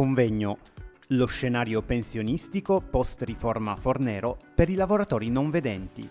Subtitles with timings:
[0.00, 0.56] Convegno
[1.08, 6.08] Lo scenario pensionistico post-riforma Fornero per i lavoratori non vedenti.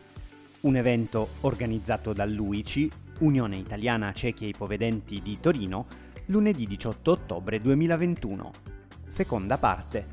[0.60, 2.92] Un evento organizzato dall'UICI,
[3.22, 5.88] Unione Italiana Ciechi e Ipovedenti di Torino,
[6.28, 8.52] lunedì 18 ottobre 2021.
[9.08, 10.06] Seconda parte.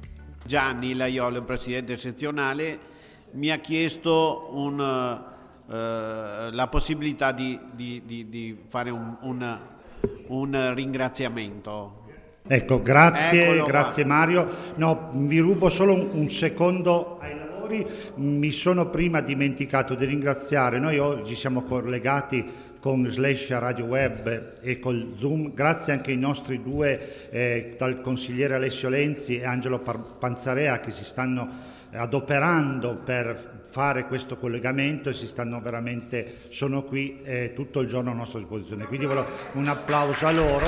[0.47, 2.79] Gianni Laiolo, presidente sezionale,
[3.33, 9.59] mi ha chiesto un, uh, la possibilità di, di, di, di fare un, un,
[10.29, 12.05] un ringraziamento.
[12.49, 14.47] Ecco, grazie, grazie Mario.
[14.77, 17.85] No, vi rubo solo un, un secondo ai lavori.
[18.17, 24.79] Mi sono prima dimenticato di ringraziare, noi oggi siamo collegati con Slash Radio Web e
[24.79, 30.79] col Zoom, grazie anche ai nostri due, eh, dal consigliere Alessio Lenzi e Angelo Panzarea
[30.79, 31.49] che si stanno
[31.91, 38.11] adoperando per fare questo collegamento e si stanno veramente, sono qui eh, tutto il giorno
[38.11, 38.87] a nostra disposizione.
[38.87, 40.67] Quindi volevo un applauso a loro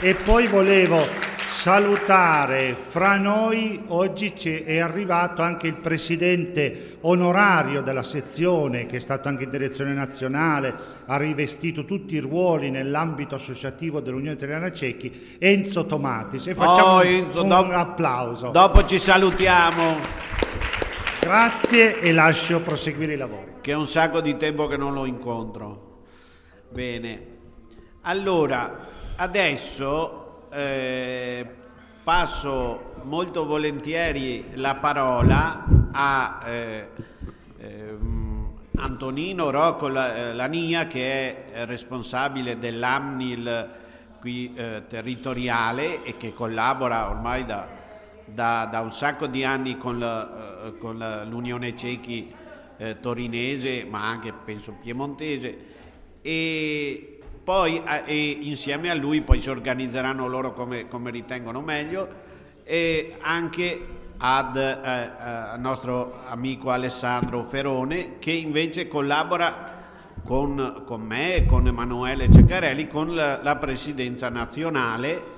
[0.00, 1.04] e poi volevo
[1.46, 4.32] salutare fra noi, oggi
[4.64, 10.74] è arrivato anche il presidente onorario della sezione che è stato anche in direzione nazionale,
[11.04, 17.02] ha rivestito tutti i ruoli nell'ambito associativo dell'Unione Italiana Cechi, Enzo Tomatis e facciamo oh,
[17.02, 18.48] Enzo, un, dopo, un applauso.
[18.48, 20.35] Dopo ci salutiamo.
[21.26, 23.54] Grazie e lascio proseguire i lavori.
[23.60, 26.04] Che è un sacco di tempo che non lo incontro.
[26.70, 27.26] Bene.
[28.02, 28.78] Allora,
[29.16, 31.44] adesso eh,
[32.04, 36.88] passo molto volentieri la parola a eh,
[37.58, 37.96] eh,
[38.76, 43.70] Antonino Rocco eh, Lania che è responsabile dell'AMNIL
[44.20, 47.75] qui eh, territoriale e che collabora ormai da
[48.26, 52.32] da, da un sacco di anni con, la, eh, con la, l'Unione Cechi
[52.76, 55.58] eh, torinese, ma anche penso piemontese,
[56.22, 62.08] e poi e insieme a lui poi si organizzeranno loro come, come ritengono meglio,
[62.64, 63.86] e anche
[64.18, 64.80] ad eh,
[65.54, 69.74] eh, nostro amico Alessandro Ferone che invece collabora
[70.24, 75.34] con, con me e con Emanuele Ceccarelli con la, la presidenza nazionale.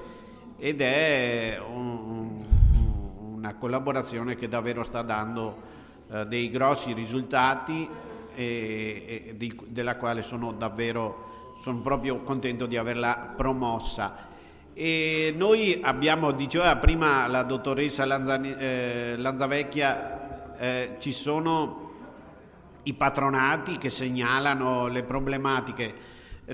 [0.60, 2.17] Ed è un,
[3.38, 5.62] una collaborazione che davvero sta dando
[6.10, 7.88] eh, dei grossi risultati
[8.34, 11.26] e, e di, della quale sono davvero
[11.60, 14.27] sono proprio contento di averla promossa.
[14.75, 21.87] E noi abbiamo, diceva prima la dottoressa Lanzani, eh, Lanzavecchia, eh, ci sono
[22.84, 25.94] i patronati che segnalano le problematiche.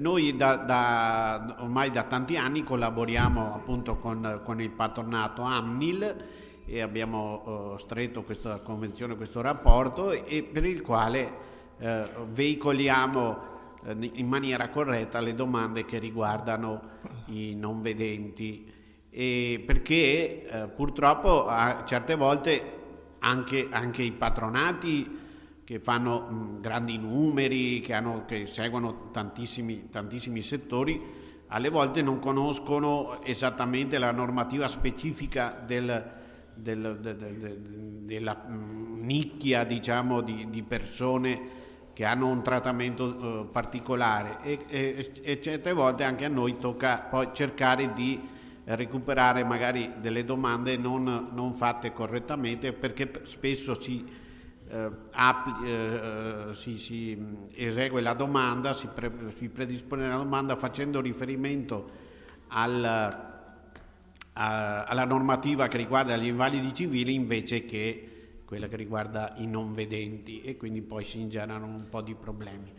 [0.00, 6.33] Noi da, da, ormai da tanti anni collaboriamo appunto con, con il patronato AMNIL
[6.66, 11.32] e abbiamo uh, stretto questa convenzione, questo rapporto e per il quale
[11.78, 11.86] uh,
[12.30, 13.38] veicoliamo
[13.82, 16.80] uh, in maniera corretta le domande che riguardano
[17.26, 18.72] i non vedenti.
[19.10, 22.72] E perché purtroppo a certe volte
[23.20, 25.22] anche, anche i patronati
[25.62, 31.00] che fanno mh, grandi numeri, che, hanno, che seguono tantissimi, tantissimi settori,
[31.48, 36.22] alle volte non conoscono esattamente la normativa specifica del,
[36.54, 37.58] del, de, de, de,
[38.04, 44.38] della mm, nicchia diciamo, di, di, persone che hanno un trattamento uh, particolare.
[44.42, 48.32] E, e, e, certe volte anche a noi tocca poi cercare di
[48.66, 54.04] recuperare magari delle domande non, non fatte correttamente perché spesso si,
[54.70, 54.76] uh,
[55.12, 57.18] appli, uh, si, si,
[57.54, 62.02] esegue la domanda, si, pre, si predispone la domanda facendo riferimento
[62.48, 63.33] al
[64.34, 68.08] alla normativa che riguarda gli invalidi civili invece che
[68.44, 72.72] quella che riguarda i non vedenti e quindi poi si ingenerano un po' di problemi.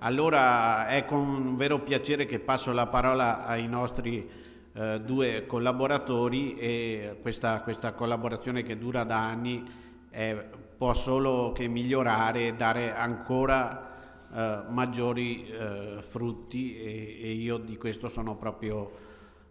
[0.00, 4.28] Allora è con vero piacere che passo la parola ai nostri
[4.74, 9.64] eh, due collaboratori e questa, questa, collaborazione che dura da anni
[10.10, 10.34] è,
[10.76, 13.94] può solo che migliorare e dare ancora
[14.34, 19.05] eh, maggiori eh, frutti e, e io di questo sono proprio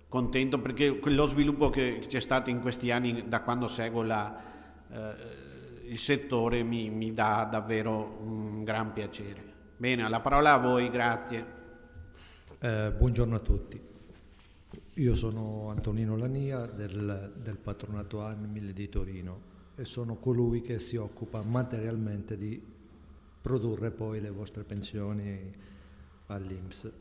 [0.07, 4.41] contento perché lo sviluppo che c'è stato in questi anni da quando seguo la,
[4.89, 5.13] eh,
[5.87, 9.53] il settore mi, mi, dà davvero un gran piacere.
[9.77, 11.45] Bene, la parola a voi, grazie.
[12.59, 13.81] Eh, buongiorno a tutti.
[14.93, 20.95] Io sono Antonino Lania del, del patronato Anmil di Torino e sono colui che si
[20.95, 22.61] occupa materialmente di
[23.41, 25.53] produrre poi le vostre pensioni
[26.27, 26.91] all'Inps.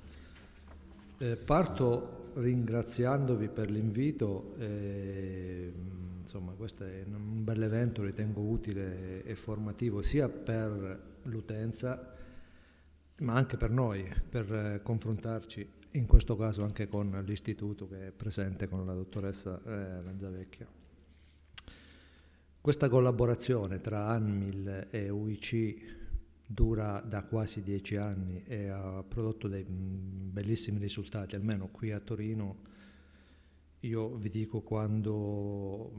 [1.18, 4.54] Eh, parto ringraziandovi per l'invito.
[4.58, 5.72] E,
[6.20, 12.12] insomma, questo è un bel evento, ritengo utile e formativo sia per l'utenza
[13.18, 18.68] ma anche per noi, per confrontarci in questo caso anche con l'istituto che è presente
[18.68, 20.66] con la dottoressa eh, Lanzavecchia.
[22.60, 26.02] Questa collaborazione tra ANMIL e UIC
[26.46, 32.72] dura da quasi dieci anni e ha prodotto dei bellissimi risultati, almeno qui a Torino.
[33.80, 35.92] Io vi dico quando,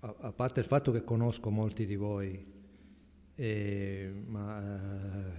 [0.00, 2.44] a, parte il fatto che conosco molti di voi,
[3.34, 5.32] eh, ma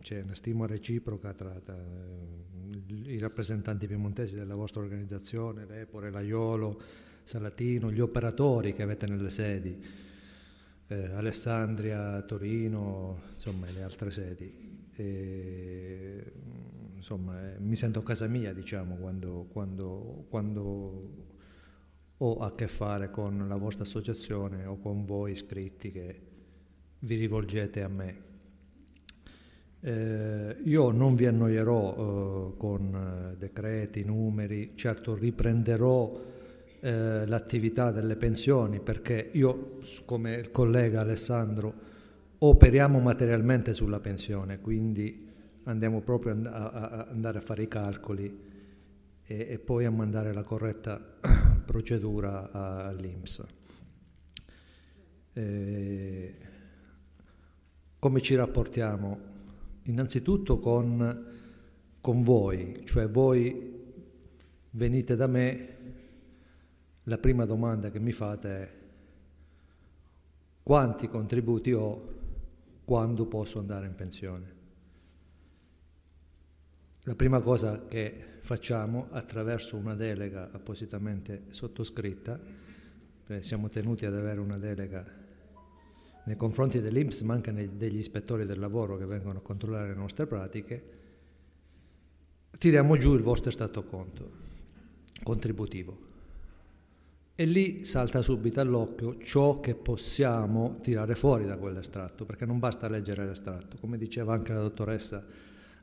[0.00, 1.76] c'è una stima reciproca tra, tra
[2.86, 6.80] i rappresentanti piemontesi della vostra organizzazione, Repore, Laiolo,
[7.24, 9.80] Salatino, gli operatori che avete nelle sedi,
[10.92, 14.70] eh, Alessandria, Torino, insomma le altre sedi.
[14.94, 16.32] E,
[16.94, 21.30] insomma, eh, mi sento a casa mia, diciamo, quando, quando, quando
[22.18, 26.20] ho a che fare con la vostra associazione o con voi iscritti che
[27.00, 28.30] vi rivolgete a me.
[29.80, 36.31] Eh, io non vi annoierò eh, con eh, decreti, numeri, certo riprenderò
[36.82, 41.90] eh, l'attività delle pensioni perché io, come il collega Alessandro,
[42.38, 45.28] operiamo materialmente sulla pensione, quindi
[45.64, 48.50] andiamo proprio a, a andare a fare i calcoli
[49.22, 51.00] e, e poi a mandare la corretta
[51.64, 53.44] procedura all'INPS.
[55.34, 56.34] Eh,
[57.98, 59.30] come ci rapportiamo?
[59.84, 61.26] innanzitutto con,
[62.00, 63.70] con voi, cioè voi
[64.70, 65.71] venite da me,
[67.04, 68.70] la prima domanda che mi fate è
[70.62, 72.10] quanti contributi ho
[72.84, 74.60] quando posso andare in pensione.
[77.04, 82.38] La prima cosa che facciamo attraverso una delega appositamente sottoscritta,
[83.40, 85.04] siamo tenuti ad avere una delega
[86.24, 90.26] nei confronti dell'Inps ma anche degli ispettori del lavoro che vengono a controllare le nostre
[90.26, 91.00] pratiche,
[92.56, 94.30] tiriamo giù il vostro stato conto
[95.24, 96.11] contributivo.
[97.34, 102.88] E lì salta subito all'occhio ciò che possiamo tirare fuori da quell'estratto, perché non basta
[102.88, 105.24] leggere l'estratto, come diceva anche la dottoressa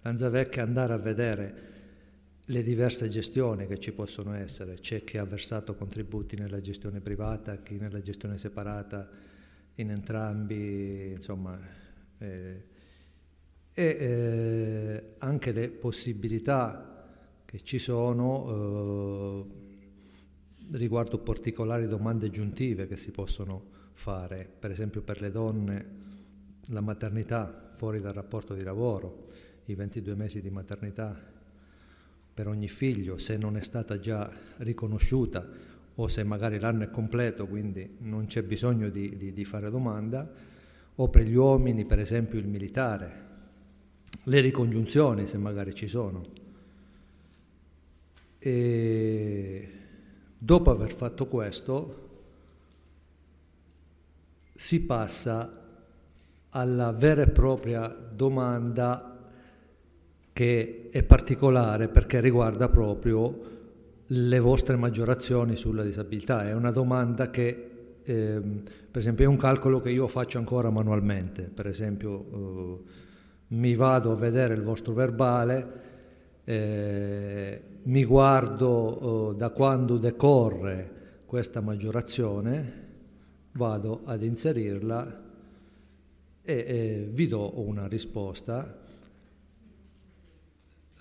[0.01, 1.77] Lanzavecchia, andare a vedere
[2.45, 7.57] le diverse gestioni che ci possono essere, c'è chi ha versato contributi nella gestione privata,
[7.57, 9.09] chi nella gestione separata,
[9.75, 11.59] in entrambi, insomma,
[12.19, 12.63] eh,
[13.73, 17.07] e eh, anche le possibilità
[17.45, 19.68] che ci sono eh,
[20.71, 25.85] riguardo particolari domande aggiuntive che si possono fare, per esempio per le donne
[26.67, 29.27] la maternità fuori dal rapporto di lavoro,
[29.65, 31.17] i 22 mesi di maternità
[32.33, 35.47] per ogni figlio, se non è stata già riconosciuta
[35.95, 40.31] o se magari l'anno è completo, quindi non c'è bisogno di, di, di fare domanda,
[40.95, 43.27] o per gli uomini, per esempio il militare,
[44.23, 46.25] le ricongiunzioni se magari ci sono.
[48.37, 49.78] E
[50.39, 52.07] dopo aver fatto questo
[54.55, 55.57] si passa
[56.51, 59.17] alla vera e propria domanda
[60.33, 63.57] che è particolare perché riguarda proprio
[64.07, 66.47] le vostre maggiorazioni sulla disabilità.
[66.47, 67.69] È una domanda che,
[68.01, 68.41] eh,
[68.89, 71.43] per esempio, è un calcolo che io faccio ancora manualmente.
[71.43, 72.89] Per esempio, eh,
[73.49, 75.88] mi vado a vedere il vostro verbale,
[76.49, 82.87] eh, mi guardo eh, da quando decorre questa maggiorazione,
[83.51, 85.27] vado ad inserirla
[86.41, 88.77] e vi do una risposta.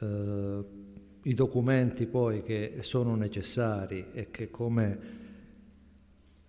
[0.01, 0.65] Uh,
[1.23, 4.99] i documenti poi che sono necessari e che come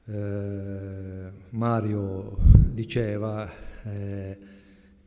[0.06, 2.38] eh, Mario
[2.70, 3.50] diceva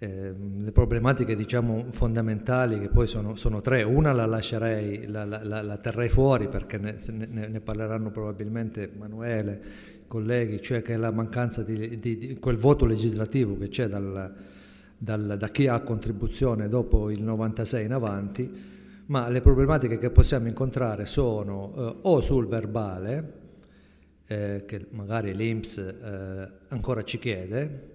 [0.03, 5.25] eh, eh, le problematiche diciamo fondamentali che poi sono, sono tre, una la lascerei, la,
[5.25, 6.97] la, la, la terrei fuori perché ne,
[7.29, 9.63] ne, ne, parleranno probabilmente Emanuele,
[10.09, 14.35] colleghi, cioè che è la mancanza di, di, di quel voto legislativo che c'è dal,
[14.99, 18.51] dal, da chi ha contribuzione dopo il 96 in avanti,
[19.07, 23.33] ma le problematiche che possiamo incontrare sono eh, o sul verbale,
[24.27, 27.92] eh, che magari l'INPS eh, ancora ci chiede,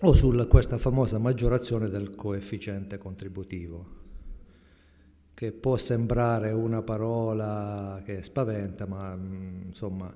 [0.00, 3.96] o su questa famosa maggiorazione del coefficiente contributivo,
[5.34, 10.14] che può sembrare una parola che spaventa, ma mm, insomma,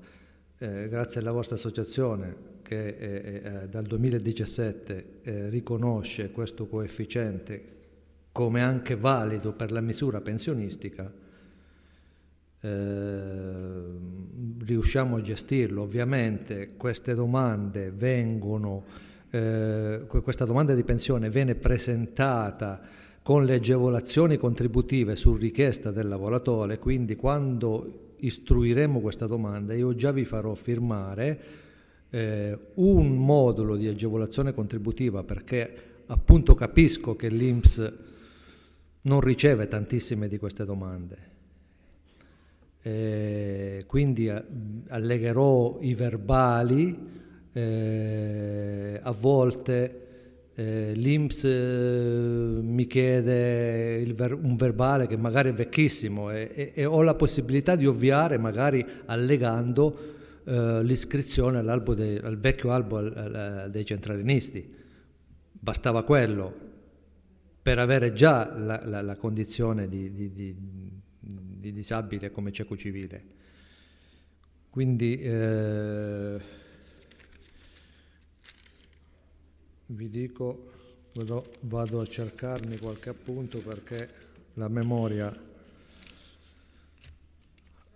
[0.58, 7.72] eh, grazie alla vostra associazione che eh, eh, dal 2017 riconosce questo coefficiente
[8.32, 11.12] come anche valido per la misura pensionistica,
[12.60, 13.84] eh,
[14.60, 15.82] riusciamo a gestirlo.
[15.82, 18.84] Ovviamente queste domande vengono,
[19.34, 22.80] eh, questa domanda di pensione viene presentata
[23.22, 30.12] con le agevolazioni contributive su richiesta del lavoratore, quindi quando istruiremo questa domanda io già
[30.12, 31.40] vi farò firmare
[32.10, 35.74] eh, un modulo di agevolazione contributiva perché
[36.06, 37.92] appunto capisco che l'INPS
[39.02, 41.30] non riceve tantissime di queste domande.
[42.82, 44.44] Eh, quindi eh,
[44.88, 47.21] allegherò i verbali,
[47.52, 50.02] eh, a volte
[50.54, 56.84] eh, l'Inps eh, mi chiede ver- un verbale che magari è vecchissimo e, e, e,
[56.84, 60.10] ho la possibilità di ovviare magari allegando
[60.44, 61.62] eh, l'iscrizione
[61.94, 64.80] de- al vecchio albo al- al- dei centralinisti.
[65.52, 66.70] Bastava quello
[67.62, 70.56] per avere già la, la, la condizione di, di, di,
[71.20, 73.24] di, disabile come cieco civile.
[74.68, 76.40] Quindi eh,
[79.94, 80.70] vi dico,
[81.60, 84.08] vado, a cercarmi qualche appunto perché
[84.54, 85.50] la memoria...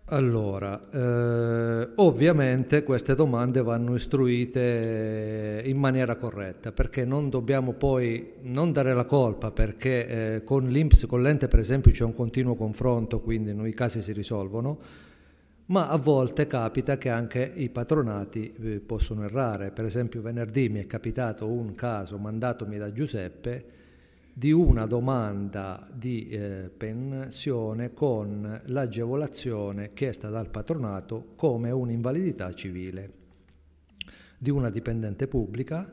[0.08, 8.70] Allora, eh, ovviamente queste domande vanno istruite in maniera corretta perché non dobbiamo poi non
[8.70, 13.20] dare la colpa perché eh, con l'Inps, con l'ente per esempio c'è un continuo confronto,
[13.20, 14.78] quindi i casi si risolvono,
[15.66, 19.70] ma a volte capita che anche i patronati eh, possono errare.
[19.70, 23.74] Per esempio venerdì mi è capitato un caso mandatomi da Giuseppe
[24.32, 33.12] di una domanda di eh, pensione con l'agevolazione chiesta dal patronato come un'invalidità civile
[34.36, 35.90] di una dipendente pubblica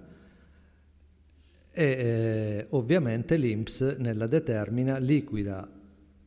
[1.72, 5.68] e eh, ovviamente l'INPS nella determina liquida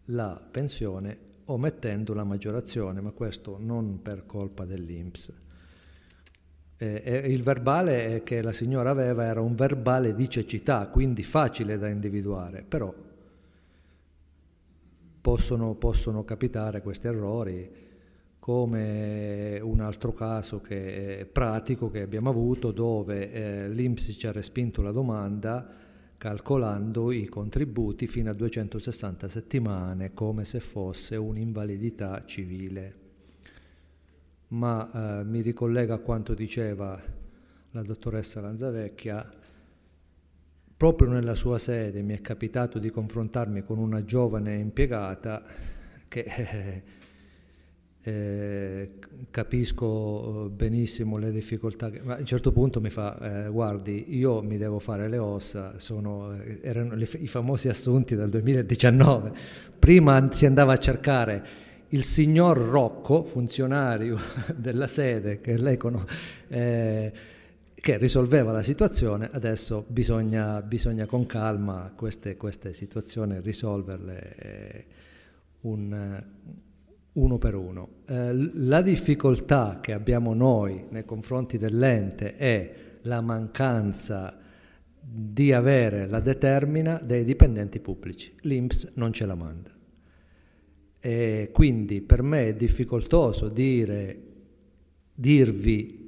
[0.06, 5.32] la pensione omettendo la maggiorazione, ma questo non per colpa dell'Inps.
[6.78, 11.88] Eh, il verbale che la signora aveva era un verbale di cecità, quindi facile da
[11.88, 12.92] individuare, però
[15.20, 17.84] possono, possono capitare questi errori
[18.38, 24.82] come un altro caso che pratico che abbiamo avuto dove eh, l'Inps ci ha respinto
[24.82, 25.86] la domanda
[26.18, 33.04] calcolando i contributi fino a 260 settimane come se fosse un'invalidità civile.
[34.49, 37.00] Ma eh, mi ricollega a quanto diceva
[37.70, 39.30] la dottoressa Lanzavecchia,
[40.76, 45.42] proprio nella sua sede mi è capitato di confrontarmi con una giovane impiegata
[46.08, 46.82] che
[48.06, 48.88] eh,
[49.32, 54.42] capisco eh, benissimo le difficoltà, ma a un certo punto mi fa, eh, guardi, io
[54.42, 59.32] mi devo fare le ossa, sono, eh, erano le, i famosi assunti del 2019,
[59.76, 61.46] prima si andava a cercare
[61.88, 64.16] il signor Rocco, funzionario
[64.54, 67.12] della sede, che lei conosce, eh,
[67.75, 74.36] che risolveva la situazione, adesso bisogna, bisogna con calma queste, queste situazioni risolverle.
[74.36, 74.84] Eh,
[75.62, 76.22] un,
[77.16, 77.88] uno per uno.
[78.06, 84.38] Eh, la difficoltà che abbiamo noi nei confronti dell'ente è la mancanza
[84.99, 88.35] di avere la determina dei dipendenti pubblici.
[88.40, 89.70] L'INPS non ce la manda.
[90.99, 94.23] E quindi per me è difficoltoso dire,
[95.14, 96.04] dirvi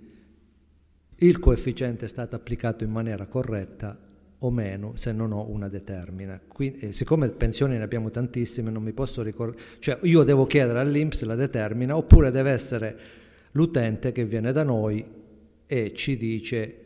[1.21, 4.08] il coefficiente è stato applicato in maniera corretta
[4.41, 6.41] o meno se non ho una determina.
[6.47, 10.81] Quindi, eh, siccome pensioni ne abbiamo tantissime, non mi posso ricordare, cioè io devo chiedere
[10.81, 12.99] all'Inps la determina oppure deve essere
[13.53, 15.05] l'utente che viene da noi
[15.67, 16.83] e ci dice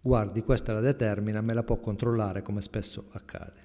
[0.00, 3.64] guardi questa la determina, me la può controllare come spesso accade.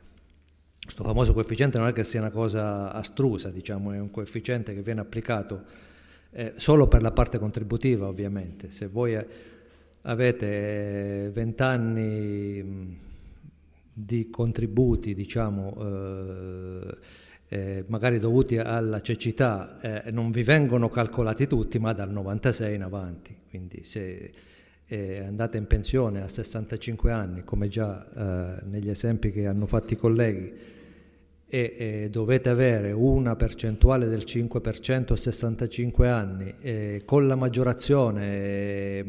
[0.84, 4.81] Questo famoso coefficiente non è che sia una cosa astrusa, diciamo, è un coefficiente che
[4.81, 5.63] viene applicato
[6.31, 8.72] eh, solo per la parte contributiva ovviamente.
[8.72, 9.27] Se voi eh,
[10.03, 12.98] avete 20 anni
[13.93, 16.98] di contributi, diciamo, eh,
[17.50, 22.84] eh, magari dovuti alla cecità, eh, non vi vengono calcolati tutti, ma dal 96 in
[22.84, 23.36] avanti.
[23.50, 24.31] Quindi se
[24.86, 29.93] eh, andate in pensione a 65 anni, come già eh, negli esempi che hanno fatto
[29.93, 30.53] i colleghi,
[31.53, 38.25] e, e, dovete avere una percentuale del 5% a 65 anni eh, con la maggiorazione
[38.31, 39.05] eh,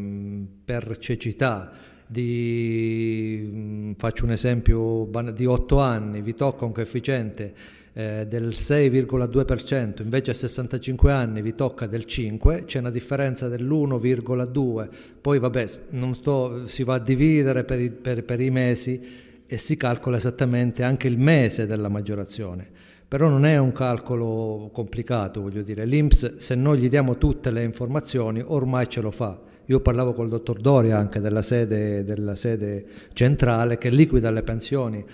[0.65, 1.71] per cecità
[2.05, 7.55] di, mh, faccio un esempio, di 8 anni, vi tocca un coefficiente
[7.93, 14.89] eh, del 6,2%, invece a 65 anni vi tocca del 5%, c'è una differenza dell'1,2%,
[15.21, 19.77] poi vabbè, sto, si va a dividere per i, per, per i mesi e si
[19.77, 22.67] calcola esattamente anche il mese della maggiorazione.
[23.07, 27.63] Però non è un calcolo complicato, voglio dire, l'INPS se noi gli diamo tutte le
[27.63, 29.39] informazioni ormai ce lo fa.
[29.67, 35.05] Io parlavo col dottor Doria anche della sede, della sede centrale che liquida le pensioni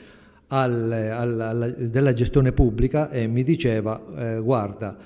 [0.47, 4.97] al, al, alla, della gestione pubblica e mi diceva eh, guarda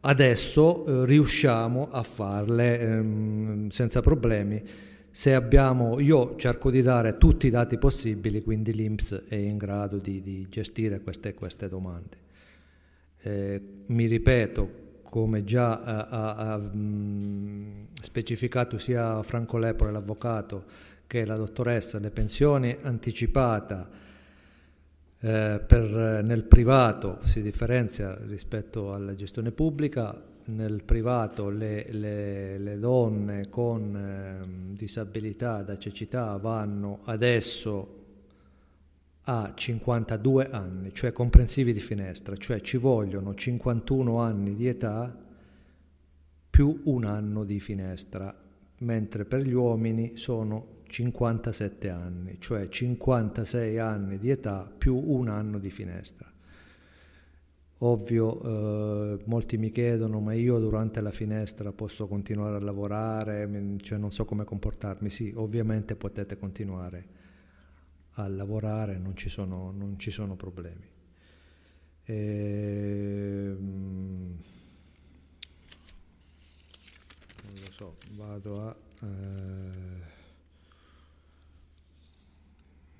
[0.00, 4.62] adesso eh, riusciamo a farle ehm, senza problemi
[5.10, 9.98] se abbiamo, io cerco di dare tutti i dati possibili, quindi l'INPS è in grado
[9.98, 12.16] di, di gestire queste, queste domande.
[13.22, 20.64] Eh, mi ripeto, come già ha, ha, ha mh, specificato sia Franco Lepore, l'avvocato,
[21.06, 23.86] che la dottoressa, le pensioni anticipate
[25.18, 32.78] eh, per, nel privato si differenzia rispetto alla gestione pubblica, nel privato le, le, le
[32.78, 37.98] donne con eh, disabilità da cecità vanno adesso
[39.24, 45.14] a 52 anni, cioè comprensivi di finestra, cioè ci vogliono 51 anni di età
[46.50, 48.34] più un anno di finestra,
[48.78, 55.58] mentre per gli uomini sono 57 anni, cioè 56 anni di età più un anno
[55.58, 56.28] di finestra.
[57.82, 63.48] Ovvio, eh, molti mi chiedono, ma io durante la finestra posso continuare a lavorare,
[63.80, 65.08] cioè non so come comportarmi.
[65.08, 67.06] Sì, ovviamente potete continuare
[68.14, 70.86] a lavorare, non ci sono, non ci sono problemi.
[72.04, 72.14] E,
[73.56, 74.38] ehm,
[77.44, 78.76] non lo so, vado a...
[79.02, 80.19] Eh,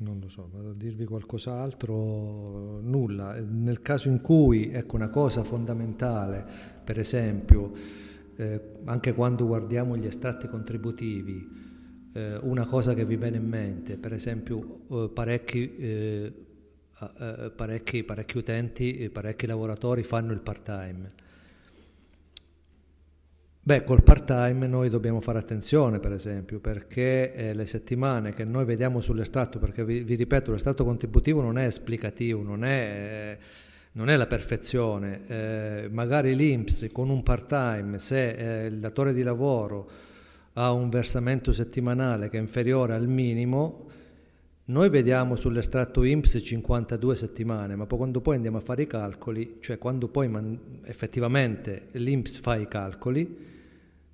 [0.00, 3.38] non lo so, vado a dirvi qualcos'altro, nulla.
[3.40, 6.44] Nel caso in cui, ecco, una cosa fondamentale,
[6.82, 7.72] per esempio,
[8.36, 11.48] eh, anche quando guardiamo gli estratti contributivi,
[12.12, 16.32] eh, una cosa che vi viene in mente, per esempio, eh, parecchi, eh,
[17.18, 21.28] eh, parecchi, parecchi utenti, parecchi lavoratori fanno il part-time
[23.62, 28.64] Beh, col part-time noi dobbiamo fare attenzione, per esempio, perché eh, le settimane che noi
[28.64, 32.68] vediamo sull'estratto, perché vi, vi ripeto, l'estratto contributivo non è esplicativo, non è,
[33.38, 33.38] eh,
[33.92, 35.26] non è la perfezione.
[35.26, 39.90] Eh, magari l'INPS con un part-time, se eh, il datore di lavoro
[40.54, 43.88] ha un versamento settimanale che è inferiore al minimo,
[44.64, 49.58] noi vediamo sull'estratto INPS 52 settimane, ma poi quando poi andiamo a fare i calcoli,
[49.60, 53.48] cioè quando poi man- effettivamente l'INPS fa i calcoli,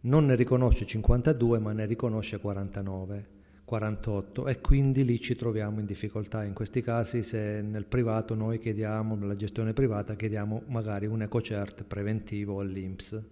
[0.06, 3.26] non ne riconosce 52 ma ne riconosce 49,
[3.64, 6.44] 48 e quindi lì ci troviamo in difficoltà.
[6.44, 11.84] In questi casi se nel privato noi chiediamo, nella gestione privata chiediamo magari un ecocert
[11.84, 13.22] preventivo all'INPS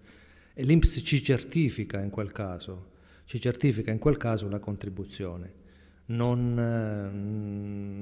[0.53, 2.93] e l'INPS ci certifica in quel caso,
[3.25, 5.63] ci certifica in quel caso la contribuzione.
[6.07, 6.55] Non,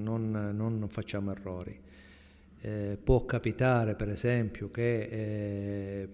[0.03, 1.79] non, non facciamo errori.
[2.65, 6.09] Eh, può capitare per esempio che eh,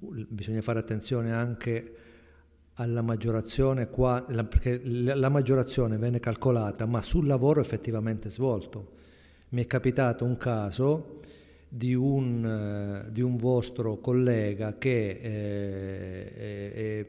[0.00, 1.94] bisogna fare attenzione anche
[2.74, 8.98] alla maggiorazione qua, perché la maggiorazione viene calcolata ma sul lavoro effettivamente svolto.
[9.50, 11.20] Mi è capitato un caso
[11.68, 12.44] di un,
[13.06, 16.32] eh, di un vostro collega che eh,
[16.74, 17.06] eh,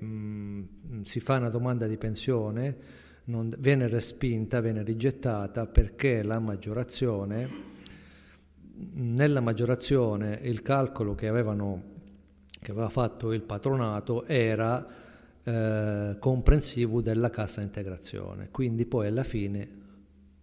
[1.03, 2.77] si fa una domanda di pensione,
[3.25, 7.69] non, viene respinta, viene rigettata perché la maggiorazione,
[8.93, 12.00] nella maggiorazione il calcolo che avevano
[12.61, 14.87] che aveva fatto il patronato era
[15.43, 19.79] eh, comprensivo della cassa integrazione, quindi poi alla fine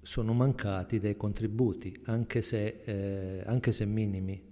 [0.02, 4.46] sono mancati dei contributi, anche se, eh, anche se minimi.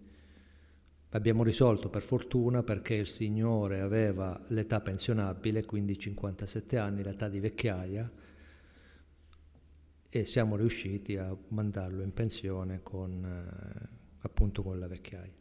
[1.11, 7.41] Abbiamo risolto per fortuna perché il signore aveva l'età pensionabile, quindi 57 anni, l'età di
[7.41, 8.09] vecchiaia,
[10.09, 13.89] e siamo riusciti a mandarlo in pensione con, eh,
[14.21, 15.36] appunto con la vecchiaia.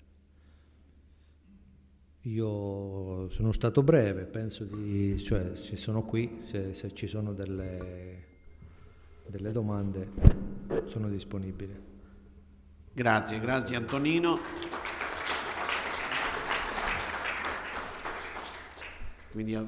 [2.25, 8.23] Io sono stato breve, penso di, cioè se sono qui, se, se ci sono delle,
[9.27, 10.09] delle domande
[10.85, 11.93] sono disponibile.
[12.91, 14.39] Grazie, grazie Antonino.
[19.31, 19.67] Quindi eh,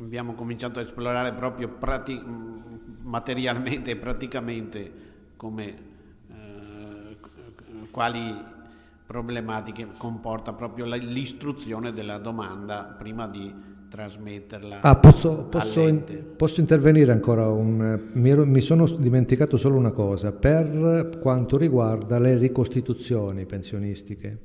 [0.00, 2.22] abbiamo cominciato a esplorare proprio prati-
[3.00, 4.92] materialmente e praticamente
[5.36, 5.78] come,
[6.28, 7.16] eh,
[7.90, 8.56] quali
[9.08, 13.50] problematiche comporta proprio l'istruzione della domanda prima di
[13.88, 14.82] trasmetterla.
[14.82, 16.04] Ah, posso, posso,
[16.36, 17.48] posso intervenire ancora?
[17.48, 24.38] Un, mi, ero, mi, sono dimenticato solo una cosa, per quanto riguarda le ricostituzioni pensionistiche,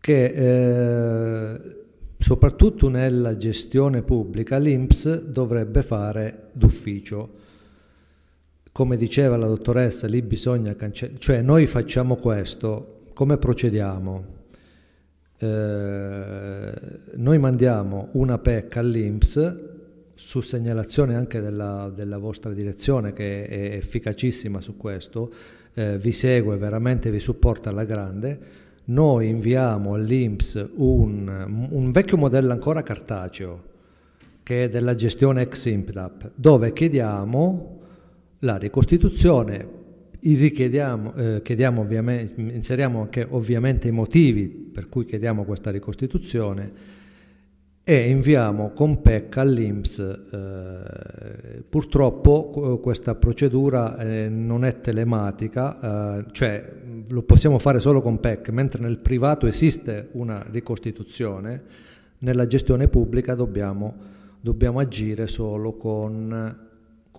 [0.00, 1.76] che eh,
[2.18, 7.38] soprattutto nella gestione pubblica l'INPS dovrebbe fare d'ufficio.
[8.70, 14.24] Come diceva la dottoressa, lì bisogna cancellare, cioè noi facciamo questo, come procediamo?
[15.36, 16.72] Eh,
[17.16, 19.58] noi mandiamo una PEC all'INPS
[20.14, 25.30] su segnalazione anche della, della, vostra direzione che è efficacissima su questo,
[25.74, 28.38] eh, vi segue, veramente vi supporta alla grande.
[28.84, 33.64] Noi inviamo all'INPS un, un vecchio modello ancora cartaceo,
[34.42, 37.80] che è della gestione ex IMPDAP, dove chiediamo
[38.38, 39.79] la ricostituzione,
[40.22, 41.86] richiediamo, eh, chiediamo
[42.36, 46.98] inseriamo anche ovviamente i motivi per cui chiediamo questa ricostituzione
[47.82, 49.98] e inviamo con PEC all'INPS.
[50.32, 56.72] Eh, purtroppo questa procedura eh, non è telematica, eh, cioè
[57.08, 61.62] lo possiamo fare solo con PEC, mentre nel privato esiste una ricostituzione,
[62.18, 63.94] nella gestione pubblica dobbiamo,
[64.40, 66.68] dobbiamo agire solo con,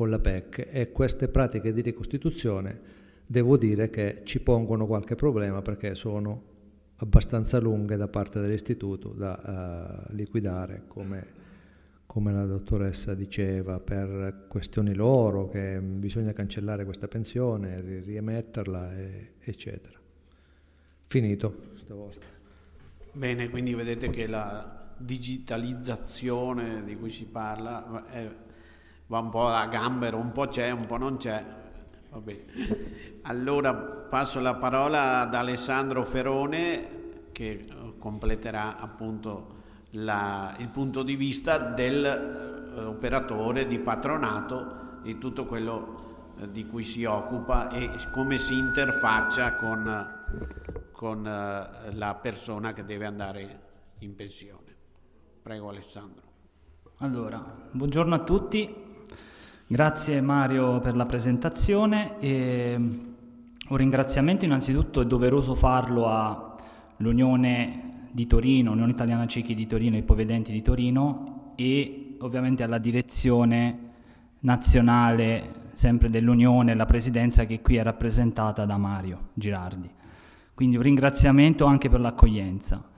[0.02, 2.80] con la PEC e queste pratiche di ricostituzione
[3.24, 6.42] devo dire che ci pongono qualche problema perché sono
[6.96, 11.28] abbastanza lunghe da parte dell'istituto da uh, liquidare come,
[12.08, 20.00] come, la dottoressa diceva per questioni loro che bisogna cancellare questa pensione, riemetterla e, eccetera.
[21.06, 22.26] Finito stavolta.
[23.12, 28.50] Bene, quindi vedete che la digitalizzazione di cui si parla è,
[29.12, 31.44] va un po' a gambero, un po' c'è, un po' non c'è.
[33.24, 37.00] Allora passo la parola ad Alessandro Ferone
[37.34, 37.68] che
[38.00, 39.60] completerà appunto
[39.92, 46.86] la, il punto di vista dell'operatore eh, di patronato e tutto quello eh, di cui
[46.86, 50.08] si occupa e come si interfaccia con,
[50.94, 53.60] con eh, la persona che deve andare
[54.00, 54.74] in pensione.
[55.42, 56.30] Prego Alessandro.
[57.00, 58.88] Allora, buongiorno a tutti.
[59.72, 68.74] Grazie Mario per la presentazione e un ringraziamento innanzitutto è doveroso farlo all'Unione di Torino,
[68.74, 73.80] Unione Italiana Ciechi di Torino Ipovedenti di Torino e ovviamente alla direzione
[74.40, 79.90] nazionale sempre dell'Unione, la presidenza che qui è rappresentata da Mario Girardi.
[80.54, 82.90] Quindi un ringraziamento anche per l'accoglienza.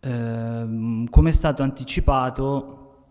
[0.00, 3.04] Eh, come è stato anticipato,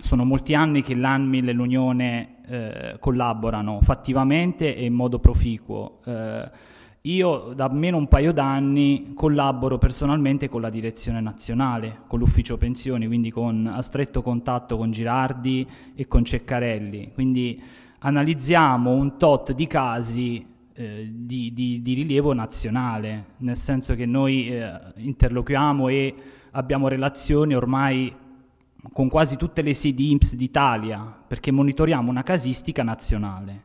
[0.00, 6.00] sono molti anni che l'ANMIL e l'Unione eh, collaborano fattivamente e in modo proficuo.
[6.04, 6.50] Eh,
[7.06, 13.06] io da almeno un paio d'anni collaboro personalmente con la direzione nazionale, con l'ufficio pensioni,
[13.06, 17.12] quindi con, a stretto contatto con Girardi e con Ceccarelli.
[17.12, 17.62] Quindi
[17.98, 24.48] analizziamo un tot di casi eh, di, di, di, rilievo nazionale, nel senso che noi
[24.48, 26.14] eh, interloquiamo e
[26.52, 28.12] abbiamo relazioni ormai
[28.92, 33.64] con quasi tutte le sedi IMSS d'Italia, perché monitoriamo una casistica nazionale.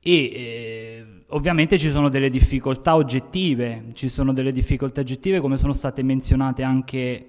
[0.00, 5.72] E eh, ovviamente ci sono delle difficoltà oggettive, ci sono delle difficoltà oggettive come sono
[5.72, 7.28] state menzionate anche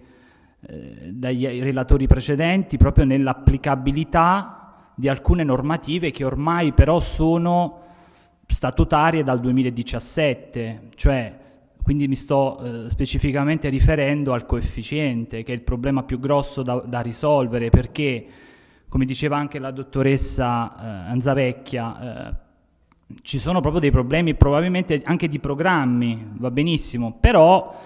[0.60, 7.82] eh, dai relatori precedenti, proprio nell'applicabilità di alcune normative che ormai però sono
[8.48, 11.44] statutarie dal 2017, cioè
[11.86, 16.78] quindi mi sto eh, specificamente riferendo al coefficiente, che è il problema più grosso da,
[16.84, 18.26] da risolvere, perché,
[18.90, 22.34] come diceva anche la dottoressa eh, Anzavecchia, eh,
[23.22, 27.80] ci sono proprio dei problemi probabilmente anche di programmi, va benissimo, però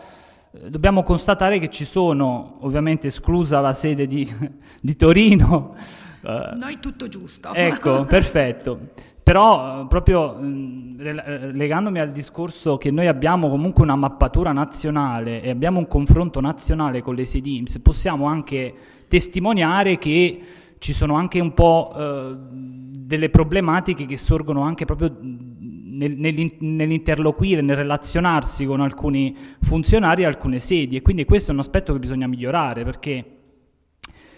[0.53, 4.25] eh, dobbiamo constatare che ci sono, ovviamente esclusa la sede di,
[4.79, 5.75] di Torino.
[6.21, 7.53] Eh, Noi tutto giusto.
[7.53, 8.79] Ecco, perfetto.
[9.29, 15.87] Però proprio legandomi al discorso che noi abbiamo comunque una mappatura nazionale e abbiamo un
[15.87, 18.73] confronto nazionale con le SEDIMS, possiamo anche
[19.07, 20.41] testimoniare che
[20.79, 26.15] ci sono anche un po' eh, delle problematiche che sorgono anche proprio nel,
[26.57, 30.95] nell'interloquire, nel relazionarsi con alcuni funzionari e alcune sedi.
[30.95, 33.25] E quindi questo è un aspetto che bisogna migliorare perché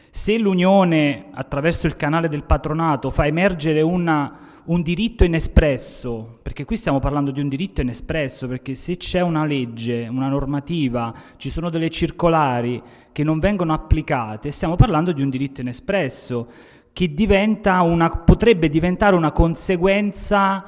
[0.10, 6.78] se l'Unione attraverso il canale del patronato fa emergere una un diritto inespresso, perché qui
[6.78, 11.70] stiamo parlando di un diritto inespresso, perché se c'è una legge, una normativa, ci sono
[11.70, 12.82] delle circolari
[13.12, 16.48] che non vengono applicate, stiamo parlando di un diritto inespresso
[16.94, 20.64] che diventa una, potrebbe diventare una conseguenza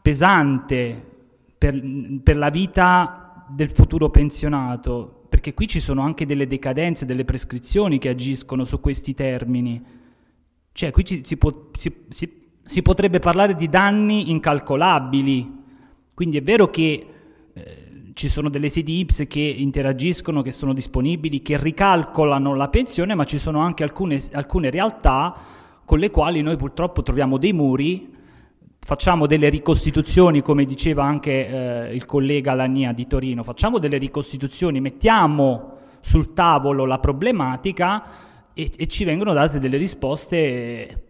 [0.00, 1.06] pesante
[1.58, 1.80] per,
[2.22, 7.98] per la vita del futuro pensionato, perché qui ci sono anche delle decadenze, delle prescrizioni
[7.98, 9.84] che agiscono su questi termini.
[10.70, 12.37] Cioè, qui ci, si, può, si, si,
[12.68, 15.56] si potrebbe parlare di danni incalcolabili.
[16.12, 17.06] Quindi è vero che
[17.54, 17.76] eh,
[18.12, 23.24] ci sono delle sedi IPS che interagiscono, che sono disponibili, che ricalcolano la pensione, ma
[23.24, 25.34] ci sono anche alcune, alcune realtà
[25.82, 28.14] con le quali noi purtroppo troviamo dei muri,
[28.78, 31.48] facciamo delle ricostituzioni, come diceva anche
[31.88, 38.04] eh, il collega Lania di Torino, facciamo delle ricostituzioni, mettiamo sul tavolo la problematica
[38.52, 41.07] e, e ci vengono date delle risposte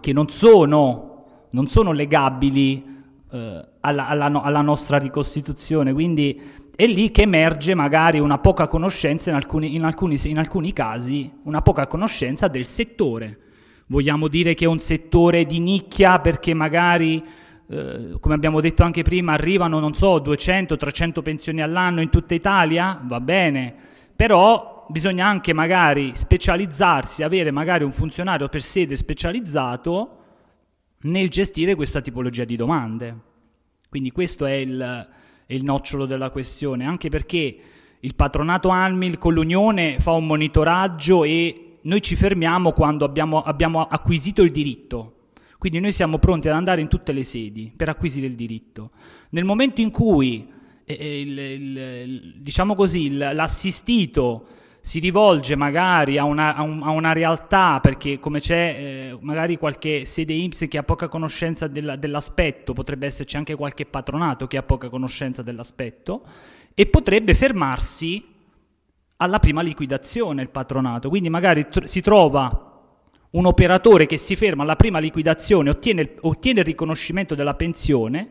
[0.00, 2.84] che non sono, non sono legabili
[3.30, 6.40] eh, alla, alla, alla nostra ricostituzione, quindi
[6.76, 11.30] è lì che emerge magari una poca conoscenza, in alcuni, in alcuni, in alcuni casi,
[11.44, 13.38] una poca conoscenza del settore.
[13.86, 17.22] Vogliamo dire che è un settore di nicchia perché magari,
[17.68, 23.00] eh, come abbiamo detto anche prima, arrivano, non so, 200-300 pensioni all'anno in tutta Italia?
[23.04, 23.72] Va bene,
[24.16, 30.18] però bisogna anche magari specializzarsi, avere magari un funzionario per sede specializzato
[31.00, 33.16] nel gestire questa tipologia di domande.
[33.88, 35.08] Quindi questo è il,
[35.46, 37.56] il nocciolo della questione, anche perché
[37.98, 43.82] il patronato ANMIL con l'Unione fa un monitoraggio e noi ci fermiamo quando abbiamo, abbiamo
[43.88, 45.30] acquisito il diritto.
[45.58, 48.92] Quindi noi siamo pronti ad andare in tutte le sedi per acquisire il diritto.
[49.30, 50.48] Nel momento in cui
[50.84, 54.53] eh, il, il, diciamo così, l'assistito
[54.84, 59.56] si rivolge magari a una, a, un, a una realtà perché come c'è eh, magari
[59.56, 64.58] qualche sede IMSS che ha poca conoscenza della, dell'aspetto, potrebbe esserci anche qualche patronato che
[64.58, 66.22] ha poca conoscenza dell'aspetto
[66.74, 68.22] e potrebbe fermarsi
[69.16, 72.82] alla prima liquidazione il patronato, quindi magari tr- si trova
[73.30, 78.30] un operatore che si ferma alla prima liquidazione, ottiene, ottiene il riconoscimento della pensione,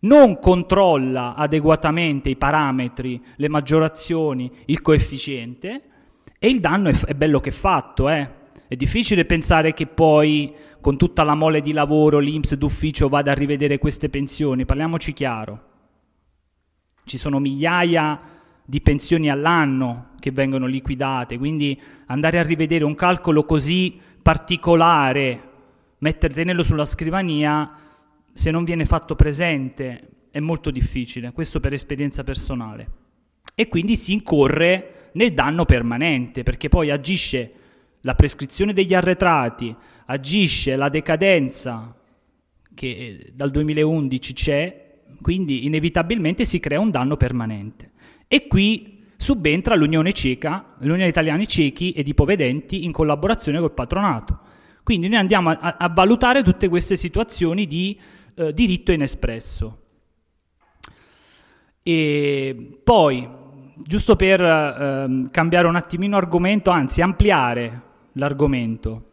[0.00, 5.82] non controlla adeguatamente i parametri, le maggiorazioni, il coefficiente
[6.38, 8.08] e il danno è, è bello che è fatto.
[8.08, 8.36] Eh.
[8.68, 13.34] È difficile pensare che poi con tutta la mole di lavoro l'Inps d'ufficio vada a
[13.34, 15.62] rivedere queste pensioni, parliamoci chiaro.
[17.04, 18.20] Ci sono migliaia
[18.64, 25.42] di pensioni all'anno che vengono liquidate, quindi andare a rivedere un calcolo così particolare,
[25.98, 27.87] mettere, tenerlo sulla scrivania,
[28.38, 32.88] se non viene fatto presente è molto difficile, questo per esperienza personale.
[33.52, 37.52] E quindi si incorre nel danno permanente, perché poi agisce
[38.02, 39.74] la prescrizione degli arretrati,
[40.06, 41.92] agisce la decadenza
[42.76, 47.90] che dal 2011 c'è, quindi inevitabilmente si crea un danno permanente.
[48.28, 54.38] E qui subentra l'Unione Ceca, l'Unione Italiani Cechi ed Ipovedenti in collaborazione col patronato.
[54.84, 57.98] Quindi noi andiamo a, a valutare tutte queste situazioni di
[58.38, 59.78] eh, diritto inespresso.
[61.82, 63.28] E poi,
[63.76, 69.04] giusto per eh, cambiare un attimino argomento, anzi ampliare l'argomento,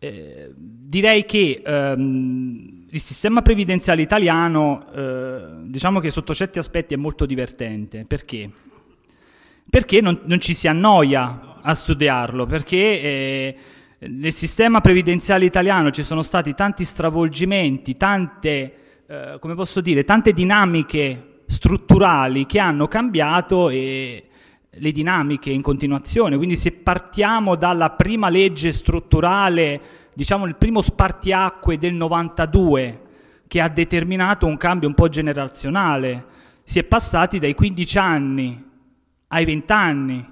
[0.00, 6.96] eh, direi che ehm, il sistema previdenziale italiano, eh, diciamo che sotto certi aspetti è
[6.96, 8.04] molto divertente.
[8.06, 8.50] Perché?
[9.68, 13.56] Perché non, non ci si annoia a studiarlo, perché eh,
[14.00, 18.74] nel sistema previdenziale italiano ci sono stati tanti stravolgimenti, tante,
[19.06, 24.28] eh, come posso dire, tante dinamiche strutturali che hanno cambiato e
[24.70, 26.36] le dinamiche in continuazione.
[26.36, 29.80] Quindi se partiamo dalla prima legge strutturale,
[30.14, 33.02] diciamo il primo spartiacque del 92
[33.48, 36.26] che ha determinato un cambio un po' generazionale,
[36.62, 38.66] si è passati dai 15 anni
[39.28, 40.30] ai 20 anni,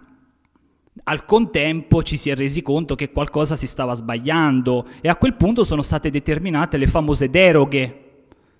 [1.04, 5.35] al contempo ci si è resi conto che qualcosa si stava sbagliando e a quel
[5.35, 8.02] punto sono state determinate le famose deroghe.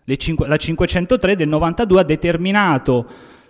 [0.05, 3.07] Le cinque, la 503 del 92 ha determinato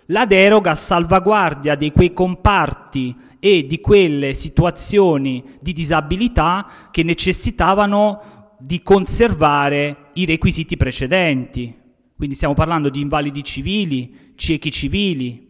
[0.06, 8.54] la deroga a salvaguardia di quei comparti e di quelle situazioni di disabilità che necessitavano
[8.58, 11.74] di conservare i requisiti precedenti.
[12.16, 15.45] Quindi stiamo parlando di invalidi civili, ciechi civili,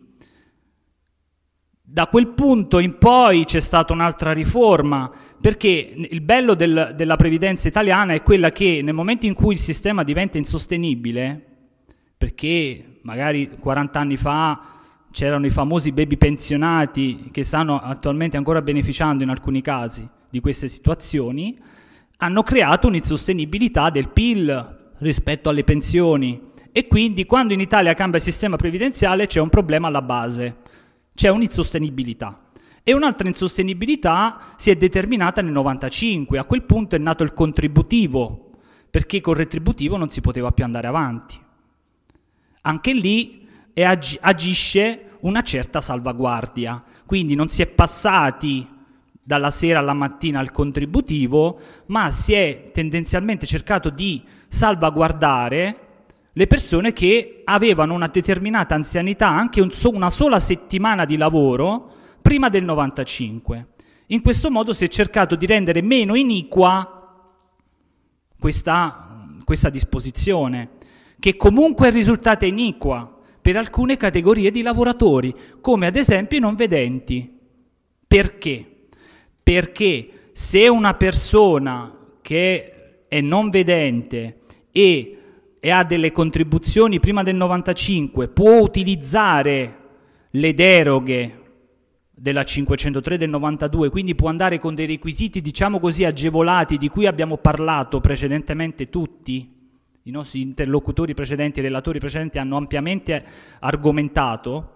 [1.88, 5.09] da quel punto in poi c'è stata un'altra riforma,
[5.40, 9.61] perché il bello del, della previdenza italiana è quella che nel momento in cui il
[9.61, 11.40] sistema diventa insostenibile,
[12.18, 14.61] perché magari 40 anni fa
[15.12, 20.68] c'erano i famosi baby pensionati che stanno attualmente ancora beneficiando in alcuni casi di queste
[20.68, 21.57] situazioni,
[22.16, 26.51] hanno creato un'insostenibilità del PIL rispetto alle pensioni.
[26.72, 30.57] E quindi quando in Italia cambia il sistema previdenziale c'è un problema alla base
[31.17, 32.43] c'è un'insostenibilità.
[32.85, 38.51] E un'altra insostenibilità si è determinata nel 95, a quel punto è nato il contributivo,
[38.89, 41.37] perché col retributivo non si poteva più andare avanti.
[42.63, 48.69] Anche lì ag- agisce una certa salvaguardia, quindi non si è passati
[49.21, 55.86] dalla sera alla mattina al contributivo, ma si è tendenzialmente cercato di salvaguardare
[56.38, 62.51] le persone che avevano una determinata anzianità, anche un una sola settimana di lavoro, prima
[62.51, 63.68] del 95.
[64.09, 67.25] In questo modo si è cercato di rendere meno iniqua
[68.38, 70.72] questa, questa disposizione,
[71.18, 76.55] che comunque è risultata iniqua per alcune categorie di lavoratori, come ad esempio i non
[76.55, 77.35] vedenti.
[78.07, 78.88] Perché?
[79.42, 85.16] Perché se una persona che è non vedente e
[85.61, 89.79] e ha delle contribuzioni prima del 95 può utilizzare
[90.31, 91.40] le deroghe
[92.19, 97.07] della 503 del 92, quindi può andare con dei requisiti, diciamo così, agevolati di cui
[97.07, 99.55] abbiamo parlato precedentemente tutti,
[100.03, 103.25] i nostri interlocutori precedenti, i relatori precedenti hanno ampiamente
[103.61, 104.71] argomentato,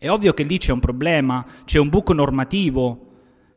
[0.00, 3.06] è ovvio che lì c'è un problema, c'è un buco normativo,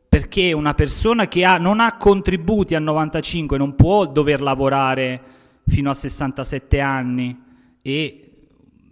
[0.08, 5.22] perché una persona che ha, non ha contributi a 95 non può dover lavorare
[5.66, 7.40] fino a 67 anni
[7.82, 8.32] e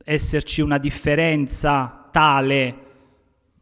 [0.05, 2.77] esserci una differenza tale,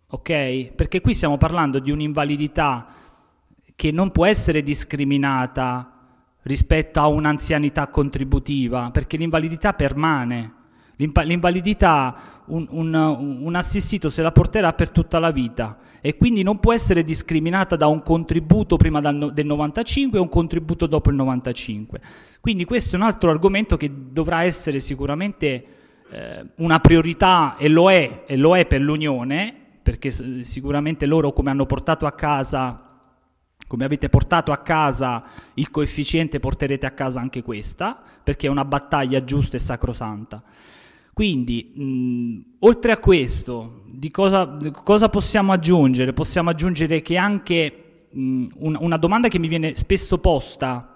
[0.09, 0.73] ok?
[0.75, 2.87] Perché qui stiamo parlando di un'invalidità
[3.75, 5.93] che non può essere discriminata
[6.43, 10.55] rispetto a un'anzianità contributiva, perché l'invalidità permane.
[10.97, 12.17] L'invalidità
[12.49, 16.73] un, un, un, assistito se la porterà per tutta la vita e quindi non può
[16.73, 22.01] essere discriminata da un contributo prima del 95 e un contributo dopo il 95.
[22.41, 25.65] Quindi questo è un altro argomento che dovrà essere sicuramente
[26.11, 31.51] eh, una priorità e lo è, e lo è per l'Unione, perché sicuramente loro come
[31.51, 32.83] hanno portato a casa
[33.69, 38.65] come avete portato a casa il coefficiente, porterete a casa anche questa, perché è una
[38.65, 40.43] battaglia giusta e sacrosanta.
[41.19, 46.13] Quindi, mh, oltre a questo, di cosa, di cosa, possiamo aggiungere?
[46.13, 50.95] Possiamo aggiungere che anche mh, un, una domanda che mi viene spesso posta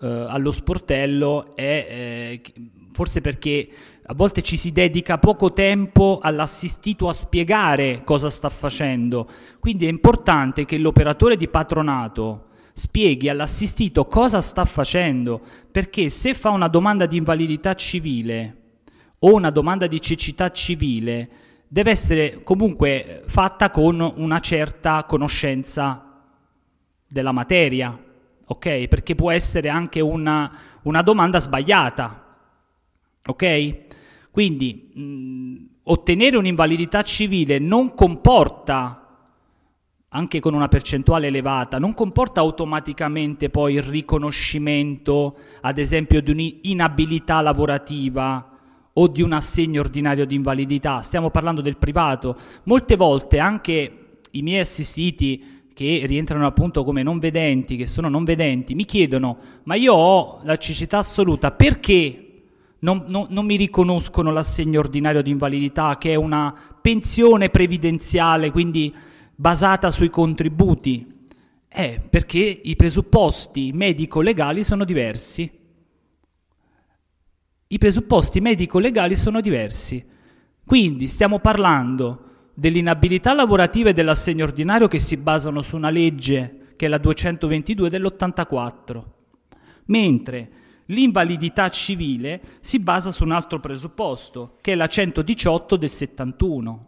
[0.00, 2.42] eh, allo sportello è, eh,
[2.90, 3.68] forse perché
[4.02, 9.28] a volte ci si dedica poco tempo all'assistito a spiegare cosa sta facendo,
[9.60, 15.38] quindi è importante che l'operatore di patronato spieghi all'assistito cosa sta facendo,
[15.70, 18.62] perché se fa una domanda di invalidità civile
[19.20, 21.28] o una domanda di cecità civile,
[21.68, 26.22] deve essere comunque fatta con una certa conoscenza
[27.06, 27.98] della materia,
[28.46, 28.86] ok?
[28.88, 30.50] Perché può essere anche una,
[30.82, 32.26] una domanda sbagliata
[33.28, 33.74] Ok?
[34.30, 39.02] Quindi mh, ottenere un'invalidità civile non comporta,
[40.08, 47.42] anche con una percentuale elevata, non comporta automaticamente poi il riconoscimento, ad esempio, di un'inabilità
[47.42, 48.57] lavorativa
[49.00, 51.00] o di un assegno ordinario di invalidità.
[51.02, 52.36] Stiamo parlando del privato.
[52.64, 53.92] Molte volte anche
[54.32, 59.38] i miei assistiti che rientrano appunto come non vedenti, che sono non vedenti, mi chiedono,
[59.62, 62.24] ma io ho la cecità assoluta, perché
[62.80, 68.92] non, non, non, mi riconoscono l'assegno ordinario di invalidità, che è una pensione previdenziale, quindi
[69.36, 71.14] basata sui contributi.
[71.68, 75.57] Eh, perché i presupposti medico-legali sono diversi.
[77.68, 80.04] I presupposti medico-legali sono diversi.
[80.64, 86.86] Quindi stiamo parlando dell'inabilità lavorativa e dell'assegno ordinario che si basano su una legge che
[86.86, 89.02] è la 222 dell'84,
[89.86, 90.50] mentre
[90.90, 96.86] L'invalidità civile si basa su un altro presupposto, che è la 118 del 71.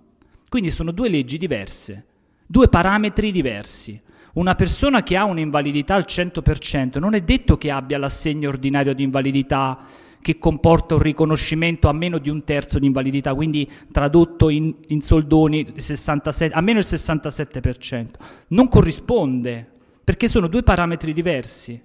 [0.49, 2.07] Quindi sono due leggi diverse,
[2.47, 4.01] due parametri diversi.
[4.35, 9.03] Una persona che ha un'invalidità al 100% non è detto che abbia l'assegno ordinario di
[9.03, 9.77] invalidità
[10.21, 15.01] che comporta un riconoscimento a meno di un terzo di invalidità, quindi tradotto in, in
[15.01, 18.07] soldoni 67, a meno il 67%.
[18.49, 19.69] Non corrisponde,
[20.05, 21.81] perché sono due parametri diversi.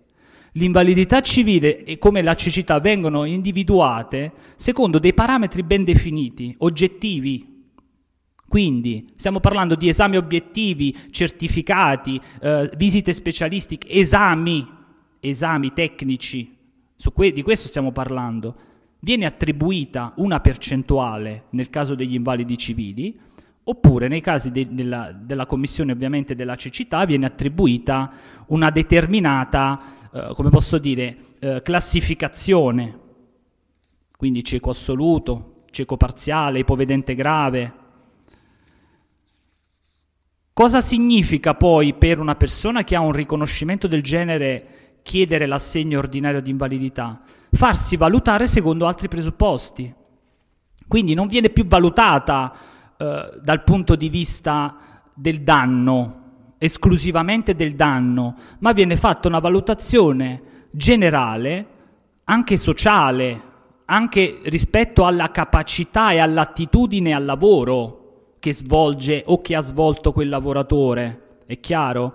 [0.54, 7.54] L'invalidità civile e come la cecità vengono individuate secondo dei parametri ben definiti, oggettivi.
[8.48, 14.66] Quindi stiamo parlando di esami obiettivi, certificati, eh, visite specialistiche, esami,
[15.20, 16.55] esami tecnici,
[17.14, 18.56] que- di questo stiamo parlando.
[19.00, 23.20] Viene attribuita una percentuale nel caso degli invalidi civili,
[23.64, 28.12] oppure nei casi de- della, della commissione ovviamente della cecità viene attribuita
[28.48, 33.00] una determinata eh, come posso dire, eh, classificazione,
[34.16, 37.74] quindi cieco assoluto, cieco parziale, ipovedente grave.
[40.54, 46.42] Cosa significa poi per una persona che ha un riconoscimento del genere chiedere l'assegno ordinario
[46.42, 47.20] di invalidità?
[47.52, 49.94] Farsi valutare secondo altri presupposti.
[50.88, 52.52] Quindi non viene più valutata
[52.98, 60.68] eh, dal punto di vista del danno, esclusivamente del danno, ma viene fatta una valutazione
[60.72, 61.68] generale,
[62.24, 63.42] anche sociale,
[63.86, 70.30] anche rispetto alla capacità e all'attitudine al lavoro che svolge o che ha svolto quel
[70.30, 71.42] lavoratore.
[71.46, 72.14] È chiaro?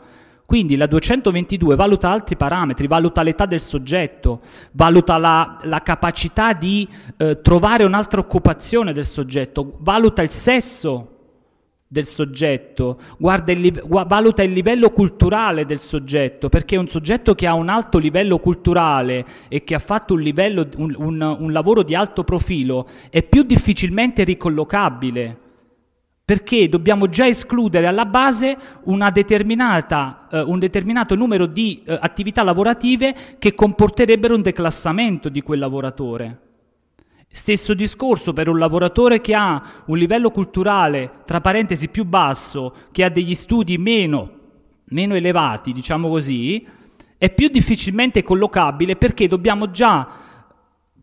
[0.50, 4.40] Quindi la 222 valuta altri parametri, valuta l'età del soggetto,
[4.72, 6.88] valuta la, la capacità di
[7.18, 11.18] eh, trovare un'altra occupazione del soggetto, valuta il sesso
[11.86, 12.98] del soggetto,
[13.46, 18.40] il, valuta il livello culturale del soggetto, perché un soggetto che ha un alto livello
[18.40, 23.22] culturale e che ha fatto un, livello, un, un, un lavoro di alto profilo è
[23.22, 25.49] più difficilmente ricollocabile,
[26.30, 28.56] perché dobbiamo già escludere alla base
[30.30, 36.40] eh, un determinato numero di eh, attività lavorative che comporterebbero un declassamento di quel lavoratore.
[37.28, 43.02] Stesso discorso per un lavoratore che ha un livello culturale, tra parentesi, più basso, che
[43.02, 44.30] ha degli studi meno,
[44.84, 46.64] meno elevati, diciamo così,
[47.18, 50.08] è più difficilmente collocabile perché dobbiamo già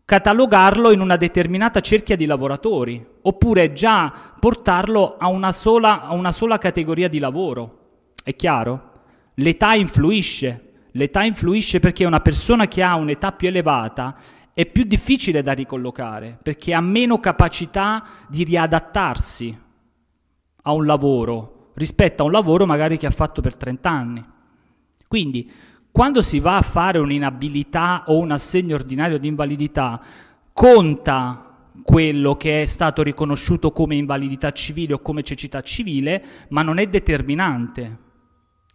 [0.08, 6.32] catalogarlo in una determinata cerchia di lavoratori, oppure già portarlo a una sola, a una
[6.32, 7.80] sola categoria di lavoro.
[8.24, 8.92] È chiaro?
[9.34, 10.86] L'età influisce.
[10.92, 14.16] L'età influisce perché una persona che ha un'età più elevata
[14.54, 19.60] è più difficile da ricollocare perché ha meno capacità di riadattarsi
[20.62, 24.24] a un lavoro rispetto a un lavoro magari che ha fatto per 30 anni.
[25.06, 25.52] Quindi,
[25.98, 30.00] quando si va a fare un'inabilità o un assegno ordinario di invalidità,
[30.52, 36.78] conta quello che è stato riconosciuto come invalidità civile o come cecità civile, ma non
[36.78, 37.98] è determinante,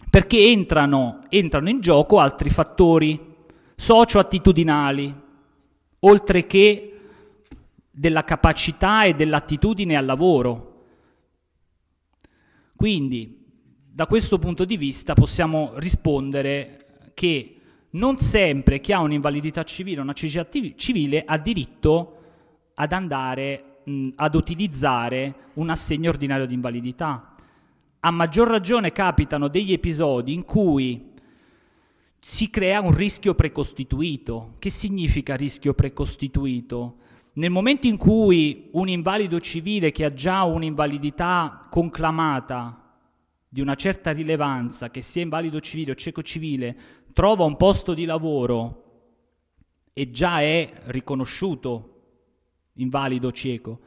[0.09, 3.17] perché entrano, entrano in gioco altri fattori
[3.73, 5.21] socio-attitudinali,
[5.99, 6.99] oltre che
[7.89, 10.87] della capacità e dell'attitudine al lavoro.
[12.75, 13.45] Quindi,
[13.89, 16.82] da questo punto di vista possiamo rispondere
[17.13, 17.55] che
[17.91, 22.17] non sempre chi ha un'invalidità civile o una cecità civile ha diritto
[22.73, 27.35] ad andare mh, ad utilizzare un assegno ordinario di invalidità.
[27.99, 31.11] A maggior ragione capitano degli episodi in cui
[32.19, 34.55] si crea un rischio precostituito.
[34.59, 36.97] Che significa rischio precostituito?
[37.33, 42.83] Nel momento in cui un invalido civile che ha già un'invalidità conclamata
[43.49, 46.75] di una certa rilevanza, che sia invalido civile o cieco civile,
[47.13, 48.81] trova un posto di lavoro
[49.93, 51.89] e già è riconosciuto
[52.75, 53.79] invalido cieco,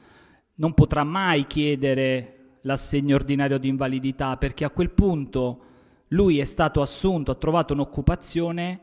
[0.57, 5.61] non potrà mai chiedere l'assegno ordinario di invalidità perché a quel punto
[6.09, 8.81] lui è stato assunto, ha trovato un'occupazione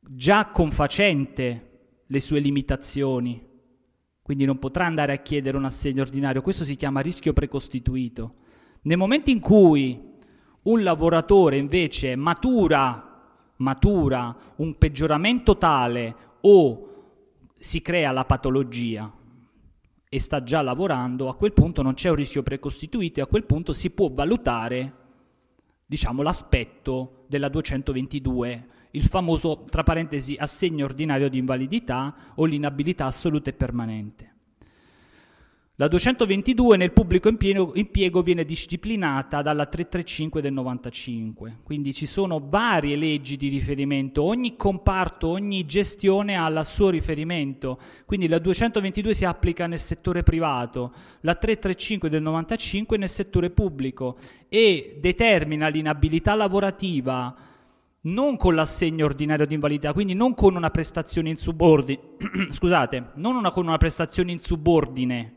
[0.00, 1.66] già confacente
[2.06, 3.46] le sue limitazioni,
[4.22, 8.36] quindi non potrà andare a chiedere un assegno ordinario, questo si chiama rischio precostituito.
[8.82, 10.08] Nel momento in cui
[10.62, 13.09] un lavoratore invece matura,
[13.60, 16.86] matura un peggioramento tale o
[17.54, 19.10] si crea la patologia
[20.08, 23.44] e sta già lavorando, a quel punto non c'è un rischio precostituito e a quel
[23.44, 24.94] punto si può valutare
[25.86, 33.50] diciamo, l'aspetto della 222, il famoso, tra parentesi, assegno ordinario di invalidità o l'inabilità assoluta
[33.50, 34.29] e permanente.
[35.80, 42.38] La 222 nel pubblico impiego, impiego, viene disciplinata dalla 335 del 95, quindi ci sono
[42.38, 49.14] varie leggi di riferimento, ogni comparto, ogni gestione ha il suo riferimento, quindi la 222
[49.14, 54.18] si applica nel settore privato, la 335 del 95 nel settore pubblico
[54.50, 57.34] e determina l'inabilità lavorativa
[58.02, 62.00] non con l'assegno ordinario di invalidità, quindi non con una prestazione in subordine,
[62.52, 65.36] scusate, non una, con una prestazione in subordine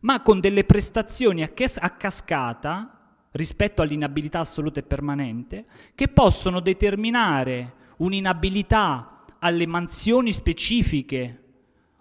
[0.00, 3.00] ma con delle prestazioni a, cas- a cascata
[3.32, 11.36] rispetto all'inabilità assoluta e permanente che possono determinare un'inabilità alle mansioni specifiche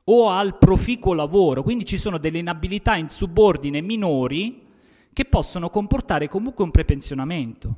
[0.05, 4.65] o al proficuo lavoro, quindi ci sono delle inabilità in subordine minori
[5.13, 7.75] che possono comportare comunque un prepensionamento.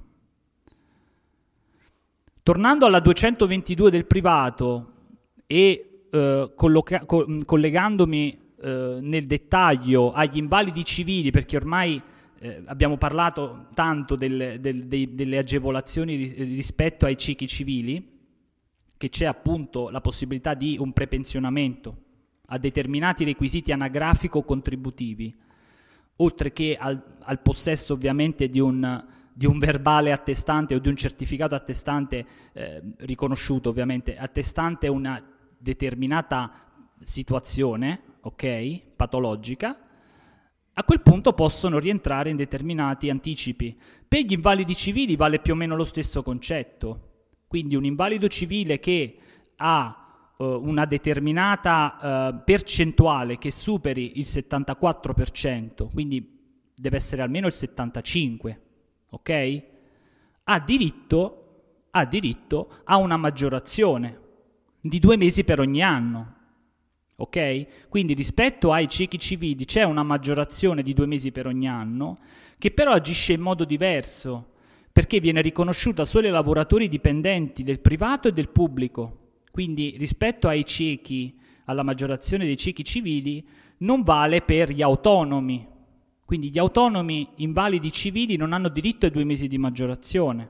[2.43, 4.93] Tornando alla 222 del privato
[5.45, 12.01] e eh, colloca- co- collegandomi eh, nel dettaglio agli invalidi civili, perché ormai
[12.39, 18.19] eh, abbiamo parlato tanto del, del, dei, delle agevolazioni rispetto ai ciechi civili,
[18.97, 21.97] che c'è appunto la possibilità di un prepensionamento
[22.47, 25.35] a determinati requisiti anagrafico-contributivi,
[26.17, 30.95] oltre che al, al possesso ovviamente di un, di un, verbale attestante o di un
[30.95, 35.23] certificato attestante eh, riconosciuto ovviamente, attestante una
[35.57, 36.51] determinata
[36.99, 39.77] situazione, ok, patologica,
[40.73, 43.77] a quel punto possono rientrare in determinati anticipi.
[44.07, 47.09] Per gli invalidi civili vale più o meno lo stesso concetto.
[47.47, 49.17] Quindi un invalido civile che
[49.57, 56.39] ha uh, una determinata uh, percentuale che superi il 74%, quindi
[56.73, 58.57] deve essere almeno il 75%,
[59.09, 59.63] ok?
[60.45, 64.19] Ha diritto, ha diritto a una maggiorazione
[64.79, 66.39] di due mesi per ogni anno
[67.21, 67.87] ok?
[67.87, 72.17] Quindi rispetto ai ciechi civili c'è una maggiorazione di due mesi per ogni anno,
[72.57, 74.53] che però agisce in modo diverso,
[74.91, 79.17] perché viene riconosciuta solo ai lavoratori dipendenti del privato e del pubblico.
[79.51, 83.45] Quindi rispetto ai ciechi, alla maggiorazione dei ciechi civili,
[83.79, 85.67] non vale per gli autonomi.
[86.25, 90.49] Quindi gli autonomi invalidi civili non hanno diritto ai due mesi di maggiorazione.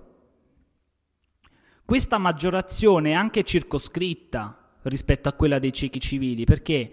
[1.84, 6.92] Questa maggiorazione è anche circoscritta rispetto a quella dei ciechi civili, perché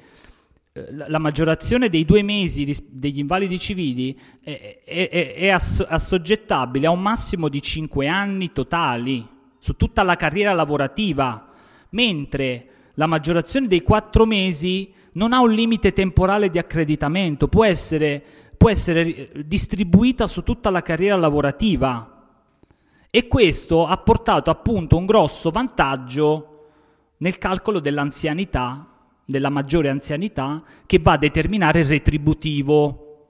[0.73, 7.01] eh, la maggiorazione dei due mesi degli invalidi civili è, è, è assoggettabile a un
[7.01, 9.27] massimo di cinque anni totali
[9.59, 11.51] su tutta la carriera lavorativa,
[11.91, 18.23] mentre la maggiorazione dei quattro mesi non ha un limite temporale di accreditamento, può essere,
[18.57, 22.13] può essere distribuita su tutta la carriera lavorativa.
[23.11, 26.58] E questo ha portato appunto un grosso vantaggio
[27.19, 28.87] nel calcolo dell'anzianità,
[29.25, 33.29] della maggiore anzianità, che va a determinare il retributivo.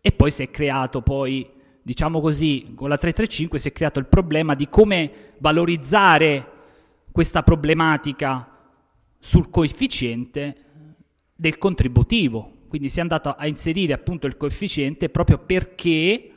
[0.00, 1.48] E poi si è creato poi,
[1.82, 6.58] diciamo così, con la 335 si è creato il problema di come valorizzare
[7.12, 8.48] questa problematica
[9.18, 10.56] sul coefficiente
[11.34, 12.58] del contributivo.
[12.68, 16.30] Quindi si è andato a inserire appunto il coefficiente proprio perché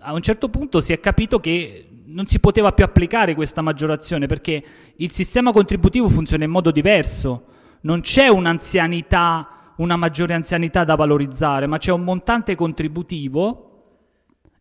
[0.00, 4.26] a un certo punto si è capito che non si poteva più applicare questa maggiorazione
[4.26, 4.64] perché
[4.96, 7.46] il sistema contributivo funziona in modo diverso.
[7.82, 13.62] Non c'è un'anzianità, una maggiore anzianità da valorizzare, ma c'è un montante contributivo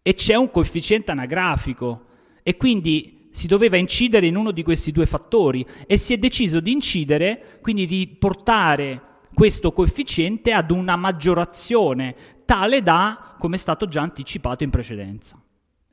[0.01, 2.05] e c'è un coefficiente anagrafico
[2.43, 6.59] e quindi si doveva incidere in uno di questi due fattori e si è deciso
[6.59, 9.01] di incidere, quindi di portare
[9.33, 12.15] questo coefficiente ad una maggiorazione
[12.45, 15.39] tale da come è stato già anticipato in precedenza.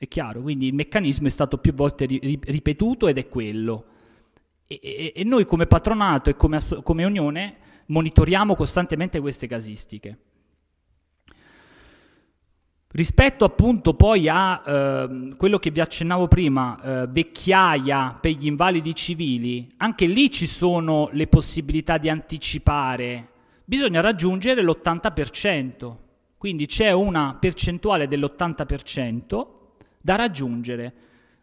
[0.03, 3.85] È chiaro, quindi il meccanismo è stato più volte ri- ripetuto ed è quello.
[4.67, 10.19] E, e, e noi come patronato e come, asso- come Unione monitoriamo costantemente queste casistiche.
[12.89, 18.97] Rispetto appunto poi a eh, quello che vi accennavo prima, eh, vecchiaia per gli invalidi
[18.97, 23.29] civili, anche lì ci sono le possibilità di anticipare,
[23.65, 25.97] bisogna raggiungere l'80%,
[26.39, 29.61] quindi c'è una percentuale dell'80%
[30.03, 30.93] da raggiungere.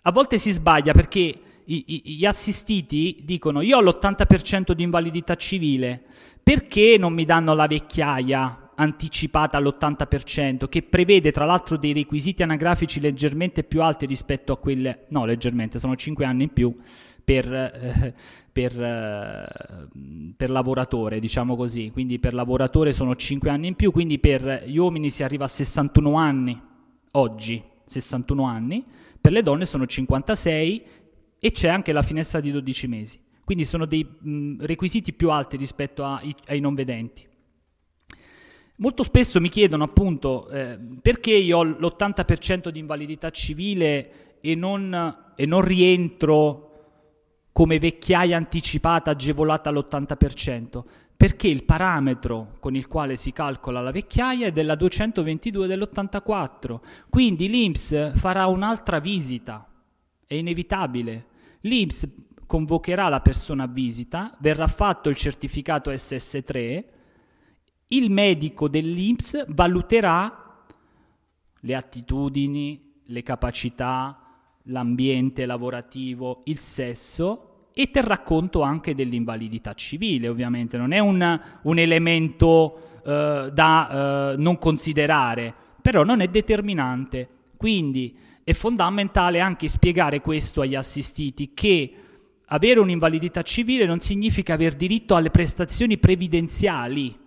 [0.03, 6.01] A volte si sbaglia perché gli assistiti dicono io ho l'80% di invalidità civile,
[6.41, 12.99] perché non mi danno la vecchiaia anticipata all'80%, che prevede tra l'altro dei requisiti anagrafici
[12.99, 16.75] leggermente più alti rispetto a quelle, no leggermente, sono 5 anni in più
[17.23, 18.13] per, eh,
[18.51, 19.87] per, eh,
[20.35, 24.77] per, lavoratore, diciamo così, quindi per lavoratore sono 5 anni in più, quindi per gli
[24.77, 26.59] uomini si arriva a 61 anni
[27.11, 28.85] oggi, 61 anni,
[29.19, 30.83] per le donne sono 56
[31.39, 33.19] e c'è anche la finestra di 12 mesi.
[33.43, 37.27] Quindi sono dei mh, requisiti più alti rispetto ai, ai non vedenti.
[38.75, 45.33] Molto spesso mi chiedono appunto eh, perché io ho l'80% di invalidità civile e non,
[45.35, 46.65] e non rientro
[47.51, 50.83] come vecchiaia anticipata agevolata all'80%
[51.19, 57.49] perché il parametro con il quale si calcola la vecchiaia è della 222 dell'84, quindi
[57.49, 59.67] l'INPS farà un'altra visita,
[60.25, 61.25] è inevitabile.
[61.59, 62.07] L'INPS
[62.45, 66.85] convocherà la persona a visita, verrà fatto il certificato SS3,
[67.87, 70.63] il medico dell'INPS valuterà
[71.59, 74.21] le attitudini, le capacità,
[74.63, 81.79] l'ambiente lavorativo, il sesso e terrà conto anche dell'invalidità civile, ovviamente, non è un, un
[81.79, 87.27] elemento eh, da eh, non considerare, però non è determinante.
[87.55, 91.93] Quindi è fondamentale anche spiegare questo agli assistiti, che
[92.45, 97.17] avere un'invalidità civile non significa aver diritto alle prestazioni previdenziali.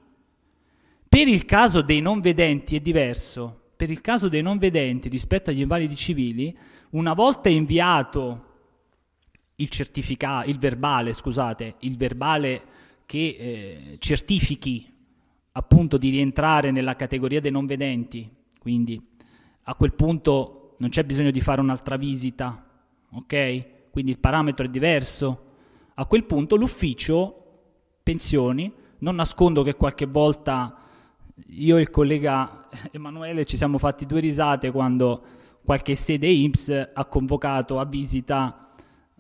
[1.09, 3.61] Per il caso dei non vedenti è diverso.
[3.77, 6.57] Per il caso dei non vedenti rispetto agli invalidi civili,
[6.91, 8.52] una volta inviato
[9.57, 12.63] il certificato, il verbale, scusate, il verbale
[13.07, 14.91] che eh, certifichi
[15.53, 18.29] appunto di rientrare nella categoria dei non vedenti,
[18.59, 19.01] quindi
[19.65, 22.67] a quel punto non c'è bisogno di fare un'altra visita,
[23.13, 23.91] ok?
[23.91, 25.51] Quindi il parametro è diverso.
[25.95, 27.37] A quel punto l'ufficio
[28.03, 30.77] pensioni, non nascondo che qualche volta
[31.49, 35.23] io e il collega Emanuele ci siamo fatti due risate quando
[35.65, 38.72] qualche sede IMSS ha convocato a visita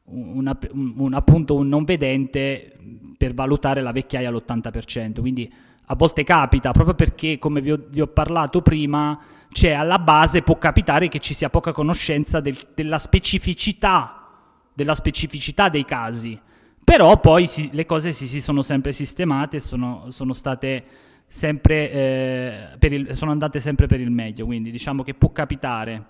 [0.04, 2.76] una, un, appunto un non vedente
[3.16, 5.20] per valutare la vecchiaia all'80%.
[5.20, 5.52] Quindi
[5.86, 9.18] a volte capita, proprio perché, come vi ho, vi ho parlato prima,
[9.50, 14.28] c'è alla base, può capitare che ci sia poca conoscenza del, della, specificità,
[14.72, 16.38] della specificità dei casi.
[16.84, 20.84] Però poi si, le cose si, si, sono sempre sistemate sono, sono, state
[21.26, 26.04] sempre, eh, il, sono andate sempre per il meglio, quindi diciamo che può capitare.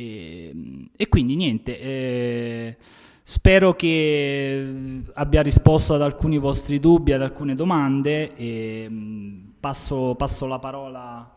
[0.00, 2.76] E, e quindi niente, eh,
[3.22, 10.46] spero che abbia risposto ad alcuni vostri dubbi, ad alcune domande e mm, passo, passo
[10.46, 11.36] la parola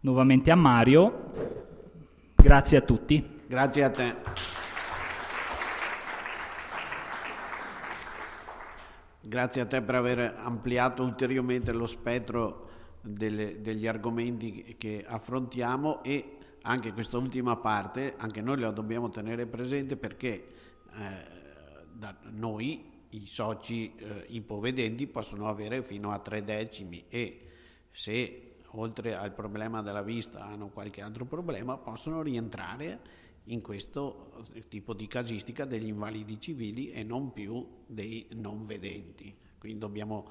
[0.00, 1.32] nuovamente a Mario.
[2.34, 3.40] Grazie a tutti.
[3.46, 4.14] Grazie a te.
[9.20, 12.68] Grazie a te per aver ampliato ulteriormente lo spettro
[13.02, 16.37] delle, degli argomenti che affrontiamo e
[16.68, 20.48] anche questa ultima parte, anche noi la dobbiamo tenere presente perché
[20.92, 21.36] eh,
[22.30, 27.46] noi i soci eh, ipovedenti possono avere fino a tre decimi e
[27.90, 33.00] se oltre al problema della vista hanno qualche altro problema possono rientrare
[33.44, 39.34] in questo tipo di casistica degli invalidi civili e non più dei non vedenti.
[39.58, 40.30] Quindi dobbiamo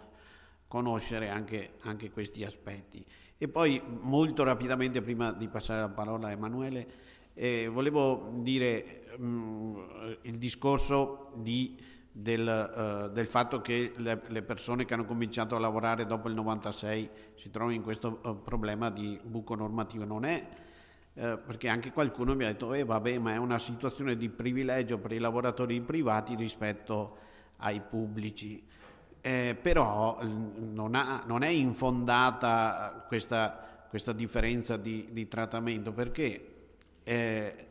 [0.67, 3.03] conoscere anche, anche questi aspetti.
[3.37, 6.87] E poi molto rapidamente, prima di passare la parola a Emanuele,
[7.33, 9.77] eh, volevo dire mh, mm,
[10.23, 11.77] il discorso di,
[12.11, 16.33] del, uh, del, fatto che le, le, persone che hanno cominciato a lavorare dopo il
[16.33, 20.03] 96 si trovano in questo uh, problema di buco normativo.
[20.03, 20.47] Non è
[21.19, 24.99] eh, perché anche qualcuno mi ha detto, eh vabbè, ma è una situazione di privilegio
[24.99, 27.17] per i lavoratori privati rispetto
[27.57, 28.63] ai pubblici.
[29.27, 36.69] Eh, però non, ha, non, è infondata questa, questa differenza di, di, trattamento perché
[37.03, 37.67] eh,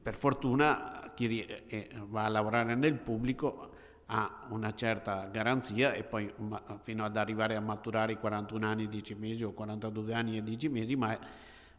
[0.00, 3.72] per fortuna chi eh, va a lavorare nel pubblico
[4.06, 6.32] ha una certa garanzia e poi
[6.80, 10.44] fino ad arrivare a maturare i 41 anni e 10 mesi o 42 anni e
[10.44, 11.18] 10 mesi, ma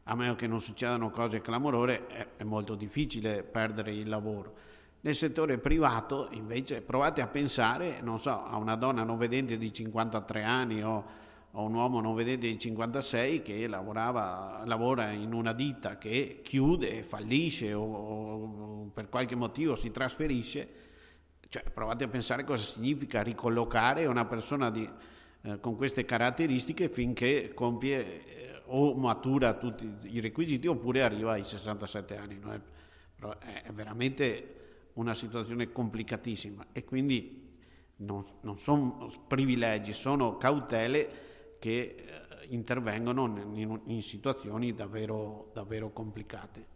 [0.03, 4.76] a meno che non succedano cose clamorose, è, è molto difficile perdere il lavoro.
[5.08, 9.72] Nel settore privato, invece, provate a pensare, non so, a una donna non vedente di
[9.72, 11.05] 53 anni o
[11.51, 17.03] a un uomo non vedente di 56 che lavorava, lavora in una ditta che chiude,
[17.03, 20.68] fallisce o, o per qualche motivo si trasferisce.
[21.47, 24.86] Cioè, provate a pensare cosa significa ricollocare una persona di,
[25.43, 32.18] eh, con queste caratteristiche finché compie o matura tutti i requisiti oppure arriva ai 67
[32.18, 32.38] anni.
[32.39, 32.51] No?
[33.39, 34.57] È, è, veramente
[34.98, 37.45] una situazione complicatissima e quindi
[37.98, 46.76] non, non sono privilegi, sono cautele che eh, intervengono in, in, situazioni davvero, davvero complicate.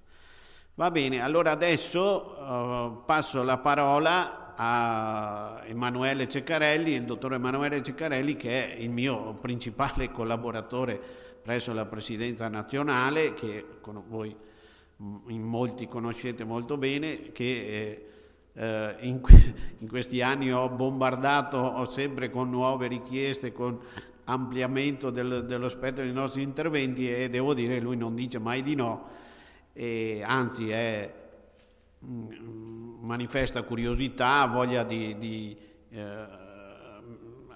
[0.76, 8.36] Va bene, allora adesso uh, passo la parola a Emanuele Ceccarelli, il dottor Emanuele Ceccarelli
[8.36, 10.99] che è il mio principale collaboratore
[11.41, 13.65] presso la presidenza nazionale, che
[14.07, 14.36] voi
[15.28, 18.11] in molti conoscete molto bene, che eh,
[18.54, 19.22] in,
[19.80, 23.80] in, questi anni ho bombardato ho sempre con nuove richieste, con
[24.26, 28.62] ampliamento del, dello spettro dei nostri interventi e devo dire che lui non dice mai
[28.62, 29.08] di no,
[29.74, 31.14] e anzi è,
[32.06, 35.58] mm, manifesta curiosità, voglia di, di
[35.89, 36.28] eh,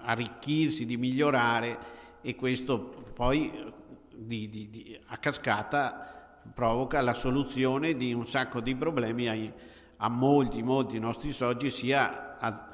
[0.02, 3.72] arricchirsi, di migliorare e questo poi
[4.14, 9.52] di, di, a cascata provoca la soluzione di un sacco di problemi ai,
[9.98, 12.68] a molti, molti nostri soci, sia a,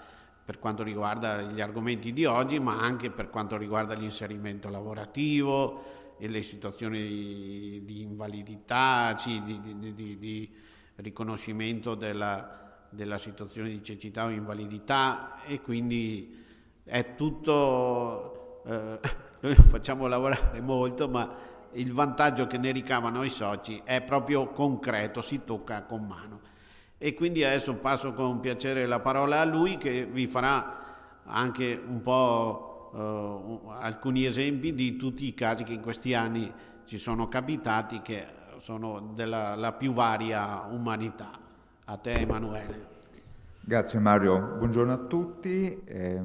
[0.44, 6.28] per quanto riguarda gli argomenti di oggi, ma anche per quanto riguarda l'inserimento lavorativo e
[6.28, 10.50] le situazioni di, di invalidità, di, di,
[10.96, 16.44] riconoscimento della, della situazione di cecità o invalidità e quindi
[16.84, 18.62] è tutto...
[18.66, 19.00] Eh,
[19.40, 25.22] noi facciamo lavorare molto, ma il vantaggio che ne ricavano i soci è proprio concreto,
[25.22, 26.41] si tocca con mano.
[27.04, 32.00] E quindi adesso passo con piacere la parola a lui che vi farà anche un
[32.00, 36.48] po' uh, alcuni esempi di tutti i casi che in questi anni
[36.84, 38.24] ci sono capitati, che
[38.60, 41.32] sono della più varia umanità.
[41.86, 42.90] A te Emanuele.
[43.64, 45.82] Grazie Mario, buongiorno a tutti.
[45.84, 46.20] Eh,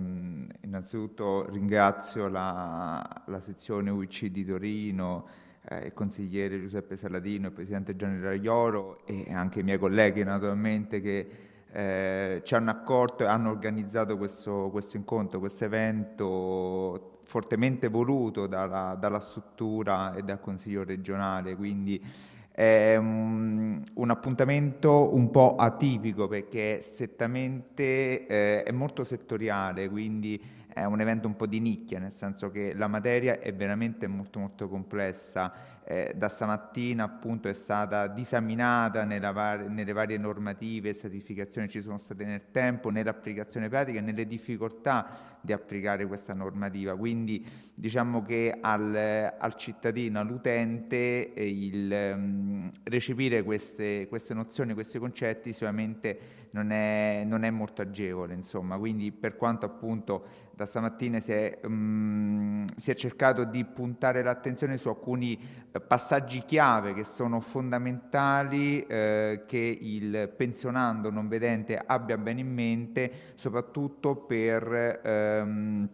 [0.61, 5.46] innanzitutto ringrazio la, la, sezione UIC di Torino, eh,
[5.83, 11.29] il consigliere Giuseppe Saladino, il presidente Gianni Raiolo e anche i miei colleghi naturalmente che
[11.71, 18.95] eh, ci hanno accorto e hanno organizzato questo, questo incontro, questo evento fortemente voluto dalla,
[18.97, 21.55] dalla struttura e dal Consiglio regionale.
[21.55, 22.01] Quindi
[22.49, 30.41] è un, un, appuntamento un po' atipico perché strettamente eh, è molto settoriale, quindi
[30.77, 34.39] è un evento un po' di nicchia, nel senso che la materia è veramente molto
[34.39, 41.69] molto complessa eh, da stamattina appunto è stata disaminata var- nelle varie normative e certificazioni
[41.69, 46.93] ci sono state nel tempo, nell'applicazione pratica e nelle difficoltà di applicare questa normativa.
[46.97, 54.99] Quindi diciamo che al, al cittadino, all'utente, eh, il um, recepire queste, queste, nozioni, questi
[54.99, 58.33] concetti sicuramente non è, non è molto agevole.
[58.33, 58.77] Insomma.
[58.77, 64.77] Quindi per quanto appunto da stamattina si è, um, si è, cercato di puntare l'attenzione
[64.77, 65.39] su alcuni
[65.71, 72.51] eh, passaggi chiave che sono fondamentali eh, che il pensionando non vedente abbia bene in
[72.51, 75.89] mente, soprattutto per ehm,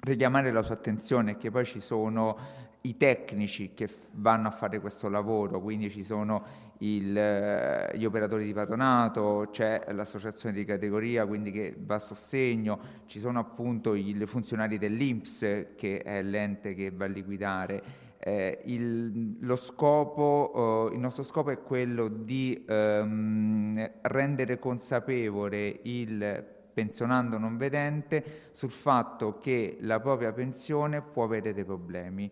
[0.00, 2.36] richiamare la sua attenzione che poi ci sono
[2.80, 8.44] i tecnici che vanno a fare questo lavoro, quindi ci sono il, eh, gli operatori
[8.44, 14.14] di patronato, c'è l'associazione di categoria quindi che va a sostegno, ci sono appunto i
[14.26, 18.06] funzionari dell'INPS che è l'ente che va a liquidare.
[18.20, 26.44] Eh, il, scopo, eh, il, nostro scopo è quello di ehm, rendere consapevole il
[26.78, 32.30] pensionando non vedente sul fatto che la propria pensione può avere dei problemi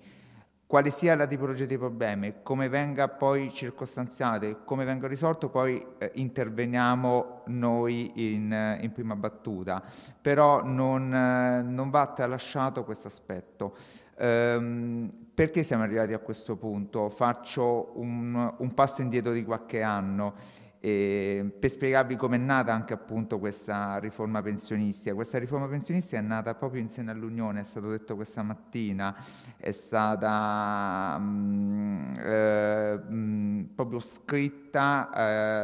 [0.66, 5.84] quale sia la tipologia di problemi, come venga poi circostanziato e come venga risolto, poi
[5.98, 9.82] eh, interveniamo noi in, eh, in, prima battuta,
[10.20, 13.76] però non, eh, non va tralasciato questo aspetto.
[14.18, 17.10] Ehm, perché siamo arrivati a questo punto?
[17.10, 20.64] Faccio un, un passo indietro di qualche anno.
[20.86, 25.16] E per spiegarvi come è nata anche appunto questa riforma pensionistica.
[25.16, 29.12] Questa riforma pensionistica è nata proprio insieme all'Unione, è stato detto questa mattina,
[29.56, 35.10] è stata mh, mm, eh, mh, mm, proprio scritta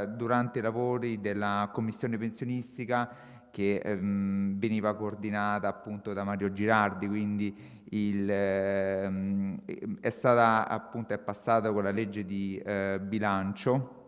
[0.03, 3.09] eh, durante i lavori della commissione pensionistica
[3.53, 7.57] che ehm, veniva coordinata appunto da Mario Girardi, quindi
[7.91, 9.61] il, ehm,
[10.01, 14.01] è stata appunto è passata con la legge di eh, bilancio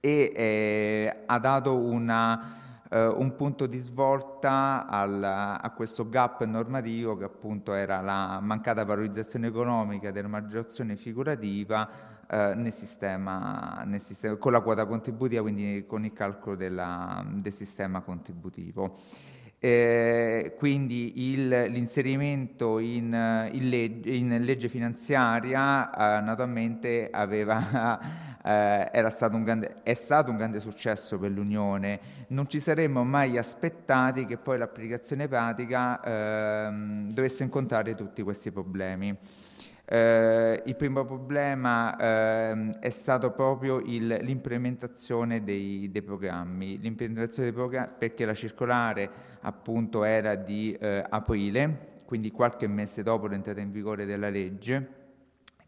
[0.00, 2.54] e eh, ha dato una,
[2.90, 8.84] eh, un punto di svolta al, a questo gap normativo che appunto era la mancata
[8.84, 15.84] valorizzazione economica della maggiorazione figurativa eh, nel, sistema, nel, sistema, con la quota contributiva, quindi
[15.86, 18.94] con il calcolo della, del sistema contributivo.
[19.58, 29.42] Eh, quindi il, l'inserimento in, in, legge, in, legge, finanziaria eh, naturalmente aveva eh, stato
[29.42, 31.98] grande, è stato un grande successo per l'Unione.
[32.28, 39.16] Non ci saremmo mai aspettati che poi l'applicazione pratica ehm, dovesse incontrare tutti questi problemi.
[39.88, 47.56] Eh, il primo problema eh, è stato proprio il, l'implementazione dei, dei, programmi, l'implementazione dei
[47.56, 49.08] programmi perché la circolare
[49.42, 54.95] appunto era di eh, aprile, quindi qualche mese dopo l'entrata in vigore della legge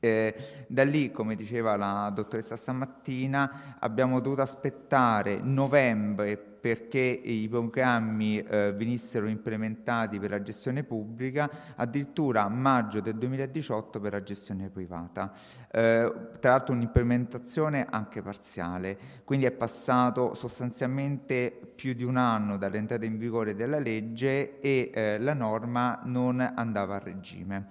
[0.00, 8.40] eh, da lì, come diceva la dottoressa stamattina, abbiamo dovuto aspettare novembre perché i programmi
[8.40, 15.32] eh, venissero implementati per la gestione pubblica, addirittura maggio del 2018 per la gestione privata.
[15.70, 23.04] Eh, tra l'altro un'implementazione anche parziale, quindi è passato sostanzialmente più di un anno dall'entrata
[23.04, 27.66] in vigore della legge e eh, la norma non andava a regime.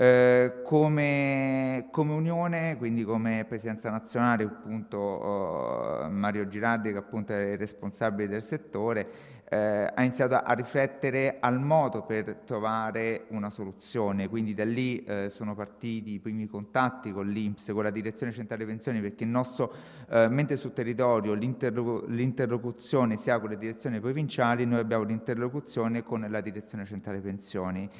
[0.00, 7.50] Eh, come, come, Unione, quindi come Presidenza Nazionale, appunto uh, Mario Girardi, che appunto è
[7.50, 9.08] il responsabile del settore,
[9.50, 15.28] eh, ha iniziato a riflettere al modo per trovare una soluzione, quindi da lì eh,
[15.28, 19.70] sono partiti i primi contatti con l'Inps, con la Direzione Centrale Pensioni, perché il nostro,
[20.08, 26.02] eh, mentre sul territorio l'interlo- l'interlocuzione si ha con le direzioni provinciali, noi abbiamo l'interlocuzione
[26.02, 27.90] con la Direzione Centrale Pensioni.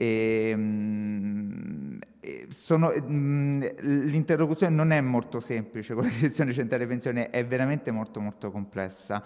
[0.00, 7.44] Ehm, e, sono, mm, l'interlocuzione non è molto semplice con la direzione centrale pensione, è
[7.44, 9.22] veramente molto molto complessa.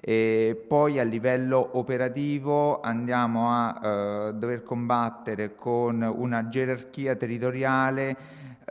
[0.00, 8.16] E poi a livello operativo andiamo a uh, dover combattere con una gerarchia territoriale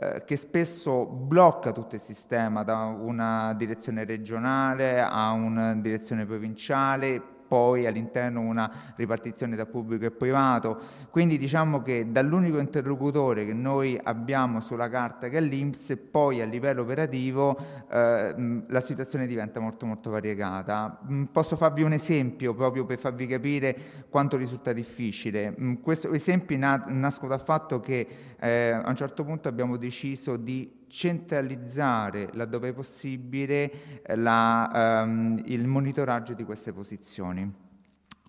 [0.00, 7.33] uh, che spesso blocca tutto il sistema da una direzione regionale a una direzione provinciale
[7.54, 10.76] poi all'interno una ripartizione da pubblico e privato.
[11.08, 16.46] Quindi diciamo che dall'unico interlocutore che noi abbiamo sulla carta che è l'Inps, poi a
[16.46, 17.56] livello operativo
[17.88, 20.98] eh, la situazione diventa molto molto variegata.
[21.30, 23.76] Posso farvi un esempio proprio per farvi capire
[24.08, 25.54] quanto risulta difficile.
[25.80, 32.28] Questo esempio nascono dal fatto che eh, a un certo punto abbiamo deciso di centralizzare
[32.34, 37.62] laddove possibile la, um, il monitoraggio di queste posizioni.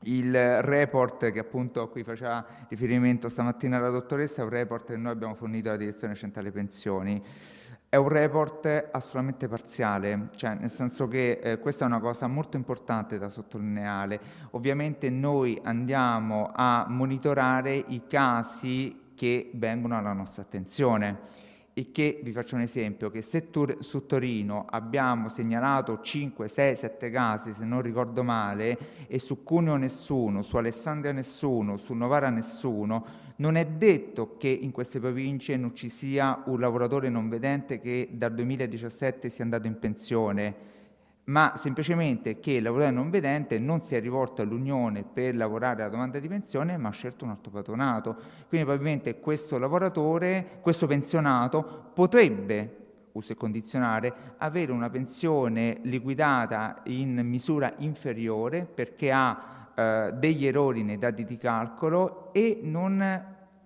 [0.08, 4.98] il report che appunto a cui faceva riferimento stamattina la dottoressa è un report che
[4.98, 7.22] noi abbiamo fornito alla direzione centrale pensioni.
[7.90, 12.56] È un report assolutamente parziale, cioè nel senso che eh, questa è una cosa molto
[12.56, 14.20] importante da sottolineare.
[14.52, 21.44] Ovviamente noi andiamo a monitorare i casi che vengono alla nostra attenzione.
[21.78, 26.76] E che, vi faccio un esempio, che se tu, su Torino abbiamo segnalato 5, 6,
[26.76, 32.30] 7 casi, se non ricordo male, e su Cuneo nessuno, su Alessandria nessuno, su Novara
[32.30, 33.06] nessuno,
[33.38, 38.08] non è detto che in queste province non ci sia un lavoratore non vedente che
[38.14, 40.74] dal 2017 sia andato in pensione
[41.26, 45.92] ma semplicemente che il lavoratore non vedente non si è rivolto all'Unione per lavorare alla
[45.92, 48.16] domanda di pensione, ma ha scelto un altro patronato.
[48.48, 57.22] Quindi probabilmente questo lavoratore, questo pensionato potrebbe uso e condizionare, avere una pensione liquidata in
[57.24, 63.02] misura inferiore perché ha eh, degli errori nei dati di calcolo e non,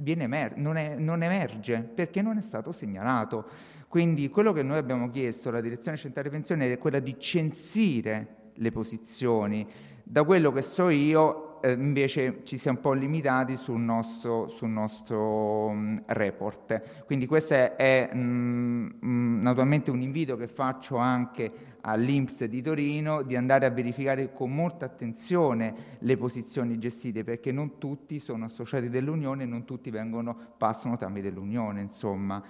[0.03, 3.47] emer- non, è, non emerge perché non è stato segnalato.
[3.89, 8.71] Quindi quello che noi abbiamo chiesto alla direzione centrale pensione è quella di censire le
[8.71, 9.65] posizioni.
[10.03, 14.47] Da quello che so io, eh, invece ci si è un po' limitati sul nostro,
[14.47, 17.03] sul nostro mh, mm, report.
[17.07, 22.43] Quindi questo è, è mh, mm, mh, mm, naturalmente un invito che faccio anche all'Inps
[22.43, 28.19] di Torino di andare a verificare con molta attenzione le posizioni gestite perché non tutti
[28.19, 31.81] sono associati dell'Unione non tutti vengono, passano tramite l'Unione.
[31.81, 32.43] Insomma.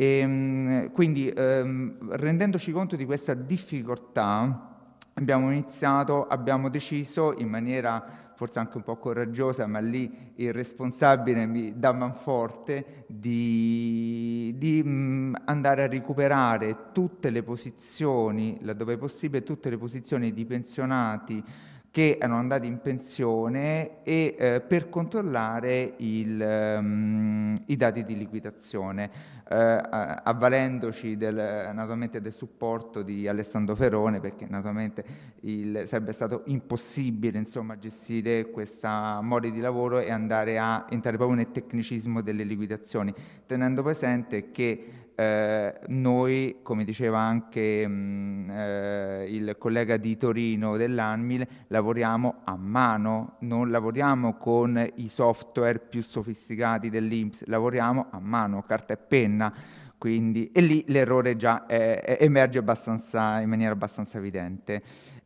[0.00, 8.28] E, ehm, quindi ehm, rendendoci conto di questa difficoltà abbiamo iniziato, abbiamo deciso in maniera
[8.36, 14.88] forse anche un po' coraggiosa, ma lì il responsabile mi dà manforte, di, di mh,
[14.88, 21.42] mm, andare a recuperare tutte le posizioni, laddove possibile, tutte le posizioni di pensionati
[21.90, 29.10] che erano andati in pensione e eh, per controllare il, um, i dati di liquidazione
[29.50, 35.04] eh, avvalendoci del, naturalmente del supporto di Alessandro Ferone perché naturalmente
[35.40, 41.38] il, sarebbe stato impossibile insomma, gestire questa mole di lavoro e andare a entrare proprio
[41.38, 43.14] nel tecnicismo delle liquidazioni,
[43.46, 50.76] tenendo presente che eh, noi, come diceva anche mh, mm, eh, il collega di Torino
[50.76, 58.62] dell'Anmil, lavoriamo a mano, non lavoriamo con i software più sofisticati dell'Inps, lavoriamo a mano,
[58.62, 59.52] carta e penna.
[59.98, 64.80] Quindi, e lì l'errore già eh, emerge in maniera abbastanza evidente.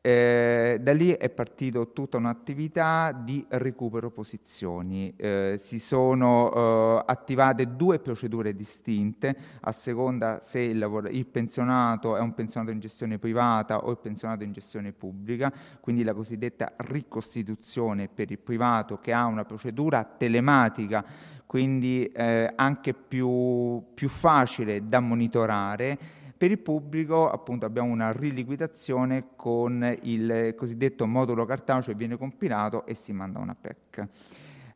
[0.04, 5.14] Eh, da lì è partita tutta un'attività di recupero posizioni.
[5.16, 12.16] Eh, si sono eh, attivate due procedure distinte a seconda se il, lavoro, il, pensionato
[12.16, 16.72] è un pensionato in gestione privata o il pensionato in gestione pubblica, quindi la cosiddetta
[16.78, 21.04] ricostituzione per il privato che ha una procedura telematica
[21.52, 25.98] quindi eh, anche più, più facile da monitorare
[26.42, 32.94] per il pubblico appunto abbiamo una riliquidazione con il cosiddetto modulo cartaceo, viene compilato e
[32.94, 34.08] si manda una PEC.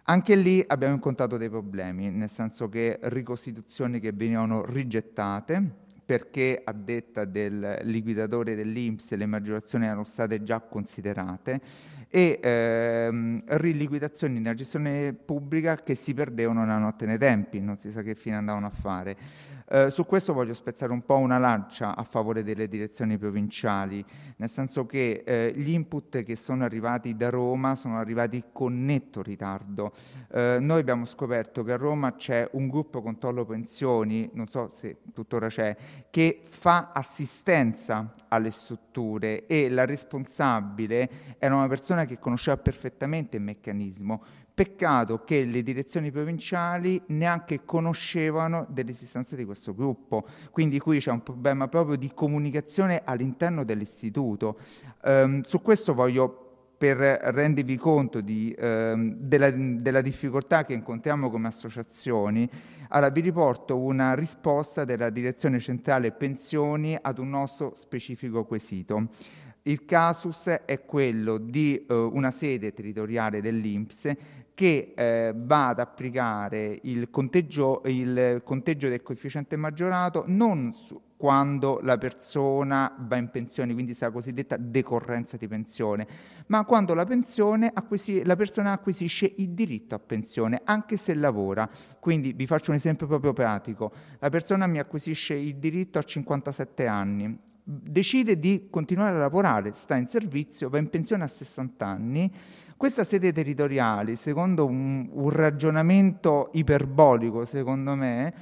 [0.04, 6.72] Anche lì abbiamo incontrato dei problemi, nel senso che ricostituzioni che venivano rigettate perché a
[6.72, 11.60] detta del liquidatore dell'Inps le maggiorazioni erano state già considerate
[12.08, 17.90] e ehm, riliquidazioni nella gestione pubblica che si perdevano nella notte nei tempi, non si
[17.90, 19.16] sa che fine andavano a fare.
[19.68, 24.04] Eh, su questo voglio spezzare un po' una lancia a favore delle direzioni provinciali,
[24.36, 29.22] nel senso che eh, gli input che sono arrivati da Roma sono arrivati con netto
[29.22, 29.92] ritardo.
[30.30, 34.98] Eh, noi abbiamo scoperto che a Roma c'è un gruppo controllo pensioni, non so se
[35.12, 35.76] tuttora c'è,
[36.10, 43.42] che fa assistenza alle strutture e la responsabile era una persona che conosceva perfettamente il
[43.42, 44.22] meccanismo,
[44.56, 51.22] Peccato che le direzioni provinciali neanche conoscevano dell'esistenza di questo gruppo, quindi qui c'è un
[51.22, 54.58] problema proprio di comunicazione all'interno dell'istituto.
[55.02, 61.48] Um, su questo voglio per rendervi conto di, ehm, della, della, difficoltà che incontriamo come
[61.48, 62.48] associazioni,
[62.88, 69.08] allora vi riporto una risposta della Direzione Centrale Pensioni ad un nostro specifico quesito.
[69.66, 74.14] Il casus è quello di eh, una sede territoriale dell'Inps
[74.56, 80.72] che eh, va ad applicare il conteggio, il conteggio, del coefficiente maggiorato non
[81.14, 86.06] quando la persona va in pensione, quindi la cosiddetta decorrenza di pensione,
[86.46, 87.06] ma quando la,
[87.74, 91.68] acquisi, la, persona acquisisce il diritto a pensione, anche se lavora.
[92.00, 93.92] Quindi vi faccio un esempio proprio pratico.
[94.20, 97.38] La persona mi acquisisce il diritto a 57 anni,
[97.68, 102.32] decide di continuare a lavorare, sta in servizio, va in pensione a 60 anni.
[102.76, 108.32] Questa sede territoriale, secondo un, un ragionamento iperbolico, secondo me,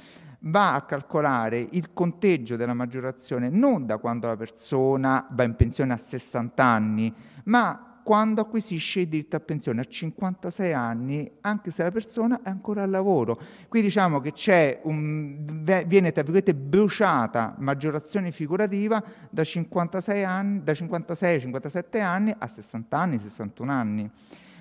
[0.41, 5.93] va a calcolare il conteggio della maggiorazione non da quando la persona va in pensione
[5.93, 7.11] a 60 anni,
[7.45, 12.49] ma quando acquisisce il diritto a pensione a 56 anni, anche se la persona è
[12.49, 13.41] ancora al lavoro.
[13.67, 21.99] Qui diciamo che un, viene tra virgolette bruciata maggiorazione figurativa da 56 anni, da 56-57
[21.99, 24.11] anni a 60 anni, 61 anni.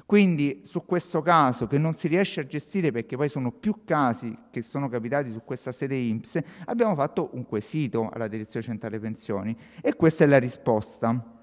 [0.06, 4.34] Quindi su questo caso che non si riesce a gestire perché poi sono più casi
[4.50, 9.54] che sono capitati su questa sede IMSS, abbiamo fatto un quesito alla Direzione Centrale Pensioni
[9.82, 11.33] e questa è la risposta.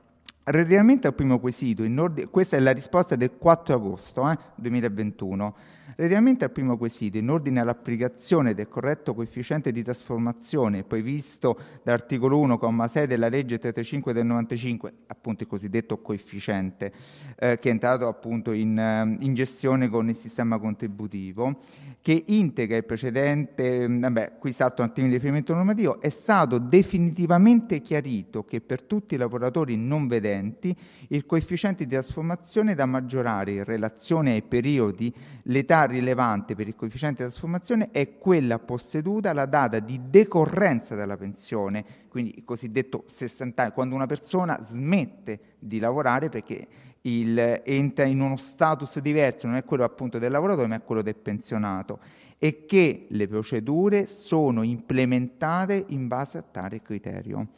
[0.44, 5.56] Relativamente al primo quesito, ordine, questa è la risposta del 4 agosto eh, 2021.
[5.96, 13.06] Relativamente al primo quesito, in ordine all'applicazione del corretto coefficiente di trasformazione previsto dall'articolo 1,6
[13.06, 16.94] della legge 35 del 95, appunto il cosiddetto coefficiente,
[17.38, 21.58] eh, che è entrato appunto in, eh, in, gestione con il sistema contributivo,
[22.02, 26.58] che integra il precedente, mm, vabbè, qui salto un attimo il riferimento normativo, è stato
[26.58, 30.76] definitivamente chiarito che per tutti i lavoratori non vedenti
[31.10, 35.14] il coefficiente di trasformazione da maggiorare in relazione ai periodi
[35.44, 41.18] l'età rilevante per il coefficiente di trasformazione è quella posseduta alla data di decorrenza della
[41.18, 46.68] pensione, quindi il cosiddetto 60 anni, quando una persona smette di lavorare perché
[47.02, 51.02] il, entra in uno status diverso, non è quello appunto del lavoratore ma è quello
[51.02, 52.00] del pensionato
[52.38, 57.50] e che le procedure sono implementate in base a tale criterio.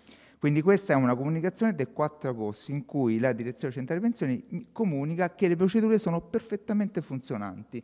[0.43, 5.33] Quindi questa è una comunicazione del 4 agosto in cui la Direzione Centrale Pensioni comunica
[5.35, 7.81] che le procedure sono perfettamente funzionanti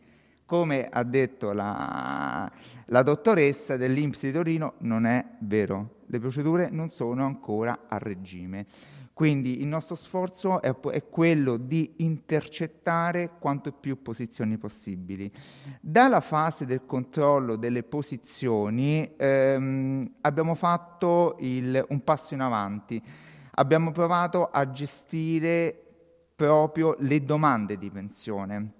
[0.50, 2.52] come ha detto la,
[2.86, 5.97] la dottoressa dell'Inps di Torino, non è vero.
[6.08, 8.66] Le procedure non sono ancora a regime.
[9.14, 15.32] Quindi il nostro sforzo è, è, quello di intercettare quanto più posizioni possibili.
[15.80, 23.00] Dalla fase del controllo delle posizioni ehm, abbiamo fatto il, un passo in avanti.
[23.52, 25.80] Abbiamo provato a gestire
[26.36, 28.78] proprio le domande di pensione.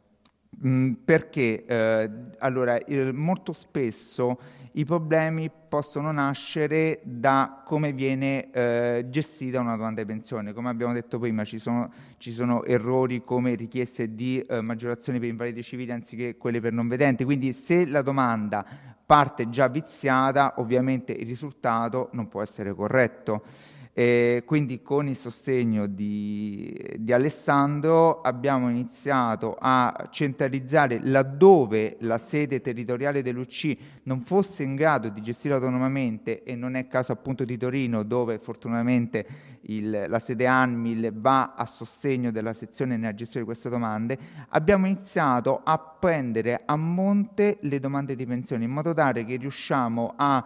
[0.66, 4.38] Mm, perché eh, allora, eh, molto spesso
[4.74, 10.52] i problemi possono nascere da come viene eh, gestita una domanda di pensione.
[10.52, 15.30] Come abbiamo detto prima, ci sono, ci sono errori come richieste di eh, maggiorazione per
[15.30, 17.24] invalidi civili anziché quelle per non vedenti.
[17.24, 18.66] Quindi se la domanda
[19.06, 23.44] parte già viziata, ovviamente il risultato non può essere corretto.
[23.92, 32.62] E quindi con il sostegno di, di, Alessandro abbiamo iniziato a centralizzare laddove la sede
[32.62, 37.58] territoriale dell'UC non fosse in grado di gestire autonomamente e non è caso appunto di
[37.58, 39.26] Torino dove fortunatamente
[39.64, 44.18] il, la sede ANMIL va a sostegno della sezione nella gestione di queste domande,
[44.50, 50.14] abbiamo iniziato a prendere a monte le domande di pensione in modo tale che riusciamo
[50.16, 50.46] a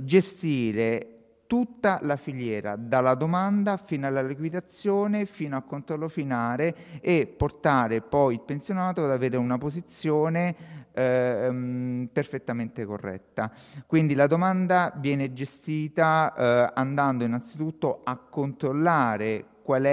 [0.00, 1.17] gestire
[1.48, 8.34] tutta la filiera, dalla domanda fino alla liquidazione, fino al controllo finale e portare poi
[8.34, 10.54] il pensionato ad avere una posizione
[10.92, 13.50] eh, perfettamente corretta.
[13.86, 19.84] Quindi la domanda viene gestita eh, andando innanzitutto a controllare qual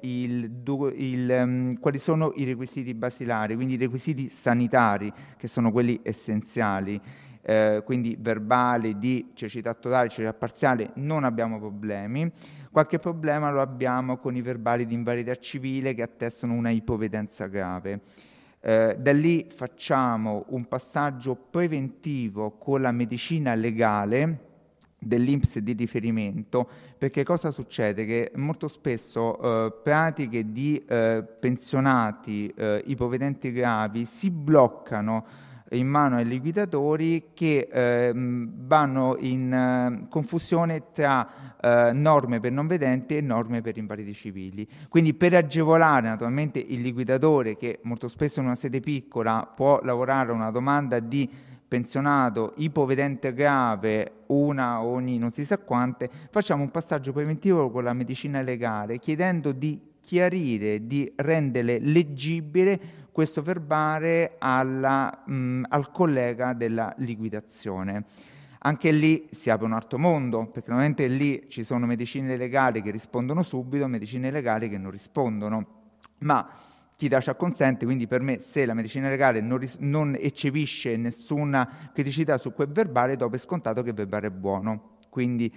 [0.00, 0.62] il,
[0.96, 7.00] il, um, quali sono i requisiti basilari, quindi i requisiti sanitari che sono quelli essenziali
[7.44, 12.30] eh, quindi verbali di cecità totale, cecità parziale, non abbiamo problemi.
[12.70, 18.00] Qualche problema lo abbiamo con i verbali di invalidità civile che attestano una ipovedenza grave.
[18.60, 24.52] Eh, da lì facciamo un passaggio preventivo con la medicina legale
[24.98, 26.66] dell'INPS di riferimento,
[26.96, 28.06] perché cosa succede?
[28.06, 36.16] Che molto spesso eh, pratiche di eh, pensionati eh, ipovedenti gravi si bloccano in mano
[36.16, 43.20] ai liquidatori che eh, vanno in eh, confusione tra eh, norme per non vedenti e
[43.20, 44.68] norme per invalidi civili.
[44.88, 50.32] Quindi per agevolare naturalmente il liquidatore che molto spesso in una sede piccola può lavorare
[50.32, 51.28] una domanda di
[51.66, 57.92] pensionato ipovedente grave, una ogni non si sa quante, facciamo un passaggio preventivo con la
[57.92, 66.92] medicina legale chiedendo di chiarire, di rendere leggibile questo verbale alla, mh, al collega della
[66.96, 68.06] liquidazione.
[68.58, 72.90] Anche lì si apre un altro mondo, perché normalmente lì ci sono medicine legali che
[72.90, 75.66] rispondono subito, medicine legali che non rispondono.
[76.22, 76.50] Ma
[76.96, 80.96] chi dà ci acconsente, quindi per me se la medicina legale non, ris- non eccepisce
[80.96, 84.96] nessuna criticità su quel verbale, dopo è scontato che il verbale è buono.
[85.08, 85.52] Quindi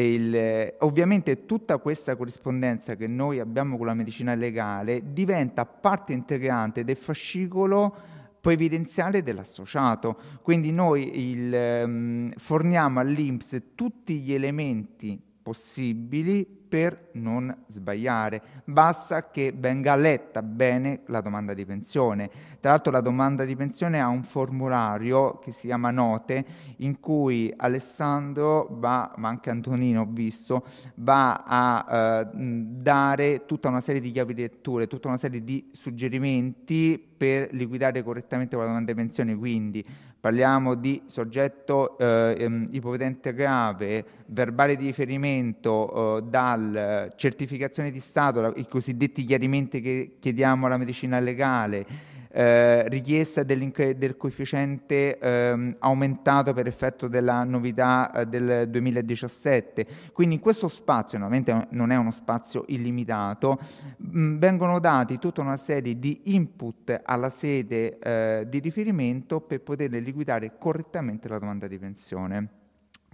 [0.00, 6.84] Il, ovviamente tutta questa corrispondenza che noi abbiamo con la medicina legale diventa parte integrante
[6.84, 7.94] del fascicolo
[8.40, 10.18] previdenziale dell'associato.
[10.42, 18.42] Quindi noi il, um, forniamo all'INPS tutti gli elementi possibili per non sbagliare.
[18.64, 22.30] Basta che venga letta bene la domanda di pensione.
[22.66, 26.44] Tra l'altro la domanda di pensione ha un formulario che si chiama Note
[26.78, 30.64] in cui Alessandro va, ma anche Antonino ho visto,
[30.96, 35.70] va a eh, dare tutta una serie di chiavi di letture, tutta una serie di
[35.70, 39.86] suggerimenti per liquidare correttamente la domanda di pensione, quindi
[40.18, 48.54] parliamo di soggetto eh, ehm, ipovedente grave, verbale di riferimento eh, dal certificazione di Stato,
[48.56, 56.66] i cosiddetti chiarimenti che chiediamo alla medicina legale, eh, richiesta del coefficiente eh, aumentato per
[56.66, 59.86] effetto della novità eh, del 2017.
[60.12, 63.58] Quindi in questo spazio, ovviamente non è uno spazio illimitato,
[63.96, 69.62] mh, mm, vengono dati tutta una serie di input alla sede eh, di riferimento per
[69.62, 72.48] poter liquidare correttamente la domanda di pensione.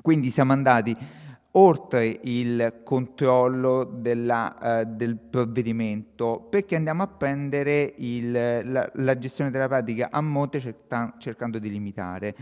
[0.01, 0.97] Quindi siamo andati
[1.53, 9.51] oltre il controllo della, uh, del provvedimento, perché andiamo a prendere il, la, la, gestione
[9.51, 12.35] della pratica a monte cerca, cercando di limitare.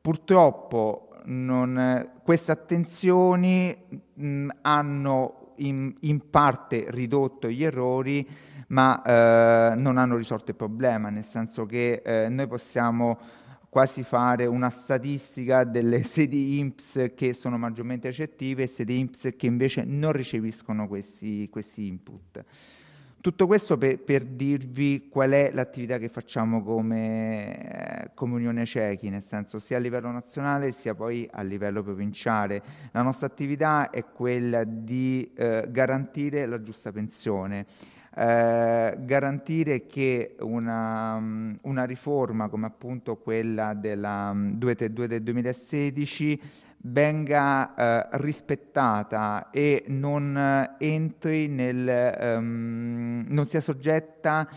[0.00, 3.74] Purtroppo non, queste attenzioni
[4.14, 8.26] mh, hanno in, in, parte ridotto gli errori,
[8.68, 13.18] ma eh, non hanno risolto il problema, nel senso che eh, noi possiamo
[13.68, 19.46] quasi fare una statistica delle sedi INPS che sono maggiormente recettive e sedi INPS che
[19.46, 22.44] invece non riceviscono questi, questi input.
[23.20, 29.22] Tutto questo per, per, dirvi qual è l'attività che facciamo come, come, Unione Cechi, nel
[29.22, 32.62] senso sia a livello nazionale sia poi a livello provinciale.
[32.92, 37.66] La nostra attività è quella di eh, garantire la giusta pensione
[38.16, 46.40] eh, garantire che una, mm, una, riforma come appunto quella della 232 mm, del 2016
[46.80, 54.48] venga eh, rispettata e non eh, entri nel, um, non sia soggetta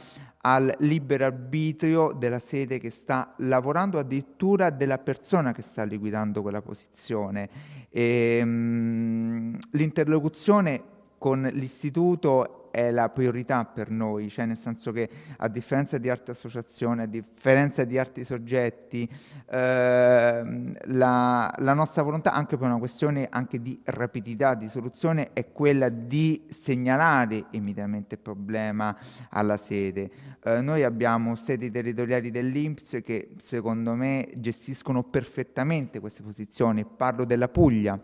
[0.43, 6.61] al libero arbitrio della sede che sta lavorando, addirittura della persona che sta liquidando quella
[6.61, 7.49] posizione.
[7.89, 10.81] E, um, l'interlocuzione
[11.17, 16.32] con l'istituto è la priorità per noi, cioè nel senso che a differenza di altre
[16.32, 19.07] associazioni, a differenza di altri soggetti,
[19.49, 25.51] eh, la, la, nostra volontà, anche per una questione anche di rapidità di soluzione, è
[25.51, 28.97] quella di segnalare immediatamente il problema
[29.30, 30.09] alla sede.
[30.43, 37.49] Eh, noi abbiamo sedi territoriali dell'Inps che secondo me gestiscono perfettamente queste posizioni, parlo della
[37.49, 37.99] Puglia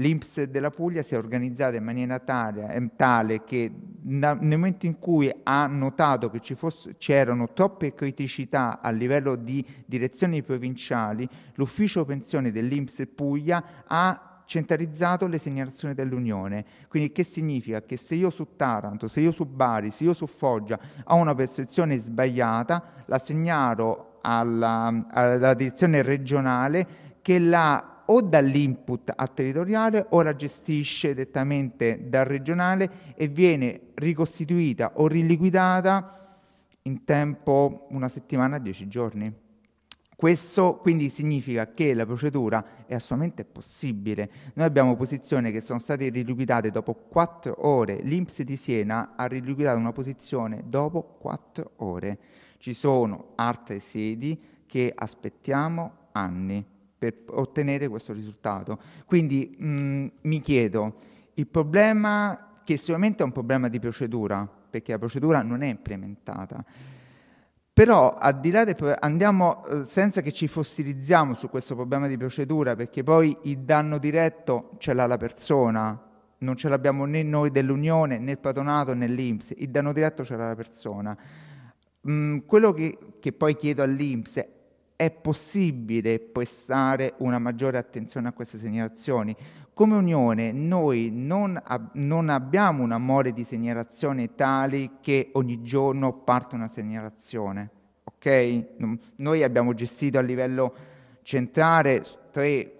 [0.00, 3.70] l'Inps della Puglia si è organizzata in maniera tale, eh, tale che
[4.02, 10.42] nel momento in cui ha notato che fosse, c'erano troppe criticità a livello di direzioni
[10.42, 16.64] provinciali, l'ufficio pensione dell'Inps Puglia ha centralizzato le segnalazioni dell'Unione.
[16.88, 17.82] Quindi che significa?
[17.82, 21.34] Che se io su Taranto, se io su Bari, se io su Foggia ho una
[21.34, 30.22] percezione sbagliata, la segnalo alla, alla direzione regionale che la o dall'input al territoriale o
[30.22, 36.38] la gestisce direttamente dal regionale e viene ricostituita o riliquidata
[36.82, 39.32] in tempo una settimana, dieci giorni.
[40.16, 44.30] Questo quindi significa che la procedura è assolutamente possibile.
[44.54, 48.00] Noi abbiamo posizioni che sono state riliquidate dopo quattro ore.
[48.02, 52.18] L'Inps di Siena ha riliquidato una posizione dopo quattro ore.
[52.58, 56.69] Ci sono altre sedi che aspettiamo anni
[57.00, 58.78] per ottenere questo risultato.
[59.06, 60.94] Quindi mh, mm, mi chiedo,
[61.34, 66.62] il problema, che sicuramente è un problema di procedura, perché la procedura non è implementata,
[67.72, 72.18] però al di là del andiamo eh, senza che ci fossilizziamo su questo problema di
[72.18, 75.98] procedura, perché poi il danno diretto ce l'ha la persona,
[76.40, 80.36] non ce l'abbiamo né noi dell'Unione, né il patronato, né l'Inps, il danno diretto ce
[80.36, 81.16] l'ha la persona.
[82.10, 84.58] Mm, quello che, che poi chiedo all'Inps
[85.00, 89.34] è possibile prestare una maggiore attenzione a queste segnalazioni.
[89.72, 96.12] Come Unione noi non, ab- non abbiamo un amore di segnalazione tali che ogni giorno
[96.12, 97.70] parte una segnalazione.
[98.04, 98.74] Okay?
[99.16, 100.74] Noi abbiamo gestito a livello
[101.22, 102.76] centrale 3,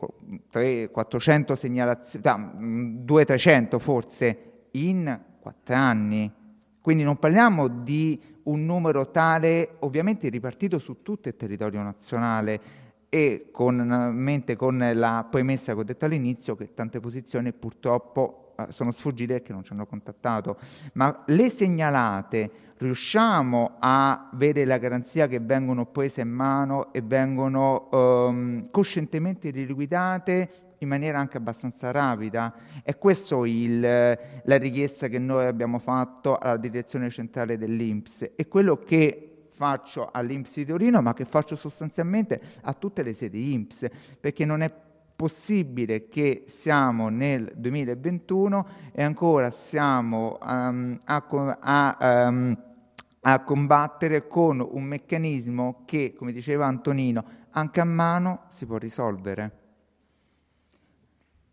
[0.51, 4.38] 3 400 segnalazioni, 200-300 forse
[4.72, 6.30] in 4 anni.
[6.90, 12.60] Quindi non parliamo di un numero tale, ovviamente ripartito su tutto il territorio nazionale,
[13.08, 13.76] e con,
[14.12, 19.40] mente con la premessa che ho detto all'inizio che tante posizioni purtroppo eh, sono sfuggite
[19.40, 20.58] che non ci hanno contattato,
[20.94, 27.88] ma le segnalate riusciamo a avere la garanzia che vengono prese in mano e vengono
[27.92, 32.55] um, coscientemente riliquidate in maniera anche abbastanza rapida.
[32.82, 39.48] È questa la richiesta che noi abbiamo fatto alla direzione centrale dell'Inps e quello che
[39.51, 43.86] faccio all'Inps di Torino, ma che faccio sostanzialmente a tutte le sedi Inps,
[44.19, 44.73] perché non è
[45.15, 51.27] possibile che siamo nel 2021 e ancora siamo um, a,
[51.61, 52.59] a, um,
[53.20, 59.60] a combattere con un meccanismo che, come diceva Antonino, anche a mano si può risolvere.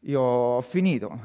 [0.08, 1.20] Io ho finito.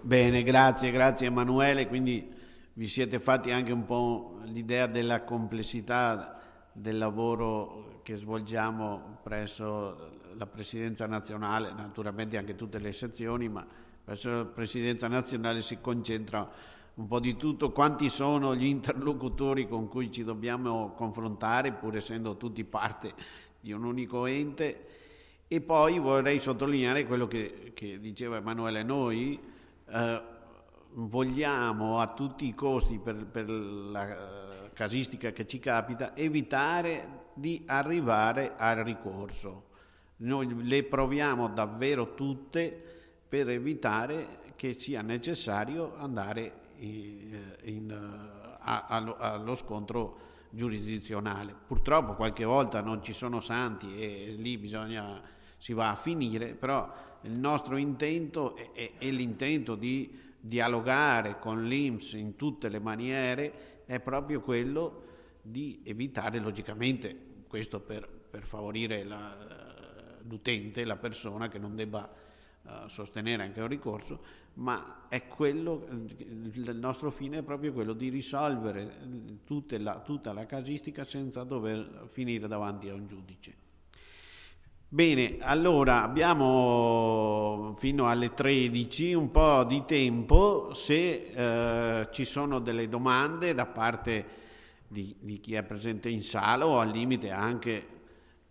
[0.00, 1.86] Bene, grazie, grazie Emanuele.
[1.86, 2.28] Quindi
[2.72, 6.40] vi siete fatti anche un po' l'idea della complessità
[6.72, 13.64] del lavoro che svolgiamo presso la Presidenza nazionale, naturalmente anche tutte le sezioni, ma
[14.02, 16.50] presso la Presidenza nazionale si concentra
[16.98, 22.36] un po' di tutto, quanti sono gli interlocutori con cui ci dobbiamo confrontare, pur essendo
[22.36, 23.12] tutti parte
[23.60, 24.86] di un unico ente.
[25.46, 29.38] E poi vorrei sottolineare quello che, che diceva Emanuele, noi
[29.88, 30.22] eh,
[30.94, 38.54] vogliamo a tutti i costi, per, per la casistica che ci capita, evitare di arrivare
[38.56, 39.66] al ricorso.
[40.16, 42.82] Noi le proviamo davvero tutte
[43.28, 51.54] per evitare che sia necessario andare in, in, a, allo scontro giurisdizionale.
[51.66, 55.20] Purtroppo qualche volta non ci sono santi e lì bisogna,
[55.58, 56.90] si va a finire, però
[57.22, 63.82] il nostro intento è, è, è l'intento di dialogare con l'Inps in tutte le maniere,
[63.86, 65.04] è proprio quello
[65.42, 67.16] di evitare logicamente,
[67.48, 69.36] questo per, per favorire la,
[70.28, 72.10] l'utente, la persona che non debba
[72.62, 74.20] uh, sostenere anche un ricorso,
[74.58, 75.86] ma quello,
[76.52, 78.96] il nostro fine è proprio quello di risolvere
[79.78, 83.66] la, tutta la casistica senza dover finire davanti a un giudice.
[84.90, 92.88] Bene, allora abbiamo fino alle 13 un po' di tempo se eh, ci sono delle
[92.88, 94.26] domande da parte
[94.88, 97.86] di, di, chi è presente in sala o al limite anche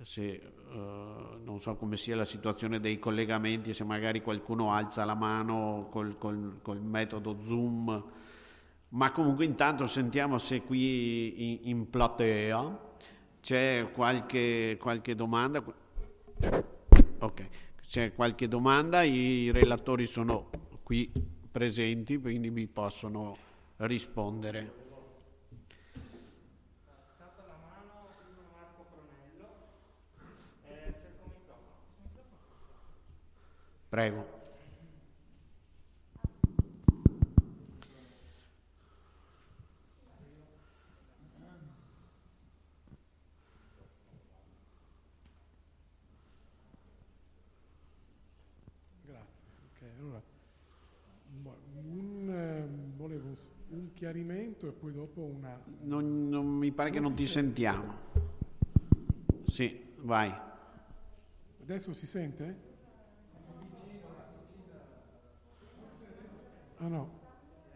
[0.03, 5.15] se Uh, non so come sia la situazione dei collegamenti, se magari qualcuno alza la
[5.15, 8.03] mano col, col, col metodo Zoom,
[8.89, 12.85] ma comunque intanto sentiamo se qui in, in platea
[13.41, 15.63] c'è qualche, qualche domanda.
[17.19, 17.47] Ok,
[17.87, 20.49] c'è qualche domanda, i relatori sono
[20.83, 21.11] qui
[21.49, 23.37] presenti, quindi vi possono
[23.77, 24.86] rispondere.
[33.89, 34.37] Prego.
[52.29, 53.35] Eh, volevo
[53.69, 55.59] un chiarimento e poi dopo una...
[55.81, 57.61] Non, non mi pare non che non ti sente.
[57.61, 57.97] sentiamo.
[59.47, 60.33] Sì, vai.
[61.61, 62.66] Adesso si sente?
[66.77, 67.09] Ah no,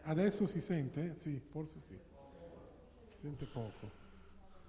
[0.03, 1.13] adesso si sente?
[1.15, 1.97] Sì, forse sì.
[3.09, 3.99] Si sente poco.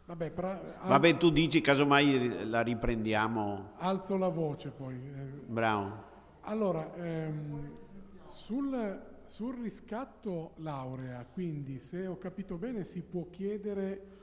[0.06, 0.88] Vabbè, pra, al...
[0.88, 3.72] Vabbè, tu dici casomai la riprendiamo.
[3.76, 4.94] Alzo la voce poi.
[4.94, 5.24] Eh.
[5.46, 6.10] Bravo.
[6.40, 7.72] Allora, ehm,
[8.24, 14.21] sul, sul riscatto laurea, quindi se ho capito bene si può chiedere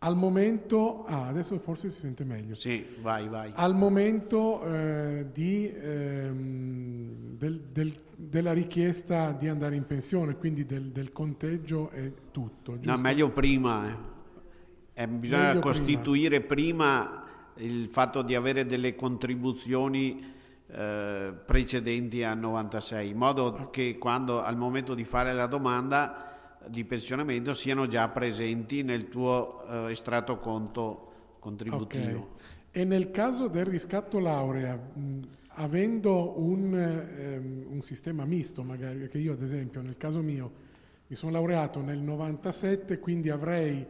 [0.00, 2.54] al momento, ah, adesso forse si sente meglio.
[2.54, 3.50] Sì, vai, vai.
[3.54, 10.92] Al momento eh, di, ehm, del, del, della richiesta di andare in pensione, quindi del,
[10.92, 12.74] del conteggio e tutto.
[12.74, 12.90] Giusto?
[12.90, 13.88] No, meglio prima.
[13.88, 15.02] Eh.
[15.02, 17.24] Eh, bisogna meglio costituire prima.
[17.54, 17.72] prima.
[17.72, 20.34] il fatto di avere delle contribuzioni
[20.68, 26.27] eh, precedenti al 96, in modo che quando al momento di fare la domanda
[26.68, 31.08] di pensionamento siano già presenti nel tuo eh, estratto conto
[31.38, 32.34] contributivo.
[32.34, 32.46] Okay.
[32.70, 35.20] E nel caso del riscatto laurea, mh,
[35.54, 40.66] avendo un, ehm, un, sistema misto, magari, perché io ad esempio nel caso mio
[41.06, 43.84] mi sono laureato nel 97, quindi avrei,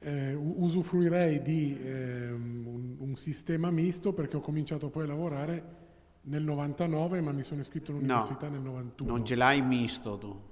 [0.00, 5.76] eh, usufruirei di ehm, un, un, sistema misto perché ho cominciato poi a lavorare
[6.22, 9.10] nel 99 ma mi sono iscritto all'università no, nel 91.
[9.10, 10.47] Non ce l'hai misto tu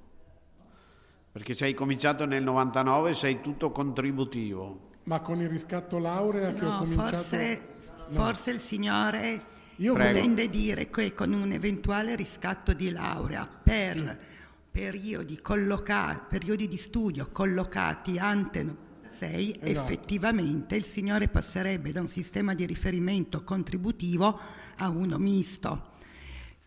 [1.36, 4.92] Perché sei cominciato nel 99 sei tutto contributivo.
[5.02, 7.16] Ma con il riscatto laurea che no, ho cominciato...
[7.16, 7.66] Forse,
[8.08, 8.24] no.
[8.24, 9.42] forse il signore
[9.76, 14.38] Io intende dire che con un eventuale riscatto di laurea per sì.
[14.70, 18.76] periodi, colloca- periodi di studio collocati ante
[19.06, 19.70] 6, esatto.
[19.70, 24.40] effettivamente il signore passerebbe da un sistema di riferimento contributivo
[24.76, 25.90] a uno misto.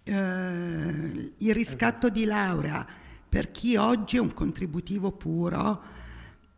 [0.04, 2.10] Eh, il riscatto esatto.
[2.10, 5.84] di laurea per chi oggi è un contributivo puro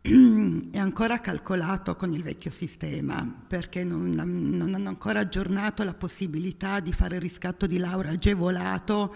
[0.02, 6.80] è ancora calcolato con il vecchio sistema perché non, non, hanno ancora aggiornato la possibilità
[6.80, 9.14] di fare riscatto di laurea agevolato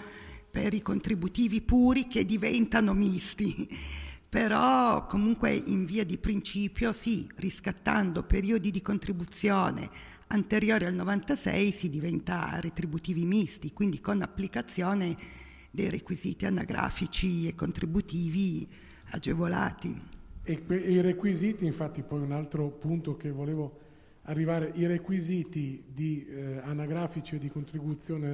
[0.51, 3.67] per i contributivi puri che diventano misti.
[4.29, 9.89] Però comunque in via di principio sì, riscattando periodi di contribuzione
[10.29, 15.17] anteriori al 96 si diventa retributivi misti, quindi con applicazione
[15.71, 18.69] dei requisiti anagrafici e contributivi
[19.11, 20.01] agevolati.
[20.43, 23.81] E, i requisiti, infatti, poi un altro punto che volevo
[24.23, 28.29] arrivare, i requisiti di eh, anagrafici e di contribuzione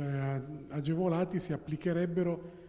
[0.68, 2.60] eh, agevolati si applicherebbero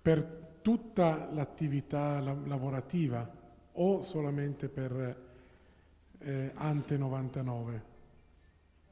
[0.00, 3.42] per tutta l'attività la, lavorativa
[3.72, 5.22] o solamente per
[6.18, 7.82] eh, ante 99,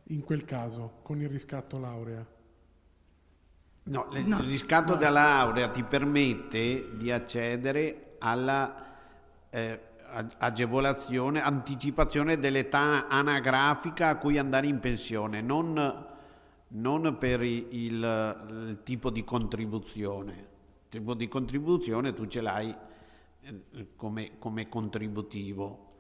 [0.05, 2.27] in quel caso, con il riscatto laurea?
[3.85, 4.97] No, no, il riscatto no.
[4.97, 8.93] della laurea ti permette di accedere alla
[9.51, 9.81] eh,
[10.39, 16.07] agevolazione, anticipazione dell'età anagrafica a cui andare in pensione, non,
[16.69, 20.33] non per il, il, tipo di contribuzione.
[20.33, 22.75] Il tipo di contribuzione tu ce l'hai
[23.41, 25.92] eh, come, come contributivo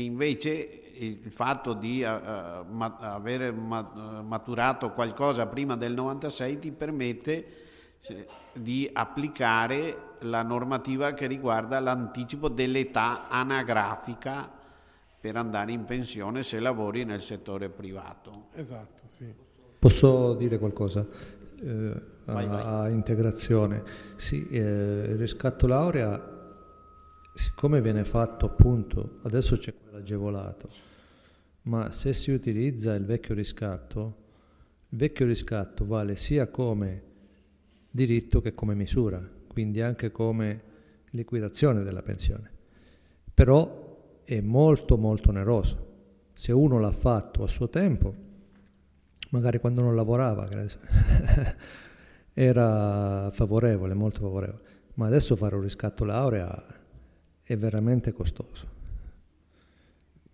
[0.00, 7.62] invece il fatto di uh, ma- avere ma- maturato qualcosa prima del 96 ti permette
[8.52, 14.50] di applicare la normativa che riguarda l'anticipo dell'età anagrafica
[15.20, 18.48] per andare in pensione se lavori nel settore privato.
[18.54, 19.32] Esatto, sì.
[19.78, 21.06] Posso dire qualcosa?
[21.60, 21.94] Eh,
[22.24, 22.62] vai, a, vai.
[22.64, 23.84] a, integrazione.
[24.16, 26.31] Sì, eh, il riscatto laurea
[27.34, 30.68] siccome viene fatto appunto, adesso c'è quello agevolato,
[31.62, 34.16] ma se si utilizza il vecchio riscatto,
[34.88, 37.10] il vecchio riscatto vale sia come
[37.90, 40.62] diritto che come misura, quindi anche come
[41.10, 42.50] liquidazione della pensione.
[43.32, 45.90] Però è molto molto oneroso.
[46.34, 48.14] Se uno l'ha fatto a suo tempo,
[49.30, 50.48] magari quando non lavorava,
[52.32, 54.62] era favorevole, molto favorevole,
[54.94, 56.71] ma adesso fare un riscatto laurea
[57.52, 58.80] è veramente costoso.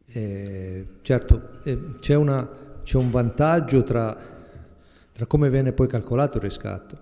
[0.07, 1.61] E certo,
[1.99, 2.49] c'è, una,
[2.82, 4.16] c'è, un vantaggio tra,
[5.12, 6.99] tra come viene poi calcolato il riscatto,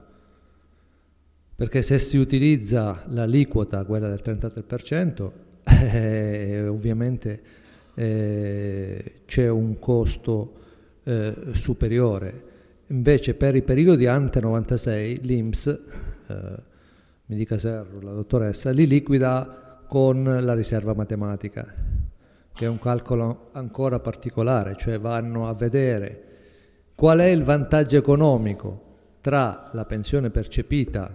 [1.54, 5.30] perché se si utilizza l'aliquota, quella del 33%,
[5.92, 7.42] eh, ovviamente
[7.94, 10.54] eh, c'è un costo
[11.04, 12.44] eh, superiore.
[12.88, 15.66] Invece per i periodi ante 96 l'INPS,
[16.28, 16.74] eh,
[17.26, 21.66] mi dica Serro, la dottoressa, li liquida con la riserva matematica,
[22.52, 26.22] che è un calcolo ancora particolare, cioè vanno a vedere
[26.94, 28.82] qual è il vantaggio economico
[29.20, 31.14] tra la pensione percepita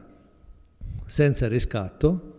[1.06, 2.34] senza riscatto,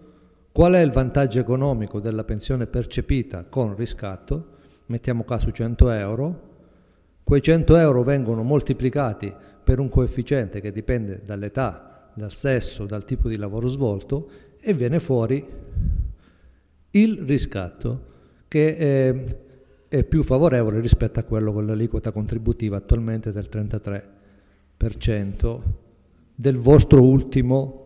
[0.53, 4.47] qual è il vantaggio economico della pensione percepita con riscatto,
[4.87, 6.51] mettiamo caso 100 euro,
[7.25, 9.33] quei 100 euro vengono moltiplicati
[9.65, 14.29] per un coefficiente che dipende dall'età, dal sesso, dal tipo di lavoro svolto
[14.61, 15.45] e viene fuori
[16.93, 18.10] il riscatto
[18.48, 19.39] che è,
[19.89, 25.60] è più favorevole rispetto a quello con l'aliquota contributiva attualmente del 33%
[26.35, 27.81] del vostro ultimo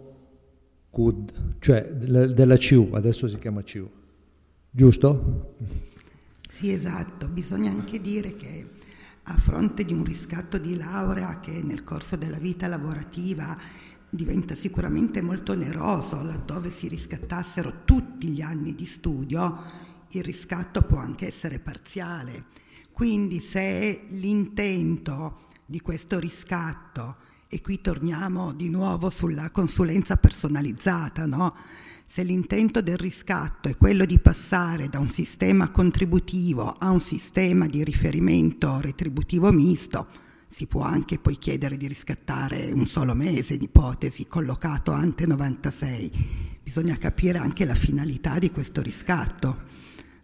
[0.91, 3.89] CUD, cioè della CU, adesso si chiama CU,
[4.71, 5.55] giusto?
[6.49, 8.71] Sì, esatto, bisogna anche dire che
[9.25, 13.85] a fronte di un riscatto di laurea che nel corso della vita lavorativa
[14.17, 20.99] diventa sicuramente molto oneroso, laddove si riscattassero tutti gli anni di studio, il riscatto può
[20.99, 22.47] anche essere parziale.
[22.91, 27.17] Quindi se l'intento di questo riscatto,
[27.49, 31.55] e qui torniamo di nuovo sulla consulenza personalizzata, no?
[32.05, 37.67] se l'intento del riscatto è quello di passare da un sistema contributivo a un sistema
[37.67, 40.25] di riferimento retributivo misto,
[40.57, 46.11] si può anche poi chiedere di riscattare un solo mese di ipotesi collocato ante 96.
[46.63, 49.55] Bisogna capire anche la finalità di questo riscatto.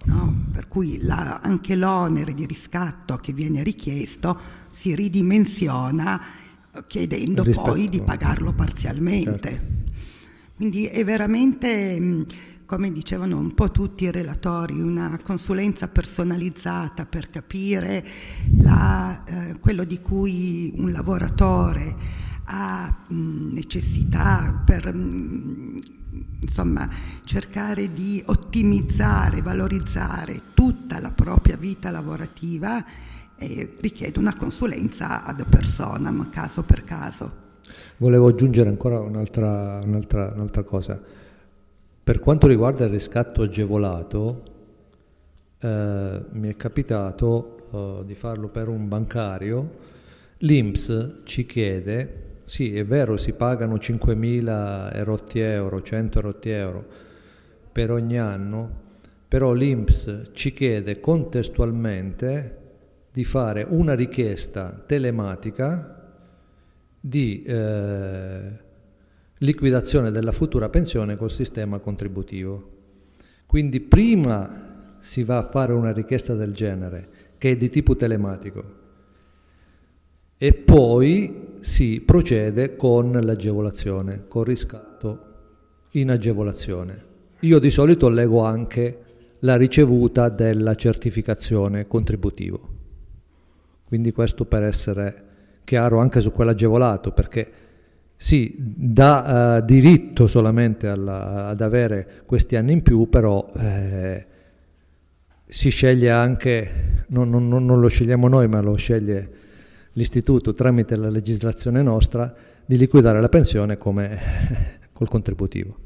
[0.05, 0.47] No?
[0.51, 4.41] Per cui la, anche l'onere di riscatto che viene richiesto
[4.71, 6.19] si ridimensiona
[6.87, 7.69] chiedendo Rispetto.
[7.69, 9.51] poi di pagarlo parzialmente.
[9.51, 9.91] Certo.
[10.57, 12.25] Quindi è veramente
[12.73, 18.03] come dicevano un po' tutti i relatori, una consulenza personalizzata per capire
[18.63, 21.95] la, eh, quello di cui un lavoratore
[22.45, 25.81] ha mh, necessità per mh,
[26.41, 26.89] insomma,
[27.25, 32.83] cercare di ottimizzare, valorizzare tutta la propria vita lavorativa
[33.37, 37.33] eh, richiede una consulenza ad personam, caso per caso.
[37.99, 41.21] Volevo aggiungere ancora un'altra, un'altra, un'altra cosa.
[42.05, 44.43] Per quanto riguarda il riscatto agevolato,
[45.61, 49.71] eh, mi è capitato eh, di farlo per un bancario.
[50.39, 56.85] L'INPS ci chiede, sì è vero si pagano 5.000 erotti euro, 100 erotti euro
[57.71, 58.81] per ogni anno,
[59.29, 62.59] però l'INPS ci chiede contestualmente
[63.13, 66.15] di fare una richiesta telematica
[66.99, 68.71] di eh,
[69.43, 72.71] liquidazione della futura pensione col sistema contributivo.
[73.47, 77.09] Quindi prima si va a fare una richiesta del genere,
[77.39, 78.81] che è di tipo telematico,
[80.39, 85.27] e poi si procede con l'agevolazione, con riscatto
[85.93, 87.11] in agevolazione.
[87.41, 88.99] Io di solito leggo anche
[89.41, 92.71] la ricevuta della certificazione contributivo.
[93.85, 95.25] Quindi questo per essere
[95.65, 97.53] chiaro anche su quell'agevolato, perché
[98.23, 104.27] sì, dà uh, diritto solamente alla, ad avere questi anni in più, però eh,
[105.45, 109.31] si sceglie anche, non, non, non, lo scegliamo noi, ma lo sceglie
[109.95, 112.33] l'Istituto tramite la legislazione nostra,
[112.65, 114.21] di liquidare la pensione come
[114.95, 115.77] col contributivo.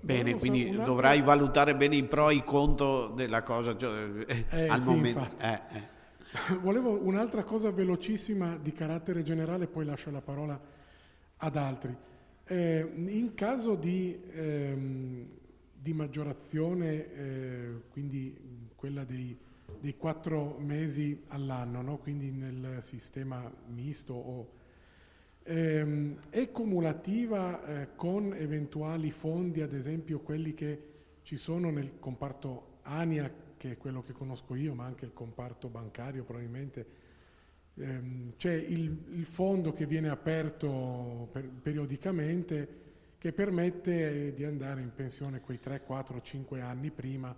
[0.00, 4.08] Bene, quindi dovrai valutare bene i pro e i contro della cosa cioè,
[4.48, 5.28] eh, al sì, momento.
[5.40, 6.56] Eh, eh.
[6.62, 10.69] Volevo un'altra cosa velocissima di carattere generale, poi lascio la parola
[11.40, 11.96] ad altri.
[12.44, 15.28] Eh, in caso di, ehm,
[15.72, 19.36] di maggiorazione, eh, quindi quella dei,
[19.78, 21.98] dei, quattro mesi all'anno, no?
[21.98, 24.50] quindi nel sistema misto, o,
[25.44, 30.88] ehm, è cumulativa eh, con eventuali fondi, ad esempio quelli che
[31.22, 35.68] ci sono nel comparto ANIA che è quello che conosco io, ma anche il comparto
[35.68, 36.86] bancario probabilmente,
[37.80, 42.78] ehm, c'è il, il, fondo che viene aperto per, periodicamente
[43.18, 47.34] che permette di andare in pensione quei 3, 4, 5 anni prima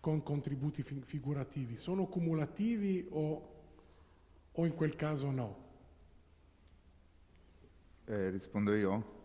[0.00, 1.76] con contributi fi- figurativi.
[1.76, 3.48] Sono cumulativi o,
[4.50, 5.56] o, in quel caso no?
[8.06, 9.20] Eh, rispondo io?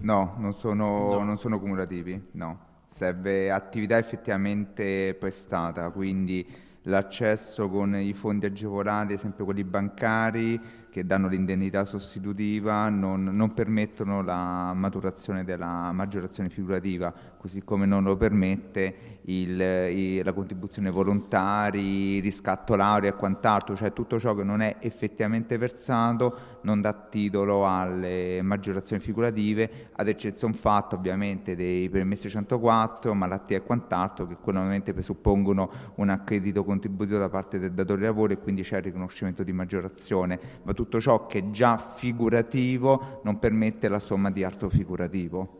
[0.00, 1.24] No, non sono, no.
[1.24, 6.44] non sono cumulativi, no serve attività effettivamente prestata, quindi
[6.88, 10.60] l'accesso con i fondi agevolati, ad esempio quelli bancari,
[10.90, 18.04] che danno l'indennità sostitutiva, non, non permettono la maturazione della maggiorazione figurativa, così come non
[18.04, 24.42] lo permette il, il, la contribuzione volontari, riscatto laurea e quant'altro, cioè tutto ciò che
[24.42, 31.88] non è effettivamente versato non dà titolo alle maggiorazioni figurative, ad eccezione fatta ovviamente dei
[31.88, 38.00] permessi 104, malattie e quant'altro, che ovviamente presuppongono un accredito contributivo da parte del datore
[38.00, 41.76] di lavoro e quindi c'è il riconoscimento di maggiorazione, ma tutto ciò che è già
[41.76, 45.56] figurativo non permette la somma di altro figurativo.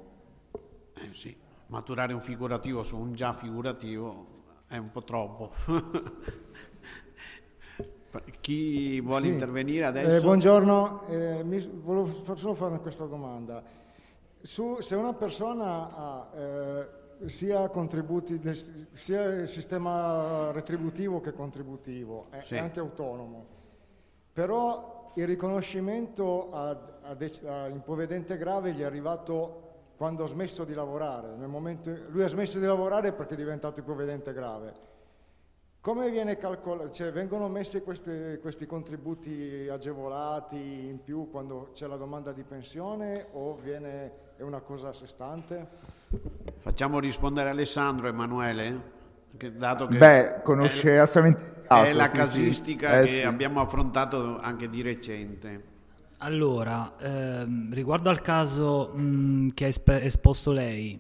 [0.95, 1.37] Eh sì
[1.69, 4.37] maturare un figurativo su un già figurativo
[4.69, 5.53] è un po' troppo.
[8.41, 9.29] Chi vuole sì.
[9.29, 10.17] intervenire adesso?
[10.17, 13.63] Eh, buongiorno, eh, mi, volevo solo fare questa domanda.
[14.41, 16.89] Su, se una persona ha eh,
[17.27, 18.41] sia contributi,
[18.93, 22.55] sia il sistema retributivo che contributivo, è, sì.
[22.55, 23.45] è anche autonomo,
[24.33, 26.71] però il riconoscimento a,
[27.03, 27.17] a,
[27.47, 29.67] a impovedente grave gli è arrivato
[29.97, 31.35] quando ha smesso di lavorare.
[31.47, 34.87] Momento, lui ha smesso di lavorare perché è diventato ipovedente grave.
[35.81, 36.91] Come viene calcolato?
[36.91, 43.27] Cioè, vengono messi questi, questi, contributi agevolati in più quando c'è la domanda di pensione
[43.33, 45.67] o viene, è una cosa a sé stante?
[46.59, 48.81] Facciamo rispondere Alessandro Emanuele,
[49.37, 52.97] che, dato che Beh, conosce è, assolutamente è la sì, casistica sì.
[52.97, 53.25] Eh, che sì.
[53.25, 55.77] abbiamo affrontato anche di recente.
[56.19, 60.99] Allora, ehm, riguardo al caso mh, mm, che ha esp- esposto lei,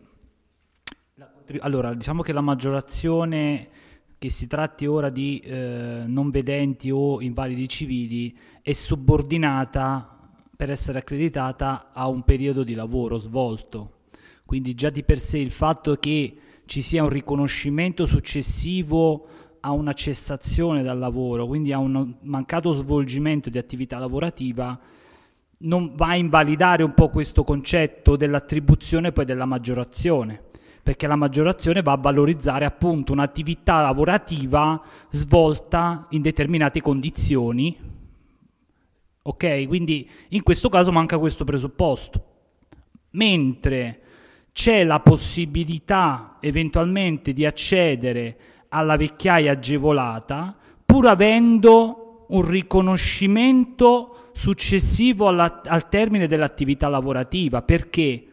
[1.61, 3.69] allora diciamo che la maggiorazione
[4.19, 10.17] che si tratti ora di eh, non vedenti o invalidi civili è subordinata
[10.57, 14.01] per essere accreditata a un periodo di lavoro svolto.
[14.45, 16.37] Quindi già di per sé il fatto che
[16.67, 19.27] ci sia un riconoscimento successivo
[19.61, 24.79] a una cessazione dal lavoro, quindi a un mancato svolgimento di attività lavorativa,
[25.59, 30.43] non va a invalidare un po' questo concetto dell'attribuzione poi della maggiorazione,
[30.83, 34.81] perché la maggiorazione va a valorizzare appunto un'attività lavorativa
[35.11, 37.77] svolta in determinate condizioni.
[39.23, 39.67] Ok?
[39.67, 42.25] Quindi in questo caso manca questo presupposto.
[43.11, 44.03] Mentre
[44.53, 48.37] c'è la possibilità eventualmente di accedere
[48.69, 57.63] alla vecchiaia agevolata pur avendo un riconoscimento successivo alla, al termine dell'attività lavorativa.
[57.63, 58.25] Perché?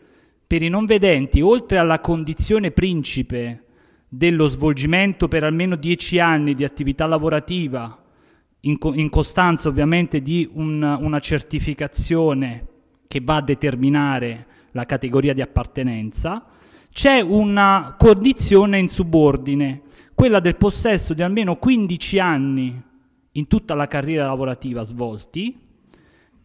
[0.47, 3.63] Per i non vedenti, oltre alla condizione principe
[4.07, 7.99] dello svolgimento per almeno dieci anni di attività lavorativa,
[8.61, 12.67] in, co- in costanza ovviamente di un, una certificazione
[13.07, 16.45] che va a determinare la categoria di appartenenza,
[16.95, 19.81] c'è una condizione in subordine,
[20.13, 22.81] quella del possesso di almeno 15 anni
[23.33, 25.59] in tutta la carriera lavorativa svolti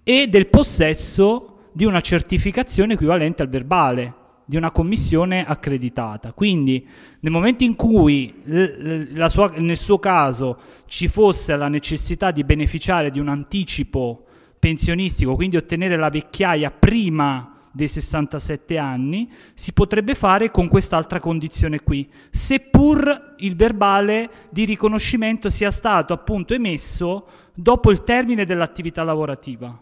[0.03, 4.15] e del possesso di una certificazione equivalente al verbale
[4.45, 6.33] di una commissione accreditata.
[6.33, 6.85] Quindi
[7.21, 8.43] nel momento in cui
[9.29, 14.25] sua, nel suo caso ci fosse la necessità di beneficiare di un anticipo
[14.59, 21.81] pensionistico, quindi ottenere la vecchiaia prima dei 67 anni, si potrebbe fare con quest'altra condizione
[21.81, 29.79] qui, seppur il verbale di riconoscimento sia stato appunto emesso dopo il termine dell'attività lavorativa.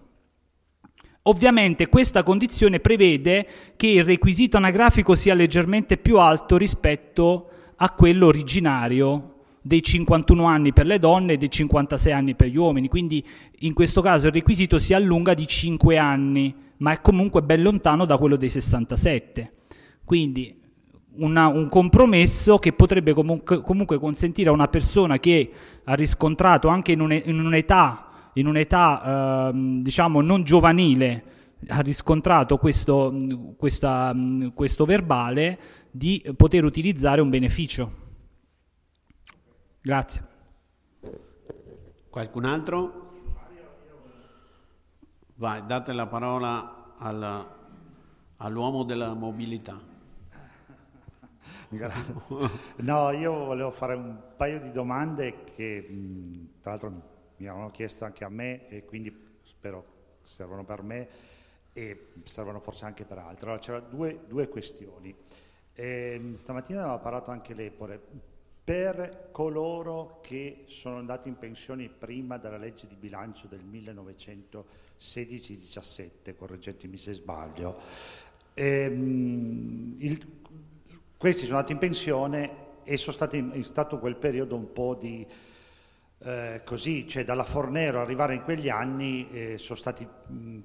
[1.23, 3.47] Ovviamente questa condizione prevede
[3.77, 10.73] che il requisito anagrafico sia leggermente più alto rispetto a quello originario dei 51 anni
[10.73, 13.23] per le donne e dei 56 anni per gli uomini, quindi
[13.61, 18.05] in questo caso il requisito si allunga di 5 anni, ma è comunque ben lontano
[18.05, 19.53] da quello dei 67.
[20.05, 20.61] Quindi
[21.17, 25.51] una, un compromesso che potrebbe comunque, comunque, consentire a una persona che
[25.85, 31.25] ha riscontrato anche in, un, in un'età in un'età eh, diciamo non giovanile
[31.69, 33.13] ha riscontrato questo,
[33.57, 34.15] questa,
[34.55, 35.59] questo verbale
[35.91, 37.91] di poter utilizzare un beneficio.
[39.81, 40.27] Grazie.
[42.09, 43.08] Qualcun altro?
[45.39, 47.47] Vai, date la parola alla,
[48.39, 49.81] all'uomo della mobilità.
[51.69, 52.51] Grazie.
[52.79, 57.03] No, io volevo fare un paio di domande che tra l'altro
[57.37, 61.09] mi hanno chiesto anche a me e quindi spero servono per me
[61.73, 63.45] e servono forse anche per altri.
[63.45, 65.15] Allora c'erano due, due, questioni.
[65.73, 68.03] Eh, stamattina aveva parlato anche l'Epore.
[68.65, 73.63] Per coloro che sono andati in pensione prima della legge di bilancio del
[74.99, 77.81] 1916-17, correggetemi se sbaglio,
[78.55, 80.27] ehm, il,
[81.17, 85.27] questi sono andati in pensione e sono stati, è stato quel periodo un po' di
[86.21, 90.59] eh, così, cioè dalla Fornero arrivare in quegli anni eh, sono stati, mh,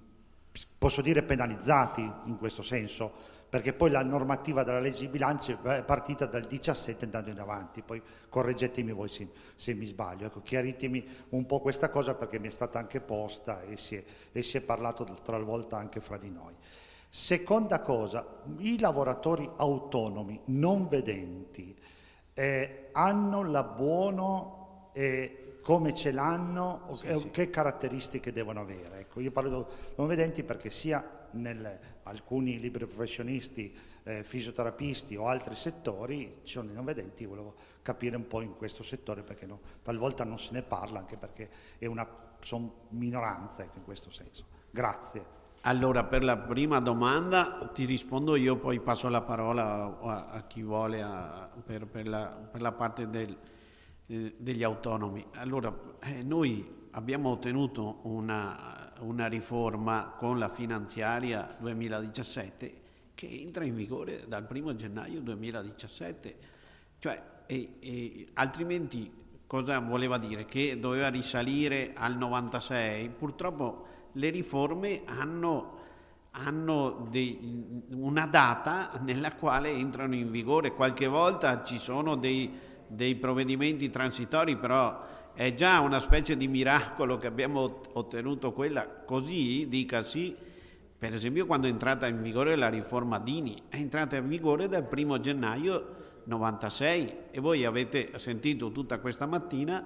[0.77, 5.83] posso dire, penalizzati in questo senso, perché poi la normativa della legge di bilancio è
[5.83, 11.07] partita dal 17 andando in avanti, poi correggetemi voi se, se mi sbaglio, ecco, chiaritemi
[11.29, 14.57] un po' questa cosa perché mi è stata anche posta e si è, e si
[14.57, 16.55] è parlato talvolta anche fra di noi.
[17.07, 18.25] Seconda cosa,
[18.57, 21.77] i lavoratori autonomi non vedenti
[22.33, 24.49] eh, hanno la buona
[24.93, 27.29] eh, come ce l'hanno, sì, sì.
[27.29, 29.01] che caratteristiche devono avere.
[29.01, 35.27] Ecco, io parlo di non vedenti perché sia in alcuni libri professionisti, eh, fisioterapisti o
[35.27, 39.45] altri settori ci sono i non vedenti, volevo capire un po' in questo settore perché
[39.45, 41.49] no, talvolta non se ne parla anche perché
[42.39, 44.45] sono minoranza in questo senso.
[44.69, 45.41] Grazie.
[45.65, 50.61] Allora, per la prima domanda ti rispondo io, poi passo la parola a, a chi
[50.61, 53.37] vuole a, per, per, la, per la parte del,
[54.07, 55.25] eh, degli autonomi.
[55.35, 62.81] Allora, eh, noi abbiamo ottenuto una, una, riforma con la finanziaria 2017
[63.13, 66.35] che entra in vigore dal 1 gennaio 2017,
[66.99, 69.11] cioè, e, e, altrimenti
[69.45, 70.45] cosa voleva dire?
[70.45, 73.09] Che doveva risalire al 96?
[73.09, 75.81] Purtroppo le riforme hanno
[76.35, 80.73] hanno dei, una data nella quale entrano in vigore.
[80.73, 82.51] Qualche volta ci sono dei,
[82.87, 84.99] dei provvedimenti transitori, però
[85.33, 90.35] è già una specie di miracolo che abbiamo ottenuto quella così, dicasi,
[90.97, 94.87] per esempio quando è entrata in vigore la riforma Dini, è entrata in vigore dal
[94.87, 99.85] primo gennaio 96 e voi avete sentito tutta questa mattina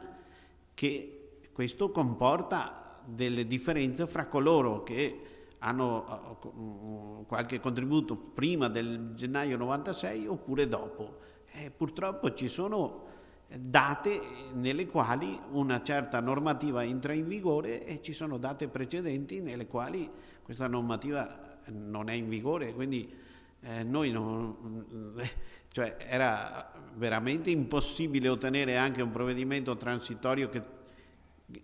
[0.74, 5.22] che questo comporta delle differenze fra coloro che
[5.60, 11.20] hanno uh, qualche contributo prima del gennaio 96 oppure dopo.
[11.52, 13.06] Eh, purtroppo ci sono
[13.48, 14.22] date
[14.54, 20.10] nelle quali una certa normativa entra in vigore e ci sono date precedenti nelle quali
[20.44, 23.14] questa normativa non è in vigore, quindi
[23.62, 25.16] eh, noi non,
[25.72, 30.76] cioè era veramente impossibile ottenere anche un provvedimento transitorio che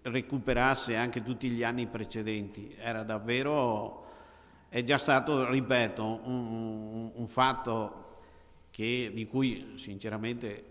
[0.04, 2.74] recuperasse anche tutti gli anni precedenti.
[2.78, 4.06] Era davvero,
[4.70, 8.22] è già stato, ripeto, un, un fatto
[8.70, 10.66] che, di cui sinceramente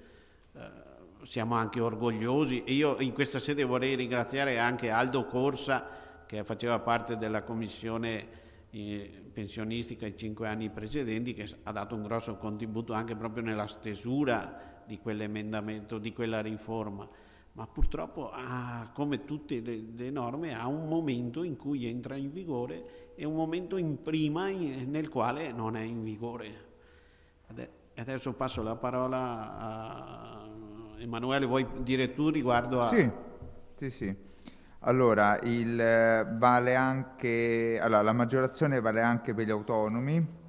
[0.55, 0.92] eh,
[1.25, 5.87] siamo anche orgogliosi e io in questa sede vorrei ringraziare anche Aldo Corsa
[6.27, 8.41] che faceva parte della commissione
[8.71, 13.67] eh, pensionistica i cinque anni precedenti che ha dato un grosso contributo anche proprio nella
[13.67, 17.09] stesura di quell'emendamento, di quella riforma
[17.55, 22.31] ma purtroppo ha, come tutte le, le, norme ha un momento in cui entra in
[22.31, 26.71] vigore e un momento in prima in, nel quale non è in vigore.
[27.95, 30.42] Adesso passo la parola a
[31.03, 32.87] Emanuele, vuoi dire tu riguardo a...
[32.87, 33.11] Sì,
[33.75, 34.17] sì, sì.
[34.81, 40.41] Allora, il, vale anche, allora, la maggiorazione vale anche per gli autonomi,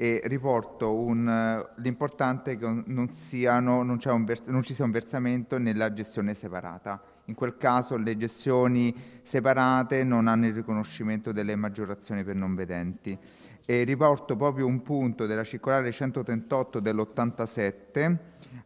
[0.00, 5.58] e riporto un, l'importante è che non, siano, non, vers- non, ci sia un versamento
[5.58, 7.02] nella gestione separata.
[7.24, 13.18] In quel caso le gestioni separate non hanno il riconoscimento delle maggiorazioni per non vedenti.
[13.64, 18.16] E riporto proprio un punto della circolare 138 dell'87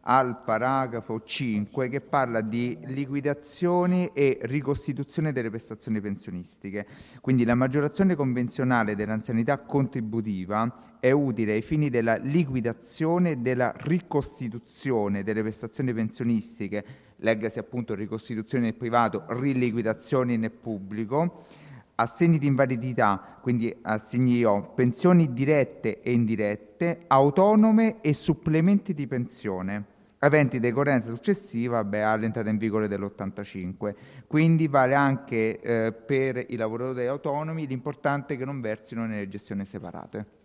[0.01, 6.85] al paragrafo 5 che parla di liquidazioni e ricostituzione delle prestazioni pensionistiche.
[7.21, 15.23] Quindi la maggiorazione convenzionale dell'anzianità contributiva è utile ai fini della liquidazione e della ricostituzione
[15.23, 16.85] delle prestazioni pensionistiche,
[17.17, 21.45] leggasi appunto ricostituzione nel privato, riliquidazioni nel pubblico,
[21.95, 29.91] assegni di invalidità, quindi assegni io, pensioni dirette e indirette, autonome e supplementi di pensione
[30.23, 33.93] aventi decorrenza successiva beh, all'entrata in vigore dell'85.
[34.25, 39.65] Quindi vale anche eh, per i lavoratori autonomi l'importante è che non versino nelle gestioni
[39.65, 40.41] separate.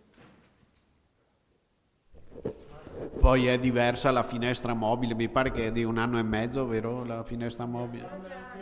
[3.19, 6.67] Poi è diversa la finestra mobile, mi pare che è di un anno e mezzo,
[6.67, 7.03] vero?
[7.05, 8.58] La finestra mobile.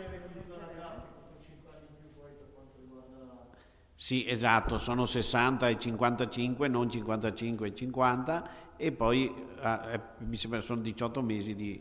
[4.00, 9.26] Sì, esatto, sono 60 e 55, non 55 e 50 e poi
[9.60, 11.80] eh, mi sembra sono 18 mesi di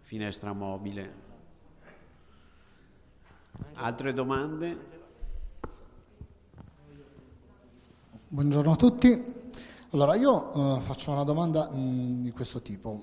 [0.00, 1.14] finestra mobile.
[3.74, 4.76] Altre domande?
[8.26, 9.24] Buongiorno a tutti.
[9.90, 12.98] Allora, io uh, faccio una domanda mh, mm, di questo tipo.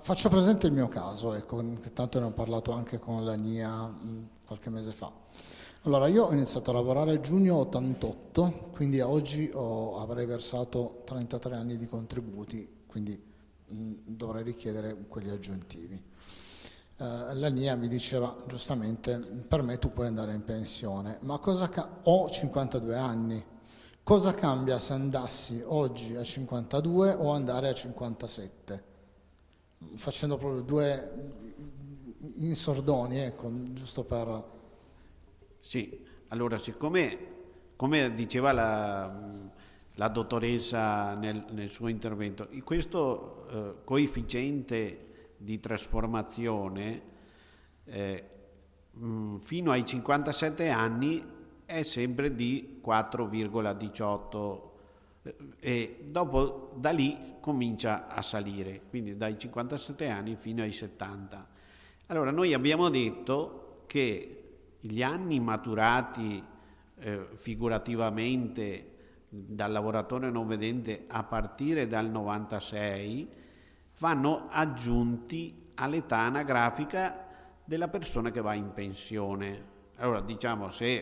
[0.00, 1.62] Faccio presente il mio caso, ecco,
[1.92, 5.26] tanto ne ho parlato anche con la NIA mh, mm, qualche mese fa.
[5.88, 11.54] Allora, io ho iniziato a lavorare a giugno 88, quindi oggi ho, avrei versato 33
[11.54, 13.18] anni di contributi, quindi
[13.68, 15.94] mh, dovrei richiedere quelli aggiuntivi.
[15.94, 16.04] Eh,
[17.32, 22.00] la NIA mi diceva giustamente, per me tu puoi andare in pensione, ma cosa ca-
[22.02, 23.42] ho 52 anni,
[24.02, 28.84] cosa cambia se andassi oggi a 52 o andare a 57?
[29.94, 31.12] Facendo proprio due
[32.34, 34.56] insordoni, ecco, giusto per
[35.68, 37.18] sì, allora siccome,
[37.76, 39.20] come diceva la,
[39.96, 47.02] la dottoressa nel, nel, suo intervento, questo eh, coefficiente di trasformazione
[47.84, 48.24] eh,
[48.92, 51.22] mh, fino ai 57 anni
[51.66, 54.60] è sempre di 4,18
[55.20, 61.46] eh, e dopo da lì comincia a salire, quindi dai 57 anni fino ai 70.
[62.06, 64.37] Allora noi abbiamo detto che
[64.80, 66.42] gli anni maturati
[67.00, 68.96] eh, figurativamente
[69.28, 73.28] dal lavoratore non vedente a partire dal 96
[73.98, 77.26] vanno aggiunti all'età anagrafica
[77.64, 79.76] della persona che va in pensione.
[79.96, 80.96] Allora diciamo se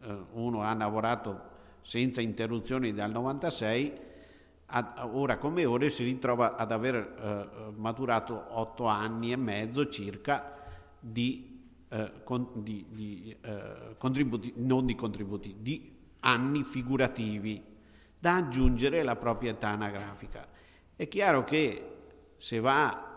[0.00, 1.50] eh, uno ha lavorato
[1.82, 4.10] senza interruzioni dal 96,
[5.12, 10.54] ora come ora si ritrova ad aver eh, maturato 8 anni e mezzo circa
[10.98, 11.51] di
[11.92, 17.62] eh, con, di, di eh, contributi, non di contributi, di anni figurativi
[18.18, 20.48] da aggiungere alla propria età anagrafica.
[20.96, 21.96] È chiaro che
[22.38, 23.10] se va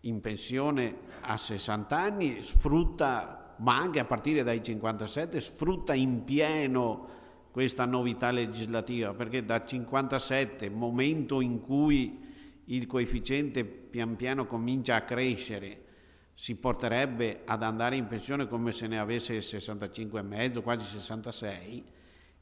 [0.00, 7.06] in pensione a 60 anni sfrutta, ma anche a partire dai 57, sfrutta in pieno
[7.50, 12.18] questa novità legislativa, perché da 57, momento in cui
[12.64, 15.88] il coefficiente pian piano comincia a crescere,
[16.40, 21.84] si porterebbe ad andare in pensione come se ne avesse 65,5, quasi 66,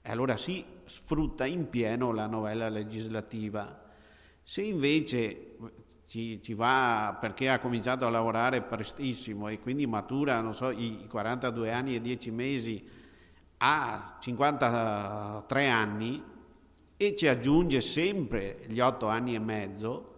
[0.01, 3.91] e allora si sfrutta in pieno la novella legislativa.
[4.45, 5.57] Se invece
[6.07, 11.05] ci, ci, va perché ha cominciato a lavorare prestissimo e quindi matura, non so, i
[11.09, 12.89] 42 anni e 10 mesi
[13.57, 16.23] a 53 anni,
[16.97, 20.18] e ci aggiunge sempre gli otto anni e mezzo,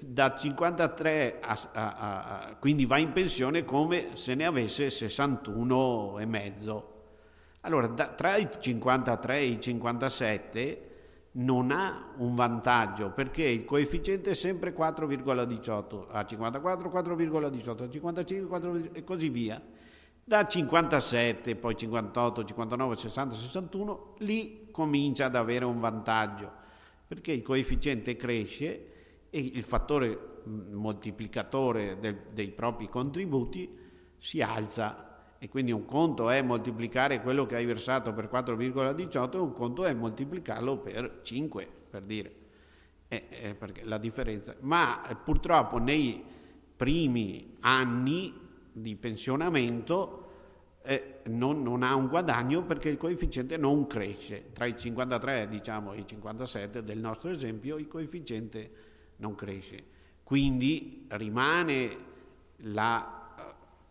[0.00, 6.26] da 53 a, a, a, quindi va in pensione come se ne avesse 61 e
[6.26, 6.90] mezzo.
[7.60, 10.86] Allora, da, tra i 53 e i 57
[11.32, 18.48] non ha un vantaggio perché il coefficiente è sempre 4,18, a 54 4,18, a 55
[18.48, 19.60] 4, e così via.
[20.24, 26.60] Da 57, poi 58, 59, 60, 61, lì comincia ad avere un vantaggio
[27.12, 28.91] perché il coefficiente cresce
[29.34, 33.78] e il fattore moltiplicatore del, dei propri contributi
[34.18, 39.38] si alza e quindi un conto è moltiplicare quello che hai versato per 4,18 e
[39.38, 42.34] un conto è moltiplicarlo per 5, per dire.
[43.08, 44.54] Eh, eh, perché la differenza.
[44.60, 46.22] Ma eh, purtroppo nei
[46.76, 48.32] primi anni
[48.70, 50.18] di pensionamento
[50.82, 54.52] eh, non, non, ha un guadagno perché il coefficiente non cresce.
[54.52, 58.90] Tra i 53 diciamo, i 57 del nostro esempio il coefficiente
[59.22, 59.82] non cresce.
[60.24, 61.96] Quindi rimane
[62.64, 63.20] la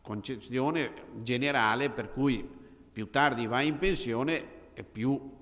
[0.02, 0.92] concezione
[1.22, 2.48] generale per cui
[2.92, 5.40] più tardi vai in pensione e più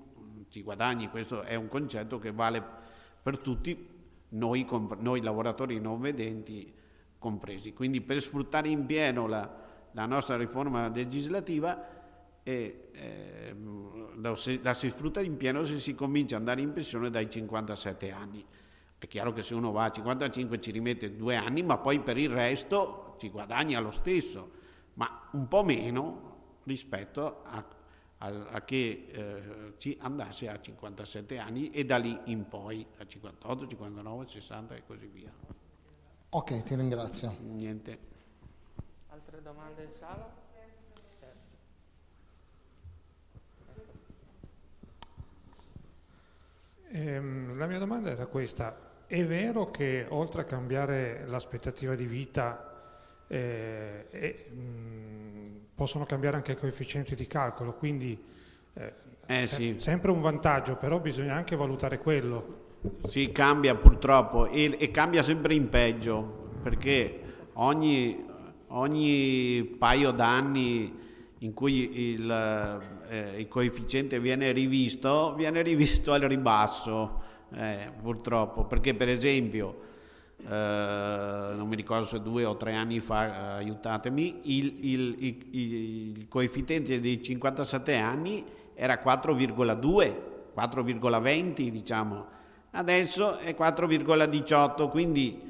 [0.48, 2.62] ci guadagni, questo è un concetto che vale
[3.22, 3.88] per tutti,
[4.30, 4.66] noi,
[4.98, 6.72] noi lavoratori non vedenti
[7.18, 7.72] compresi.
[7.72, 9.48] Quindi per sfruttare in pieno la,
[9.92, 11.98] la nostra riforma legislativa
[12.42, 13.56] eh, eh,
[14.16, 18.10] la, la si sfrutta in pieno se si comincia ad andare in pensione dai 57
[18.10, 18.44] anni.
[19.00, 22.18] È chiaro che se uno va a 55 ci rimette due anni, ma poi per
[22.18, 24.50] il resto ci guadagna lo stesso,
[24.94, 27.64] ma un po' meno rispetto a,
[28.18, 33.06] a, a che eh, ci andasse a 57 anni e da lì in poi a
[33.06, 35.32] 58, 59, 60 e così via.
[36.28, 37.34] Ok, ti ringrazio.
[37.40, 37.98] Niente.
[39.08, 40.48] Altre domande in sala?
[46.92, 48.89] Ehm, la mia domanda era questa.
[49.10, 52.80] È vero che oltre a cambiare l'aspettativa di vita
[53.26, 58.16] eh, eh, mh, possono cambiare anche i coefficienti di calcolo, quindi
[58.72, 58.92] eh,
[59.26, 59.76] eh, se- sì.
[59.80, 62.78] sempre un vantaggio, però bisogna anche valutare quello.
[63.08, 68.24] Sì, cambia purtroppo e, e cambia sempre in peggio perché ogni,
[68.68, 70.98] ogni paio d'anni
[71.38, 72.30] in cui il,
[73.08, 79.88] eh, il, coefficiente viene rivisto, viene rivisto al ribasso eh, purtroppo, perché per esempio,
[80.38, 85.46] eh, non mi ricordo se due o tre anni fa, eh, aiutatemi, il, il, il,
[85.50, 88.44] il, coefficiente dei 57 anni
[88.74, 90.14] era 4,2,
[90.56, 92.26] 4,20 diciamo,
[92.72, 95.48] adesso è 4,18, quindi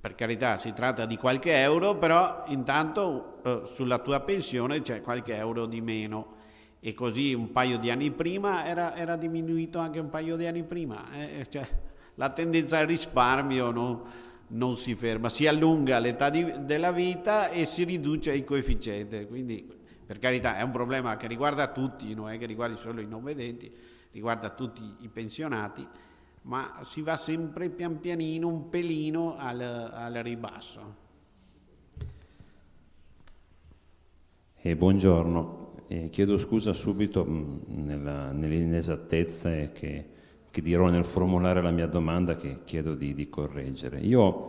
[0.00, 5.34] per carità si tratta di qualche euro, però intanto eh, sulla tua pensione c'è qualche
[5.34, 6.33] euro di meno
[6.86, 10.64] e così un paio di anni prima era, era diminuito anche un paio di anni
[10.64, 11.10] prima.
[11.14, 11.66] Eh, cioè,
[12.16, 14.04] la tendenza al risparmio no,
[14.48, 19.26] non si ferma, si allunga l'età di, della vita e si riduce il coefficiente.
[19.26, 19.66] Quindi,
[20.04, 23.22] per carità, è un problema che riguarda tutti, non è che riguardi solo i non
[23.22, 23.72] vedenti,
[24.10, 25.88] riguarda tutti i pensionati,
[26.42, 30.96] ma si va sempre pian pianino, un pelino al, al ribasso.
[34.56, 40.04] Eh, buongiorno, eh, chiedo scusa subito mh, nella, nell'inesattezza che,
[40.50, 43.98] che, dirò nel formulare la mia domanda che chiedo di, di correggere.
[44.00, 44.46] Io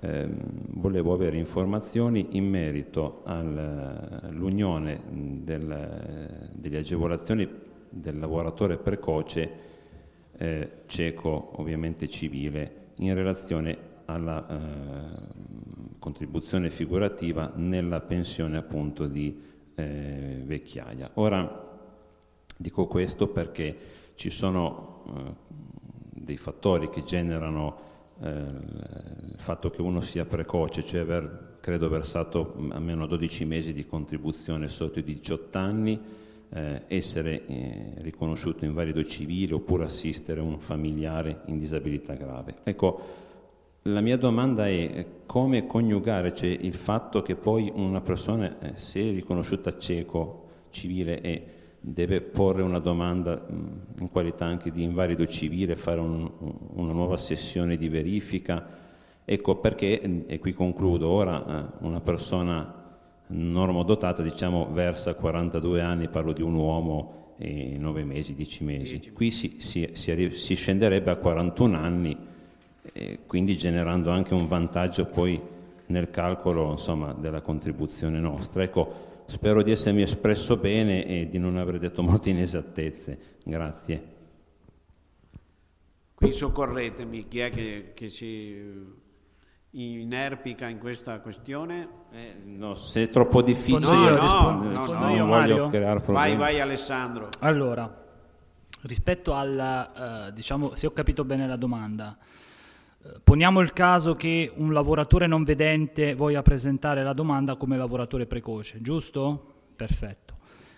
[0.00, 0.28] eh,
[0.70, 7.48] volevo avere informazioni in merito all'unione del, delle agevolazioni
[7.88, 9.50] del lavoratore precoce
[10.38, 14.58] eh, cieco, ovviamente civile, in relazione alla eh,
[15.98, 21.10] contribuzione figurativa nella pensione appunto di eh, vecchiaia.
[21.14, 21.70] Ora
[22.56, 23.76] dico questo perché
[24.14, 25.34] ci sono eh,
[26.10, 27.90] dei fattori che generano
[28.20, 33.84] eh, il fatto che uno sia precoce, cioè aver, credo, versato almeno 12 mesi di
[33.86, 36.00] contribuzione sotto i 18 anni,
[36.50, 42.58] eh, essere eh, riconosciuto invalido civile oppure assistere un familiare in disabilità grave.
[42.62, 43.00] Ecco,
[43.86, 46.32] la mia domanda è come coniugare?
[46.32, 51.44] Cioè, il fatto che poi una persona, eh, se è riconosciuta cieco civile e
[51.80, 56.30] deve porre una domanda mh, in qualità anche di invalido civile, fare un,
[56.74, 58.64] una nuova sessione di verifica,
[59.24, 62.80] ecco perché, e qui concludo, ora eh, una persona
[63.26, 69.32] normodotata diciamo versa 42 anni, parlo di un uomo e 9 mesi, 10 mesi, qui
[69.32, 72.30] si, si, si, si scenderebbe a 41 anni
[73.26, 75.40] quindi generando anche un vantaggio poi
[75.86, 78.62] nel calcolo insomma, della contribuzione nostra.
[78.62, 83.18] Ecco, spero di essermi espresso bene e di non aver detto molte inesattezze.
[83.44, 84.10] Grazie.
[86.14, 89.00] Qui soccorretemi, chi è che, che si
[89.70, 91.88] inerpica in questa questione?
[92.12, 95.28] Eh, no, se è troppo difficile, Rispondo io, no, rispondo, no, rispondo no, io, non
[95.28, 95.68] voglio Mario.
[95.68, 96.36] creare Vai, problemi.
[96.36, 97.28] vai Alessandro.
[97.40, 98.04] Allora,
[98.82, 102.41] rispetto al, eh, diciamo, se ho capito bene la domanda, eh,
[103.22, 108.80] poniamo il caso che un lavoratore non vedente voglia presentare la domanda come lavoratore precoce,
[108.80, 109.54] giusto?
[109.74, 110.36] Perfetto.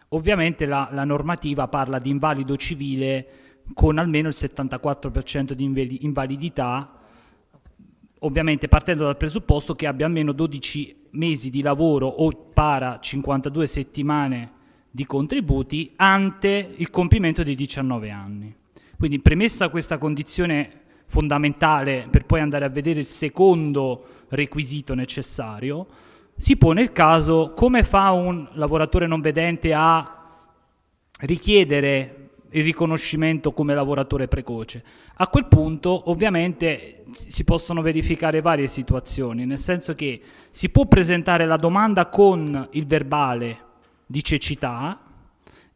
[0.09, 3.27] Ovviamente la, la normativa parla di invalido civile
[3.75, 7.01] con almeno il 74% di invali- invalidità,
[8.21, 14.53] ovviamente partendo dal presupposto che abbia almeno 12 mesi di lavoro o para 52 settimane
[14.91, 18.55] di contributi ante il compimento dei 19 anni.
[18.97, 25.87] Quindi premessa questa condizione fondamentale per poi andare a vedere il secondo requisito necessario,
[26.37, 30.27] si pone il caso come fa un lavoratore non vedente a
[31.21, 34.83] richiedere il riconoscimento come lavoratore precoce.
[35.17, 40.21] A quel punto ovviamente si possono verificare varie situazioni, nel senso che
[40.51, 43.63] si può presentare la domanda con il verbale
[44.07, 45.01] di cecità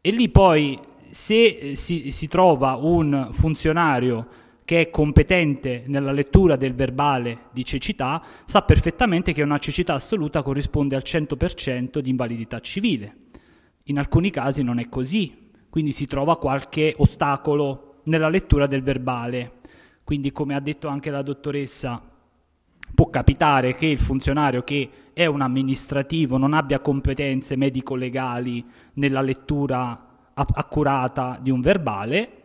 [0.01, 0.79] e lì poi
[1.09, 4.27] se eh, si, si trova un funzionario
[4.69, 10.43] che è competente nella lettura del verbale di cecità, sa perfettamente che una cecità assoluta
[10.43, 13.15] corrisponde al 100% di invalidità civile.
[13.85, 19.53] In alcuni casi non è così, quindi si trova qualche ostacolo nella lettura del verbale.
[20.03, 21.99] Quindi, come ha detto anche la dottoressa,
[22.93, 28.63] può capitare che il funzionario che è un amministrativo non abbia competenze medico-legali
[28.93, 32.38] nella lettura accurata di un verbale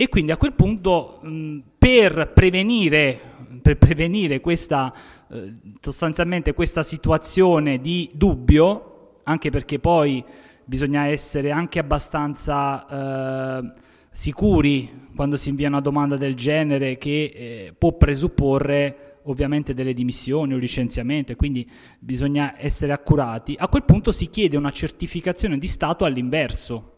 [0.00, 3.20] e quindi a quel punto mh, per prevenire,
[3.60, 4.90] per prevenire questa,
[5.30, 10.24] eh, sostanzialmente questa situazione di dubbio, anche perché poi
[10.64, 13.70] bisogna essere anche abbastanza eh,
[14.10, 20.54] sicuri quando si invia una domanda del genere che eh, può presupporre ovviamente delle dimissioni
[20.54, 23.54] o licenziamento e quindi bisogna essere accurati.
[23.58, 26.96] A quel punto si chiede una certificazione di Stato all'inverso,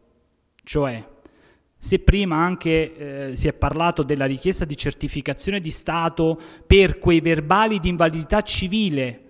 [0.62, 1.10] cioè
[1.84, 7.20] se prima anche eh, si è parlato della richiesta di certificazione di Stato per quei
[7.20, 9.22] verbali di invalidità civile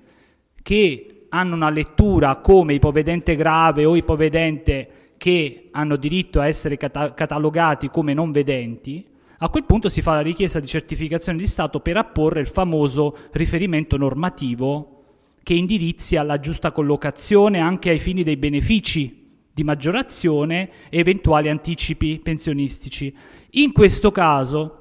[0.63, 7.15] che hanno una lettura come ipovedente grave o ipovedente che hanno diritto a essere cata-
[7.15, 9.03] catalogati come non vedenti,
[9.39, 13.17] a quel punto si fa la richiesta di certificazione di Stato per apporre il famoso
[13.31, 15.05] riferimento normativo
[15.43, 19.22] che indirizzi alla giusta collocazione anche ai fini dei benefici
[19.53, 23.15] di maggiorazione e eventuali anticipi pensionistici.
[23.51, 24.79] In questo caso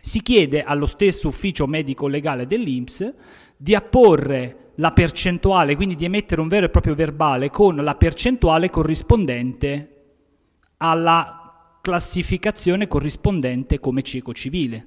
[0.00, 3.14] si chiede allo stesso ufficio medico legale dell'INPS
[3.56, 8.70] di apporre la percentuale, quindi di emettere un vero e proprio verbale con la percentuale
[8.70, 9.88] corrispondente
[10.78, 14.86] alla classificazione corrispondente come cieco civile.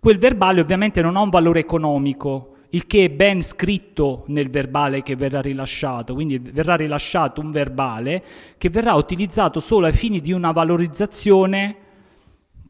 [0.00, 5.02] Quel verbale ovviamente non ha un valore economico, il che è ben scritto nel verbale
[5.02, 8.22] che verrà rilasciato, quindi verrà rilasciato un verbale
[8.58, 11.76] che verrà utilizzato solo ai fini di una valorizzazione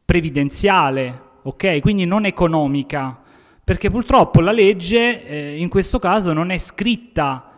[0.05, 1.81] previdenziale, ok?
[1.81, 3.19] Quindi non economica,
[3.63, 7.51] perché purtroppo la legge eh, in questo caso non è scritta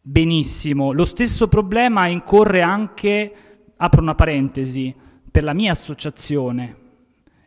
[0.00, 0.92] benissimo.
[0.92, 3.34] Lo stesso problema incorre anche,
[3.76, 4.94] apro una parentesi,
[5.30, 6.76] per la mia associazione.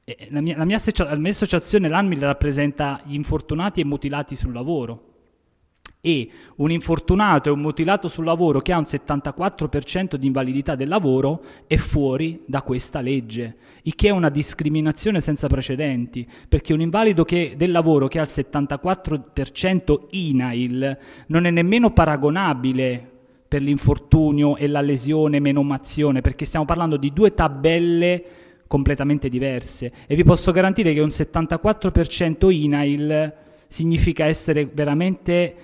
[0.08, 4.36] Eh, La mia, la mia associa- la mia associazione, l'ANMIL, rappresenta gli infortunati e mutilati
[4.36, 5.14] sul lavoro.
[6.00, 10.90] E un infortunato e un mutilato sul lavoro che ha un 74% di invalidità del
[10.90, 16.82] lavoro è fuori da questa legge, il che è una discriminazione senza precedenti, perché un
[16.82, 23.12] invalido che- del lavoro che ha il 74% INAIL non è nemmeno paragonabile
[23.48, 28.24] per l'infortunio e la lesione menomazione, perché stiamo parlando di due tabelle
[28.68, 33.34] completamente diverse e vi posso garantire che un 74% INAIL
[33.68, 35.56] significa essere veramente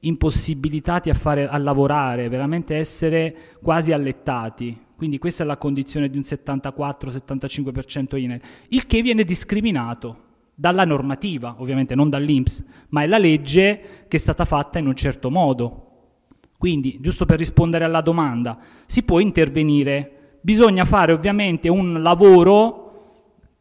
[0.00, 4.86] impossibilitati a, fare, a lavorare, veramente essere quasi allettati.
[4.96, 11.54] Quindi questa è la condizione di un 74-75% INAIL, il che viene discriminato dalla normativa,
[11.58, 15.84] ovviamente non dall'INPS, ma è la legge che è stata fatta in un certo modo.
[16.58, 22.86] Quindi, giusto per rispondere alla domanda, si può intervenire, bisogna fare ovviamente un lavoro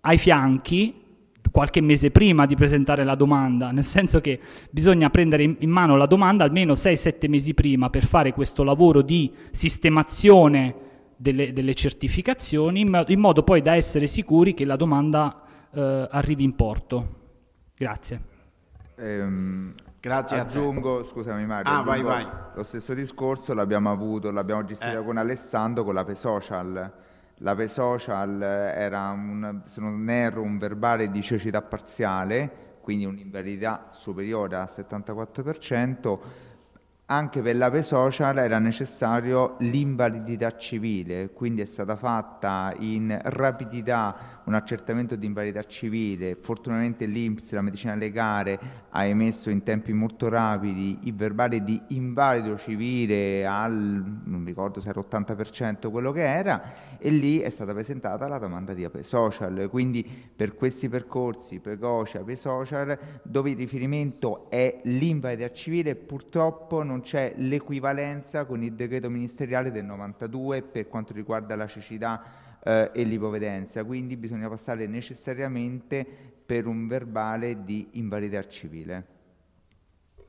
[0.02, 1.06] ai fianchi
[1.52, 4.40] qualche mese prima di presentare la domanda, nel senso che
[4.70, 9.32] bisogna prendere in, mano la domanda almeno 6-7 mesi prima per fare questo lavoro di
[9.52, 10.76] sistemazione
[11.16, 15.42] delle, delle certificazioni in modo poi da essere sicuri che la domanda
[15.74, 17.16] eh, arrivi in porto.
[17.76, 18.22] Grazie.
[18.98, 22.26] Ehm, Grazie aggiungo, scusami Mario, Ah, vai, vai.
[22.54, 25.04] lo stesso discorso l'abbiamo avuto, l'abbiamo gestito Eh.
[25.04, 26.92] con Alessandro con la P-Social.
[27.42, 33.90] La P social era, un, se non erro, un verbale di cecità parziale, quindi un'invalidità
[33.92, 36.20] superiore al 74%,
[37.10, 44.54] anche per l'APE social era necessario l'invalidità civile, quindi è stata fatta in rapidità un
[44.54, 46.36] accertamento di invalidità civile.
[46.36, 48.60] Fortunatamente l'Inps, la medicina legale,
[48.90, 54.90] ha emesso in tempi molto rapidi il verbale di invalido civile al, non ricordo se
[54.90, 59.68] era 80% quello che era, e lì è stata presentata la domanda di APE Social.
[59.70, 60.04] Quindi
[60.36, 67.34] per questi percorsi precoci APE Social, dove il riferimento è l'invalidità civile, purtroppo non c'è
[67.36, 73.86] l'equivalenza con il decreto ministeriale del 92 per quanto riguarda la cecità eh, e l'ipovedenza,
[73.86, 76.06] quindi bisogna passare necessariamente
[76.46, 79.16] per un verbale di invalidità civile.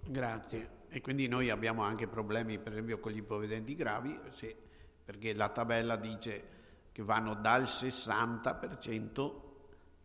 [0.07, 0.77] Grazie.
[0.89, 4.57] E quindi noi abbiamo anche problemi per esempio con gli ipovedenti gravi, se,
[5.05, 6.57] perché la tabella dice
[6.93, 9.33] che vanno dal 60%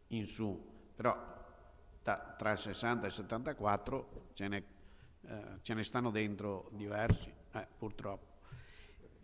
[0.08, 0.60] in su,
[0.96, 1.16] però
[2.02, 4.64] da, tra il 60 e il 74 ce ne,
[5.22, 8.33] eh, ce ne stanno dentro diversi, eh, purtroppo.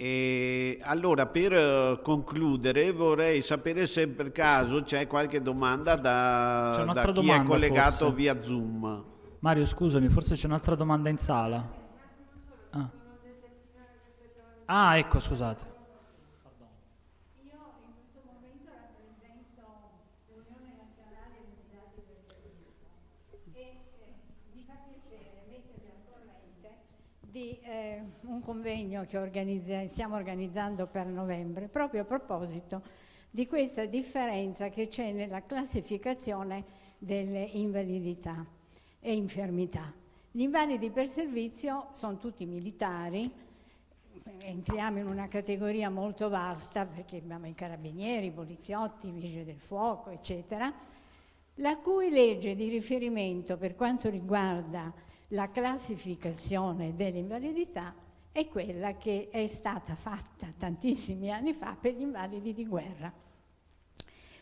[0.01, 7.03] E allora, per eh, concludere, vorrei sapere se per caso c'è qualche domanda da, da
[7.03, 8.13] chi domanda, è collegato forse.
[8.13, 9.03] via Zoom.
[9.39, 11.69] Mario, scusami, forse c'è un'altra domanda in sala.
[12.69, 12.89] Ah,
[14.67, 15.69] ah ecco, scusate.
[27.29, 32.81] di eh, un convegno che organizza, stiamo organizzando per novembre, proprio a proposito
[33.29, 36.63] di questa differenza che c'è nella classificazione
[36.97, 38.45] delle invalidità
[38.99, 39.93] e infermità.
[40.31, 43.31] Gli invalidi per servizio sono tutti militari,
[44.39, 49.59] entriamo in una categoria molto vasta perché abbiamo i carabinieri, i poliziotti, i vigili del
[49.59, 50.71] fuoco, eccetera,
[51.55, 54.93] la cui legge di riferimento per quanto riguarda
[55.29, 57.93] la classificazione dell'invalidità
[58.31, 63.11] è quella che è stata fatta tantissimi anni fa per gli invalidi di guerra.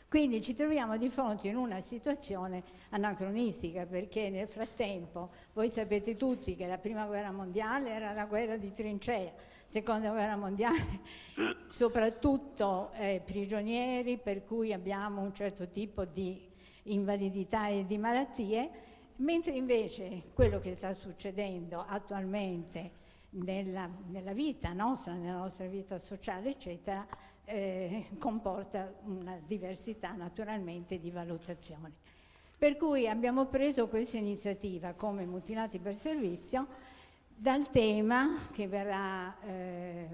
[0.10, 6.56] Quindi ci troviamo di fronte in una situazione anacronistica perché nel frattempo voi sapete tutti
[6.56, 9.34] che la prima guerra mondiale era la guerra di trincea,
[9.66, 11.02] seconda guerra mondiale
[11.68, 16.48] soprattutto eh, prigionieri per cui abbiamo un certo tipo di
[16.84, 18.87] invalidità e di malattie
[19.18, 22.92] Mentre invece quello che sta succedendo attualmente
[23.32, 27.06] nella, nella vita nostra, nella nostra vita sociale, eccetera,
[27.46, 31.94] eh, comporta una diversità naturalmente di valutazioni.
[32.58, 36.68] Per cui abbiamo preso questa iniziativa come mutilati per servizio
[37.36, 40.08] dal tema che verrà eh,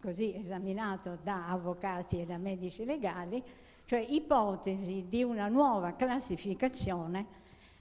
[0.00, 3.42] così esaminato da avvocati e da medici legali,
[3.84, 7.39] cioè ipotesi di una nuova classificazione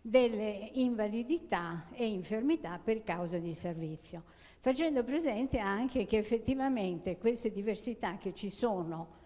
[0.09, 4.23] delle invalidità e infermità per causa di servizio,
[4.59, 9.17] facendo presente anche che effettivamente queste diversità che ci sono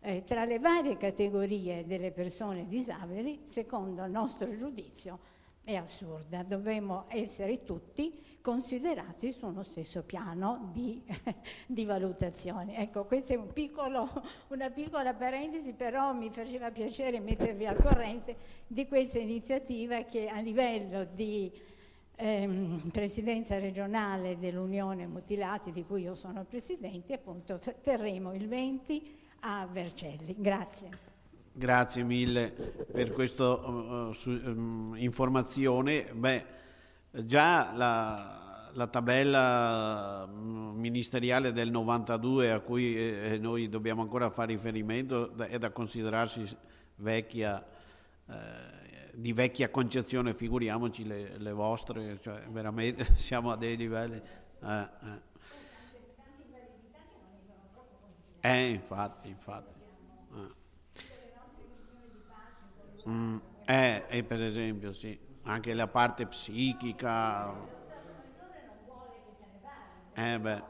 [0.00, 5.20] eh, tra le varie categorie delle persone disabili, secondo il nostro giudizio,
[5.64, 6.42] è assurda.
[6.42, 11.00] Dovremmo essere tutti considerati su uno stesso piano di,
[11.66, 12.76] di valutazione.
[12.78, 14.08] Ecco, questa è un piccolo,
[14.48, 18.36] una piccola parentesi, però mi faceva piacere mettervi al corrente
[18.66, 21.50] di questa iniziativa che a livello di
[22.16, 29.66] ehm, presidenza regionale dell'Unione Mutilati, di cui io sono presidente, appunto terremo il 20 a
[29.70, 30.34] Vercelli.
[30.36, 31.11] Grazie.
[31.54, 36.10] Grazie mille per questa uh, um, informazione.
[36.14, 36.44] Beh,
[37.10, 45.36] già la, la, tabella ministeriale del 92 a cui eh, noi dobbiamo ancora fare riferimento
[45.36, 46.42] è da considerarsi
[46.96, 47.62] vecchia,
[48.30, 48.34] eh,
[49.12, 54.18] di vecchia concezione, figuriamoci le, le vostre, cioè veramente siamo a dei livelli.
[54.62, 55.20] Eh, eh.
[58.40, 59.81] eh infatti, infatti.
[63.08, 67.68] Mm, eh, eh, per esempio, sì, anche la parte psichica.
[70.16, 70.62] Eh beh.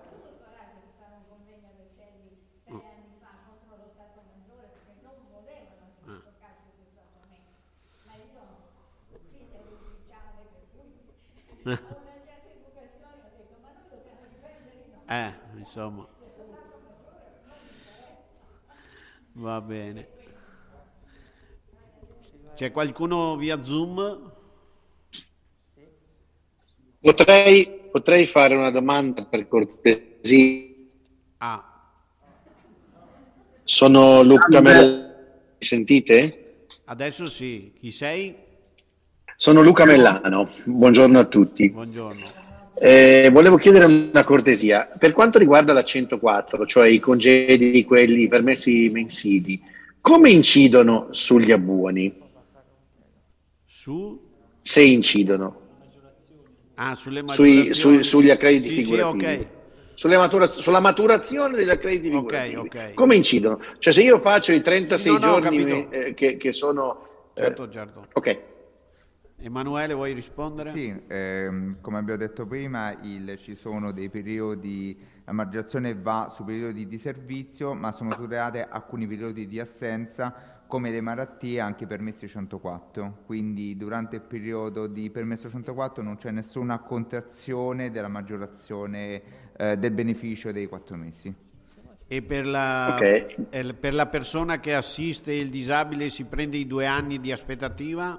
[15.09, 16.09] Eh, insomma.
[19.34, 20.09] Va bene.
[22.55, 24.31] C'è qualcuno via Zoom?
[27.01, 30.69] Potrei, potrei fare una domanda per cortesia.
[31.39, 31.65] Ah.
[33.65, 35.11] Sono Luca Mellano.
[35.59, 36.66] Mi sentite?
[36.85, 37.73] Adesso sì.
[37.81, 38.37] Chi sei?
[39.35, 40.51] Sono Luca Mellano.
[40.65, 41.70] Buongiorno a tutti.
[41.70, 42.41] Buongiorno.
[42.74, 44.91] Eh, volevo chiedere una cortesia.
[44.99, 49.61] Per quanto riguarda la 104, cioè i congedi, quelli permessi mensili,
[50.03, 52.22] come incidono sugli abuoni?
[53.82, 54.16] Su?
[54.60, 55.60] Se incidono.
[56.74, 59.24] Ah, sulle Sui, sui, sugli accrediti Sì, sì, figurativi.
[59.24, 59.46] ok.
[59.94, 62.56] Sulle matura- sulla maturazione degli accrediti figurativi.
[62.59, 62.94] ok.
[62.94, 63.59] Come incidono?
[63.80, 67.09] Cioè se io faccio i 36 No, no, giorni eh, che, che sono...
[67.34, 68.06] eh, Certo, certo.
[68.12, 68.38] ok.
[69.40, 70.70] Emanuele, vuoi rispondere?
[70.70, 76.44] Sì, ehm, come abbiamo detto prima, il- ci sono dei periodi, la maggiorazione va su
[76.44, 81.86] periodi di servizio, ma sono tutelate alcuni periodi di assenza, come le malattie, anche i
[81.86, 83.19] permessi 104.
[83.27, 89.23] Quindi durante il periodo di permesso 104 non c'è nessuna contrazione della maggiorazione
[89.55, 91.35] eh, del beneficio dei quattro mesi.
[92.07, 93.36] E per la, Ok.
[93.51, 98.19] e per la persona che assiste il disabile si prende i due anni di aspettativa?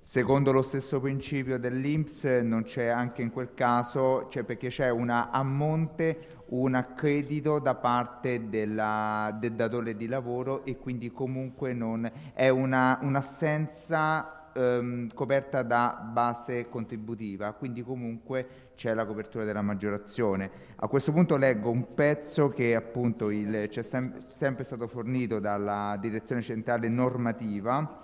[0.00, 5.30] Secondo lo stesso principio dell'INPS non c'è anche in quel caso, cioè perché c'è una
[5.30, 12.10] a monte un accredito da parte della- del datore di lavoro e quindi comunque non
[12.32, 20.50] è una- un'assenza ehm, coperta da base contributiva, quindi comunque c'è la copertura della maggiorazione.
[20.76, 25.38] A questo punto leggo un pezzo che appunto il- ci è sem- sempre stato fornito
[25.38, 28.00] dalla direzione centrale normativa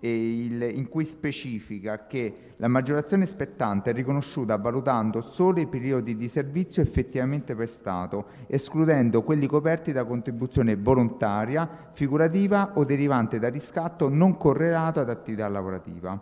[0.00, 6.28] il- in cui specifica che la maggiorazione spettante è riconosciuta valutando solo i periodi di
[6.28, 14.36] servizio effettivamente prestato, escludendo quelli coperti da contribuzione volontaria, figurativa o derivante da riscatto non
[14.36, 16.20] correlato ad attività lavorativa.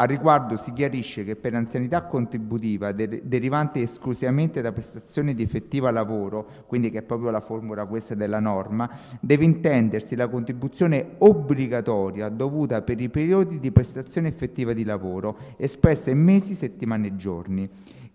[0.00, 5.90] Al riguardo si chiarisce che per l'anzianità contributiva der- derivante esclusivamente da prestazioni di effettiva
[5.90, 8.88] lavoro, quindi che è proprio la formula questa della norma,
[9.18, 16.10] deve intendersi la contribuzione obbligatoria dovuta per i periodi di prestazione effettiva di lavoro, espressa
[16.10, 17.68] in mesi, settimane e giorni.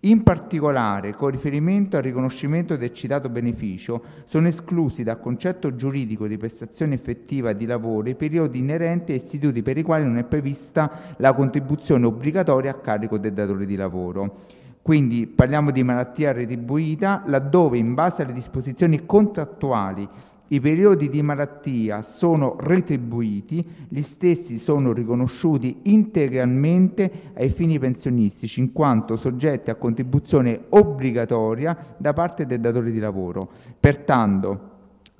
[0.04, 6.36] In particolare, con riferimento al riconoscimento del citato beneficio, sono esclusi dal concetto giuridico di
[6.36, 11.14] prestazione effettiva di lavoro i periodi inerenti a istituti per i quali non è prevista
[11.16, 14.40] la contribuzione obbligatoria a carico del datore di lavoro.
[14.82, 20.06] Quindi parliamo di malattia retribuita laddove in base alle disposizioni contrattuali
[20.48, 28.72] i periodi di malattia sono retribuiti, gli stessi sono riconosciuti integralmente ai fini pensionistici in
[28.72, 33.50] quanto soggetti a contribuzione obbligatoria da parte del datore di lavoro.
[33.80, 34.72] Pertanto,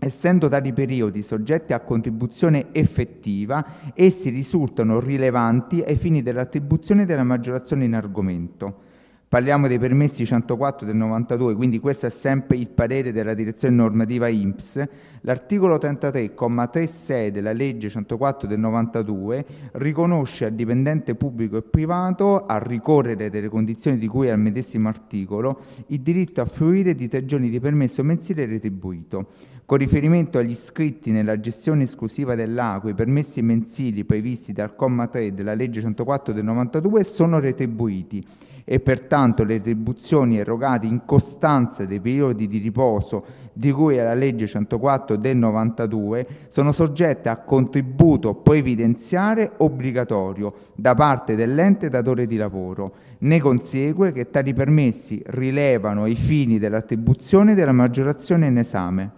[0.05, 3.65] Essendo tali periodi soggetti a contribuzione effettiva,
[3.95, 8.84] essi risultano rilevanti ai fini dell'attribuzione della maggiorazione in argomento.
[9.27, 14.29] Parliamo dei permessi 104 del 92, quindi questo è sempre il parere della direzione normativa
[14.29, 14.87] INPS.
[15.23, 23.31] L'articolo 33,36 della legge 104 del 92 riconosce al dipendente pubblico e privato, a ricorrere
[23.31, 27.59] delle condizioni di cui al medesimo articolo, il diritto a fruire di tre giorni di
[27.59, 29.31] permesso mensile retribuito.
[29.67, 35.33] Con riferimento agli iscritti nella gestione esclusiva dell'acqua, i permessi mensili previsti dal comma 3
[35.33, 38.25] della legge 104 del 92 sono retribuiti
[38.65, 44.47] e pertanto le retribuzioni erogate in costanza dei periodi di riposo di cui alla legge
[44.47, 52.95] 104 del 92 sono soggette a contributo previdenziale obbligatorio da parte dell'ente datore di lavoro.
[53.19, 59.11] Ne consegue che tali permessi rilevano ai fini dell'attribuzione della maggiorazione in esame.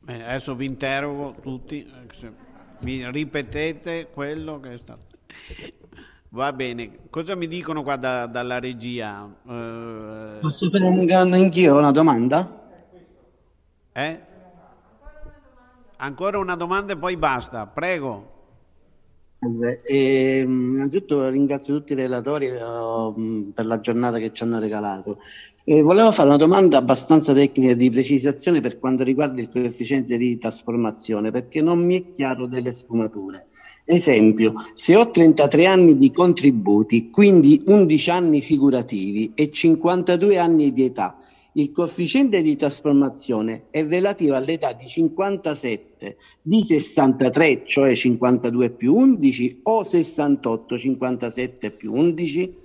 [0.00, 2.30] Bene, adesso vi interrogo tutti, eh, se
[2.80, 5.06] mi ripetete quello che è stato.
[6.34, 9.24] Va bene, cosa mi dicono qua da- dalla regia?
[9.48, 12.62] Eh, Posso fare un- anch'io una domanda?
[13.92, 14.20] eh?
[15.98, 18.32] Ancora una domanda e poi basta, prego.
[19.86, 25.18] Eh, innanzitutto ringrazio tutti i relatori eh, per la giornata che ci hanno regalato.
[25.62, 30.36] Eh, volevo fare una domanda abbastanza tecnica di precisazione per quanto riguarda il coefficiente di
[30.36, 33.46] trasformazione, perché non mi è chiaro delle sfumature.
[33.86, 40.84] Esempio, se ho 33 anni di contributi, quindi 11 anni figurativi e 52 anni di
[40.84, 41.18] età,
[41.56, 49.60] il coefficiente di trasformazione è relativo all'età di 57, di 63, cioè 52 più 11,
[49.64, 52.63] o 68, 57 più 11?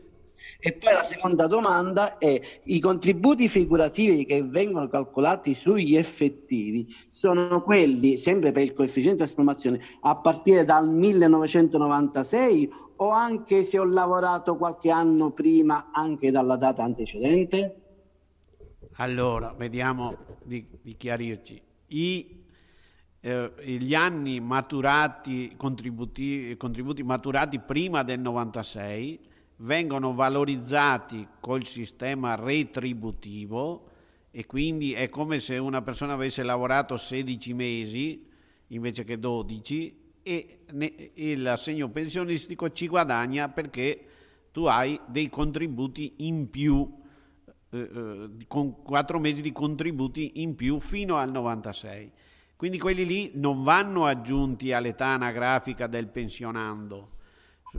[0.62, 7.62] E poi la seconda domanda è i contributi figurativi che vengono calcolati sugli effettivi sono
[7.62, 13.86] quelli, sempre per il coefficiente di trasformazione, a partire dal 1996 o anche se ho
[13.86, 17.76] lavorato qualche anno prima, anche dalla data antecedente?
[18.96, 21.62] Allora, vediamo di, di chiarirci.
[21.88, 22.44] I
[23.22, 29.29] eh, gli anni maturati, contributi, contributi maturati prima del 96
[29.60, 33.88] vengono valorizzati col sistema retributivo
[34.32, 38.28] e quindi è come se una persona avesse lavorato 16 mesi
[38.68, 44.06] invece che 12 e l'assegno pensionistico ci guadagna perché
[44.52, 46.92] tu hai dei contributi in più,
[47.72, 52.12] eh, eh con 4 mesi di contributi in più fino al 96.
[52.56, 57.18] Quindi quelli lì non vanno aggiunti all'età anagrafica del pensionando,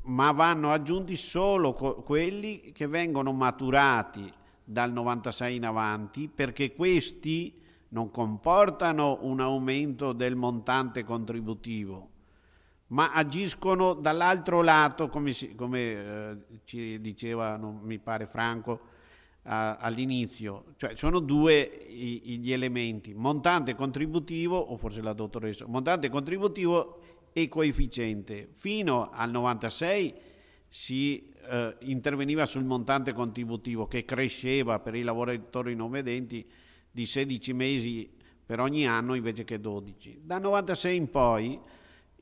[0.04, 7.58] ma vanno aggiunti solo co- quelli che vengono maturati dal 96 in avanti, perché questi
[7.88, 12.08] non comportano un aumento del montante contributivo,
[12.88, 18.80] ma agiscono dall'altro lato, come, si, come eh, ci diceva, non mi pare Franco,
[19.44, 21.58] a, all'inizio, cioè sono due
[21.88, 26.99] i, gli elementi, montante contributivo, o forse la dottoressa, montante contributivo
[27.32, 28.48] e coefficiente.
[28.56, 30.14] Fino al 96
[30.68, 36.48] si eh, interveniva sul montante contributivo che cresceva per i lavoratori non vedenti
[36.90, 38.10] di 16 mesi
[38.44, 40.20] per ogni anno invece che 12.
[40.24, 41.58] Dal 96 in poi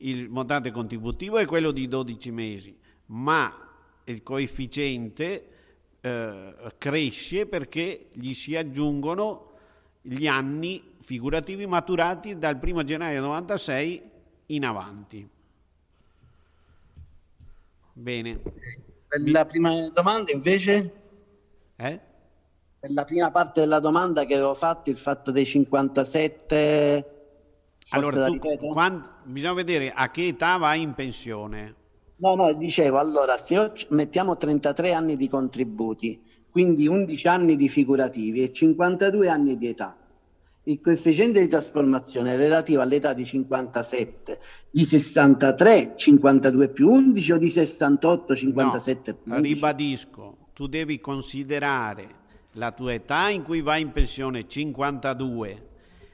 [0.01, 2.77] il montante contributivo è quello di 12 mesi,
[3.07, 3.67] ma
[4.05, 5.47] il coefficiente
[6.01, 9.47] eh, cresce perché gli si aggiungono
[10.01, 14.08] gli anni figurativi maturati dal 1 gennaio 96
[14.49, 15.27] in avanti.
[17.93, 18.41] Bene.
[19.25, 20.93] La prima domanda invece?
[21.75, 21.99] Eh?
[22.79, 27.17] Per la prima parte della domanda che avevo fatto, il fatto dei 57...
[27.91, 28.37] Allora, tu,
[28.71, 31.75] quando, bisogna vedere a che età vai in pensione.
[32.17, 36.21] No, no, dicevo, allora, se io mettiamo 33 anni di contributi,
[36.51, 39.97] quindi 11 anni di figurativi e 52 anni di età,
[40.69, 44.39] il coefficiente di trasformazione relativo all'età di 57,
[44.69, 49.53] di 63, 52 più 11 o di 68, 57 no, più 11?
[49.53, 52.17] Ribadisco, tu devi considerare
[52.53, 55.67] la tua età in cui vai in pensione 52,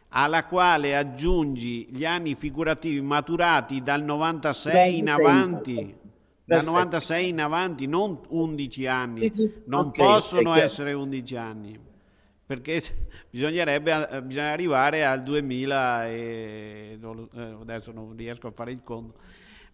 [0.09, 6.03] alla quale aggiungi gli anni figurativi maturati dal 96 in avanti.
[6.47, 9.33] Dal 96 in avanti, non 11 anni,
[9.65, 11.79] non okay, possono essere 11 anni,
[12.45, 12.81] perché
[13.29, 19.19] bisognerebbe eh, bisogna arrivare al 2000 e eh, adesso non riesco a fare il conto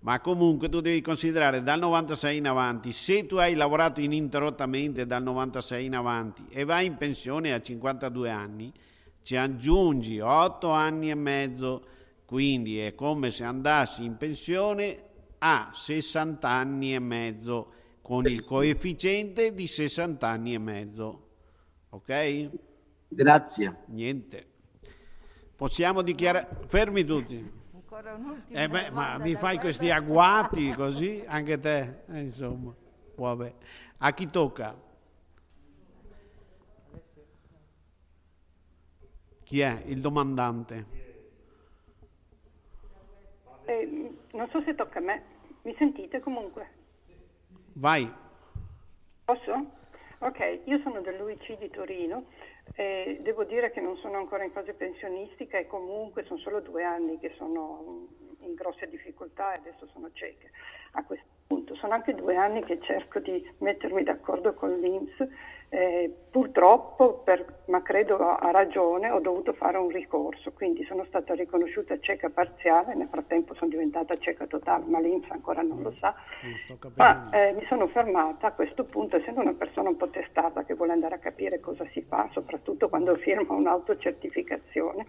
[0.02, 5.22] ma comunque tu devi considerare dal 96 in avanti, se tu hai lavorato ininterrottamente dal
[5.22, 8.74] 96 in avanti e vai in pensione a 52 anni,
[9.22, 11.86] ci aggiungi 8 anni e mezzo,
[12.26, 15.04] quindi è come se andassi in pensione
[15.38, 17.72] a 60 anni e mezzo
[18.02, 21.31] con il coefficiente di 60 anni e mezzo.
[21.92, 22.50] Ok?
[23.08, 23.84] Grazie.
[23.86, 24.48] Niente.
[25.56, 26.48] Possiamo dichiarare...
[26.68, 27.60] Fermi tutti
[27.92, 32.74] ancora un'ultima eh beh, ma mi fai questi agguati così, anche te, eh, insomma,
[33.16, 33.54] vabbè.
[33.98, 34.90] A chi tocca?
[39.44, 41.00] Chi è il domandante?
[43.66, 45.24] Eh, non so se tocca a me,
[45.64, 46.70] mi sentite comunque?
[47.74, 48.12] Vai.
[49.26, 49.80] Posso?
[50.24, 52.26] Ok, io sono dell'UIC di Torino
[52.76, 56.84] eh, devo dire che non sono ancora in fase pensionistica e comunque sono solo due
[56.84, 58.08] anni che sono
[58.42, 60.48] in grosse difficoltà e adesso sono cieca
[60.92, 61.76] a questo punto.
[61.76, 65.28] Sono anche due anni che cerco di mettermi d'accordo con l'Inps
[65.74, 71.34] eh, purtroppo, per, ma credo ha ragione, ho dovuto fare un ricorso, quindi sono stata
[71.34, 76.14] riconosciuta cieca parziale, nel frattempo sono diventata cieca totale, ma l'Inps ancora non lo sa.
[76.96, 80.74] Ma eh, mi sono fermata a questo punto, essendo una persona un po' testata che
[80.74, 85.06] vuole andare a capire cosa si fa, soprattutto quando firma un'autocertificazione,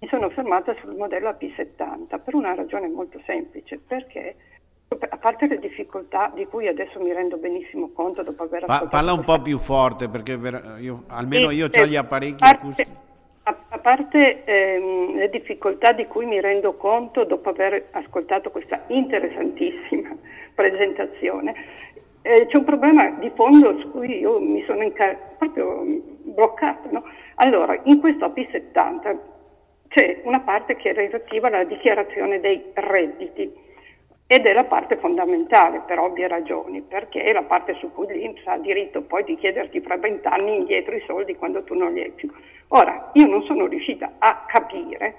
[0.00, 4.36] mi sono fermata sul modello AP70 per una ragione molto semplice, perché
[5.10, 9.12] a parte le difficoltà di cui adesso mi rendo benissimo conto dopo aver pa- Parla
[9.12, 10.38] un po' più forte perché
[10.78, 12.90] io, almeno io ho gli apparecchi acustici.
[13.42, 20.14] A, parte ehm, le difficoltà di cui mi rendo conto dopo aver ascoltato questa interessantissima
[20.54, 21.54] presentazione,
[22.22, 25.82] eh, c'è un problema di fondo su cui io mi sono incar- proprio
[26.24, 26.90] bloccata.
[26.90, 27.04] No?
[27.36, 29.16] Allora, in questo AP70
[29.88, 33.66] c'è una parte che è relativa alla dichiarazione dei redditi
[34.30, 38.46] ed è la parte fondamentale per ovvie ragioni, perché è la parte su cui l'Inps
[38.46, 42.10] ha diritto poi di chiederti fra vent'anni indietro i soldi quando tu non li hai
[42.10, 42.30] più.
[42.68, 45.14] Ora, io non sono riuscita a capire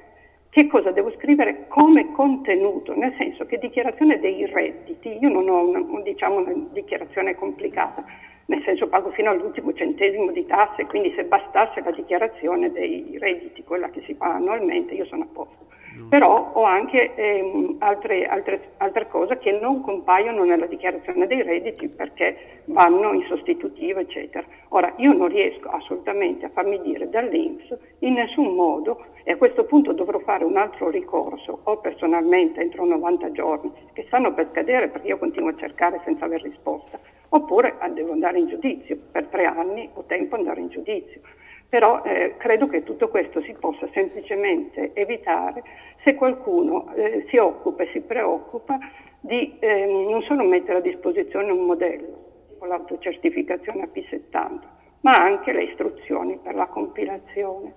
[0.52, 5.68] che cosa devo scrivere come contenuto, nel senso che dichiarazione dei redditi, io non ho
[5.68, 8.06] una, diciamo, una dichiarazione complicata,
[8.46, 13.64] nel senso pago fino all'ultimo centesimo di tasse, quindi se bastasse la dichiarazione dei redditi,
[13.64, 15.66] quella che si fa annualmente, io sono a posto.
[16.08, 21.88] Però ho anche ehm, altre, altre, altre cose che non compaiono nella dichiarazione dei redditi
[21.88, 24.46] perché vanno in sostitutivo, eccetera.
[24.70, 29.66] Ora, io non riesco assolutamente a farmi dire dall'Inps in nessun modo, e a questo
[29.66, 34.88] punto dovrò fare un altro ricorso, o personalmente entro 90 giorni, che stanno per scadere
[34.88, 37.00] perché io continuo a cercare senza aver risposta,
[37.30, 41.22] oppure ah, devo andare in giudizio, per tre anni ho tempo andare in giudizio.
[41.70, 45.64] Però eh, credo che tutto questo si possa semplicemente evitare
[46.04, 48.80] se qualcuno eh, si occupa e si preoccupa
[49.20, 54.60] di eh, non solo mettere a disposizione un modello, con l'autocertificazione a P70,
[55.02, 57.74] ma anche le istruzioni per la compilazione.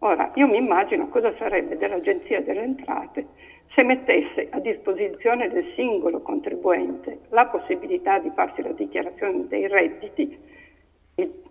[0.00, 3.26] Ora, io mi immagino cosa sarebbe dell'Agenzia delle Entrate
[3.74, 10.38] se mettesse a disposizione del singolo contribuente la possibilità di farsi la dichiarazione dei redditi,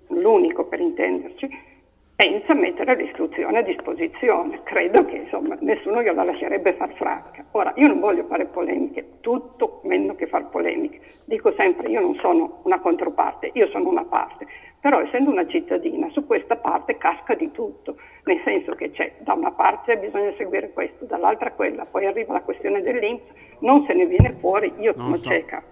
[0.10, 1.74] l'unico per intenderci,
[2.16, 4.62] senza mettere l'istruzione a disposizione.
[4.64, 7.44] Credo che insomma, nessuno gliela lascerebbe far franca.
[7.52, 11.02] Ora, io non voglio fare polemiche, tutto meno che far polemiche.
[11.26, 14.48] Dico sempre, io non sono una controparte, io sono una parte.
[14.80, 19.34] Però essendo una cittadina, su questa parte casca di tutto, nel senso che c'è da
[19.34, 23.24] una parte bisogna seguire questo, dall'altra quella, poi arriva la questione dell'Inps,
[23.60, 25.64] non se ne viene fuori, io sono cieca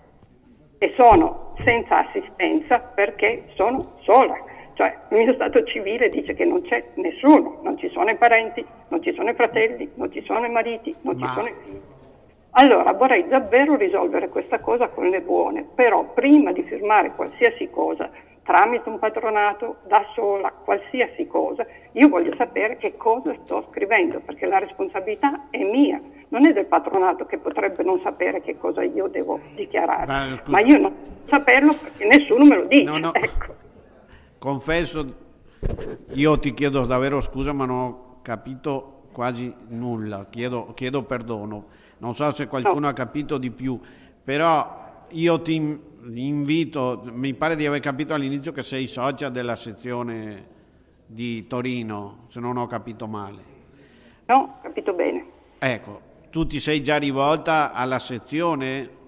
[0.84, 4.38] e sono senza assistenza perché sono sola.
[4.73, 8.65] Cioè il mio stato civile dice che non c'è nessuno, non ci sono i parenti,
[8.89, 11.26] non ci sono i fratelli, non ci sono i mariti, non Ma...
[11.26, 11.81] ci sono i figli.
[12.55, 18.10] Allora vorrei davvero risolvere questa cosa con le buone, però prima di firmare qualsiasi cosa
[18.43, 24.45] tramite un patronato, da sola, qualsiasi cosa, io voglio sapere che cosa sto scrivendo, perché
[24.45, 25.99] la responsabilità è mia,
[26.29, 30.59] non è del patronato che potrebbe non sapere che cosa io devo dichiarare, ma, ma
[30.59, 30.93] io non
[31.29, 32.83] saperlo perché nessuno me lo dice.
[32.83, 33.13] No, no.
[33.13, 33.55] Ecco.
[34.37, 35.15] Confesso,
[36.13, 41.67] io ti chiedo davvero scusa, ma non ho capito quasi nulla, chiedo, chiedo perdono.
[41.99, 42.87] Non so se qualcuno no.
[42.87, 43.79] ha capito di più,
[44.21, 50.51] però io ti invito, mi pare di aver capito all'inizio che sei socia della sezione
[51.05, 53.41] di Torino, se non ho capito male.
[54.25, 55.25] No, ho capito bene.
[55.59, 59.01] Ecco, tu ti sei già rivolta alla sezione?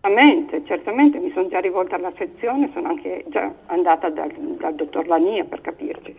[0.00, 5.06] Certamente, certamente mi sono già rivolta alla sezione, sono anche già andata dal, dal dottor
[5.06, 6.14] Lania per capirci.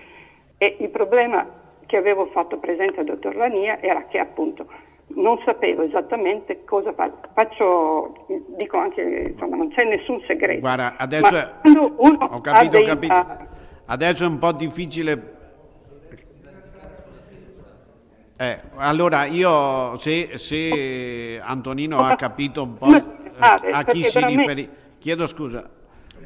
[0.58, 1.46] E il problema
[1.86, 4.68] che avevo fatto presente al dottor Lania era che appunto
[5.08, 8.26] non sapevo esattamente cosa fa- faccio,
[8.58, 10.60] dico anche, insomma, non c'è nessun segreto.
[10.62, 11.54] Guarda, adesso è,
[12.18, 13.26] ho capito, ho capito.
[13.86, 15.32] Adesso è un po' difficile.
[18.38, 22.88] Eh, allora, io se, se Antonino ha capito un po'
[23.38, 24.70] a chi si riferisce,
[25.00, 25.70] chiedo scusa,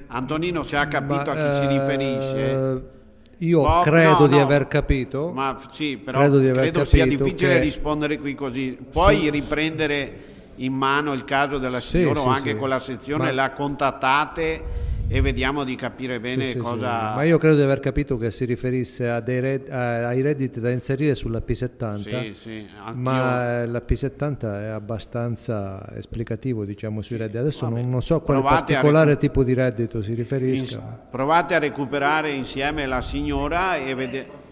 [0.08, 2.96] Antonino se ha capito a chi si riferisce.
[3.40, 4.42] Io Bob, credo no, di no.
[4.42, 5.32] aver capito.
[5.32, 7.60] Ma sì, però credo, credo sia difficile che...
[7.60, 8.78] rispondere qui così.
[8.92, 13.26] Puoi sì, riprendere in mano il caso della signora sì, o anche con la sezione,
[13.26, 13.32] Ma...
[13.32, 17.12] la contattate e vediamo di capire bene sì, cosa...
[17.12, 19.70] Sì, Ma io credo di aver capito che si riferisse red...
[19.70, 27.02] ai redditi da inserire sulla P70, sì, sì, ma la P70 è abbastanza esplicativo diciamo
[27.02, 27.38] sui redditi.
[27.38, 29.22] Adesso non, non, so quale provate particolare recu...
[29.22, 30.78] tipo di reddito si riferisca.
[30.78, 30.98] In...
[31.10, 34.46] Provate a recuperare insieme la signora e vedete...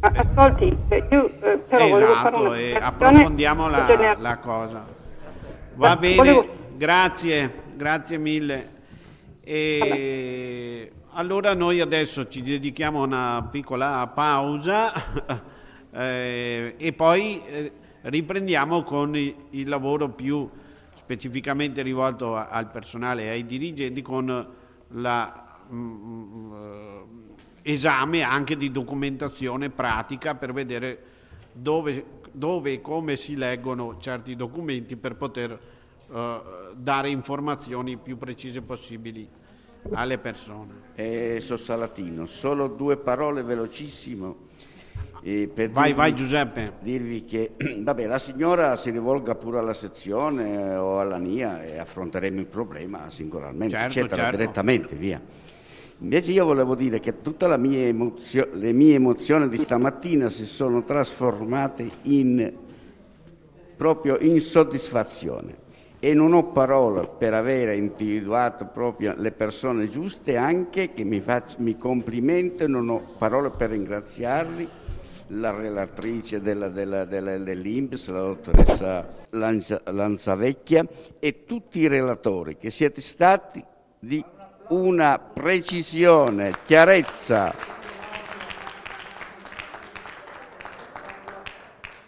[0.00, 0.64] Ascolti,
[1.10, 4.86] io eh, però esatto, volevo fare una e approfondiamo la, la cosa.
[5.74, 6.48] Va bene, volevo...
[6.76, 8.76] grazie, grazie mille.
[9.50, 14.92] E allora noi adesso ci dedichiamo a una piccola pausa
[15.90, 17.72] eh, e poi eh,
[18.02, 20.46] riprendiamo con il, lavoro più
[20.98, 24.26] specificamente rivolto al personale e ai dirigenti con
[24.88, 25.38] l'esame
[25.72, 26.52] mm,
[27.72, 31.02] mm, anche di documentazione pratica per vedere
[31.52, 35.58] dove, dove e come si leggono certi documenti per poter
[36.08, 39.28] uh, dare informazioni più precise possibili
[39.92, 40.72] alle persone.
[40.94, 44.46] Eh, so Salatino, solo due parole velocissimo.
[45.22, 46.72] Eh, per vai, dirvi, vai Giuseppe.
[46.80, 52.40] Dirvi che vabbè, la signora si rivolga pure alla sezione o alla NIA e affronteremo
[52.40, 54.36] il problema singolarmente, certo, eccetera, certo.
[54.36, 55.20] direttamente, via.
[56.00, 60.84] Invece io volevo dire che tutte mie emozio- le mie emozioni di stamattina si sono
[60.84, 62.52] trasformate in
[63.76, 65.66] proprio in soddisfazione
[66.00, 71.56] e non ho parole per aver individuato proprio le persone giuste, anche che mi, faccio,
[71.58, 74.68] mi complimento, non ho parole per ringraziarli,
[75.32, 80.86] la relatrice della, della, della, dell'Inps, la dottoressa Lancia, Lanzavecchia
[81.18, 83.62] e tutti i relatori che siete stati
[83.98, 84.24] di
[84.68, 87.76] una precisione, chiarezza.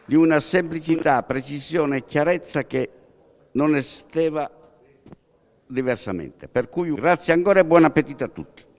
[0.05, 3.00] Di una semplicità, precisione e chiarezza che
[3.53, 4.51] non esisteva
[5.67, 6.49] diversamente.
[6.49, 8.65] Per cui grazie ancora e buon appetito a tutti.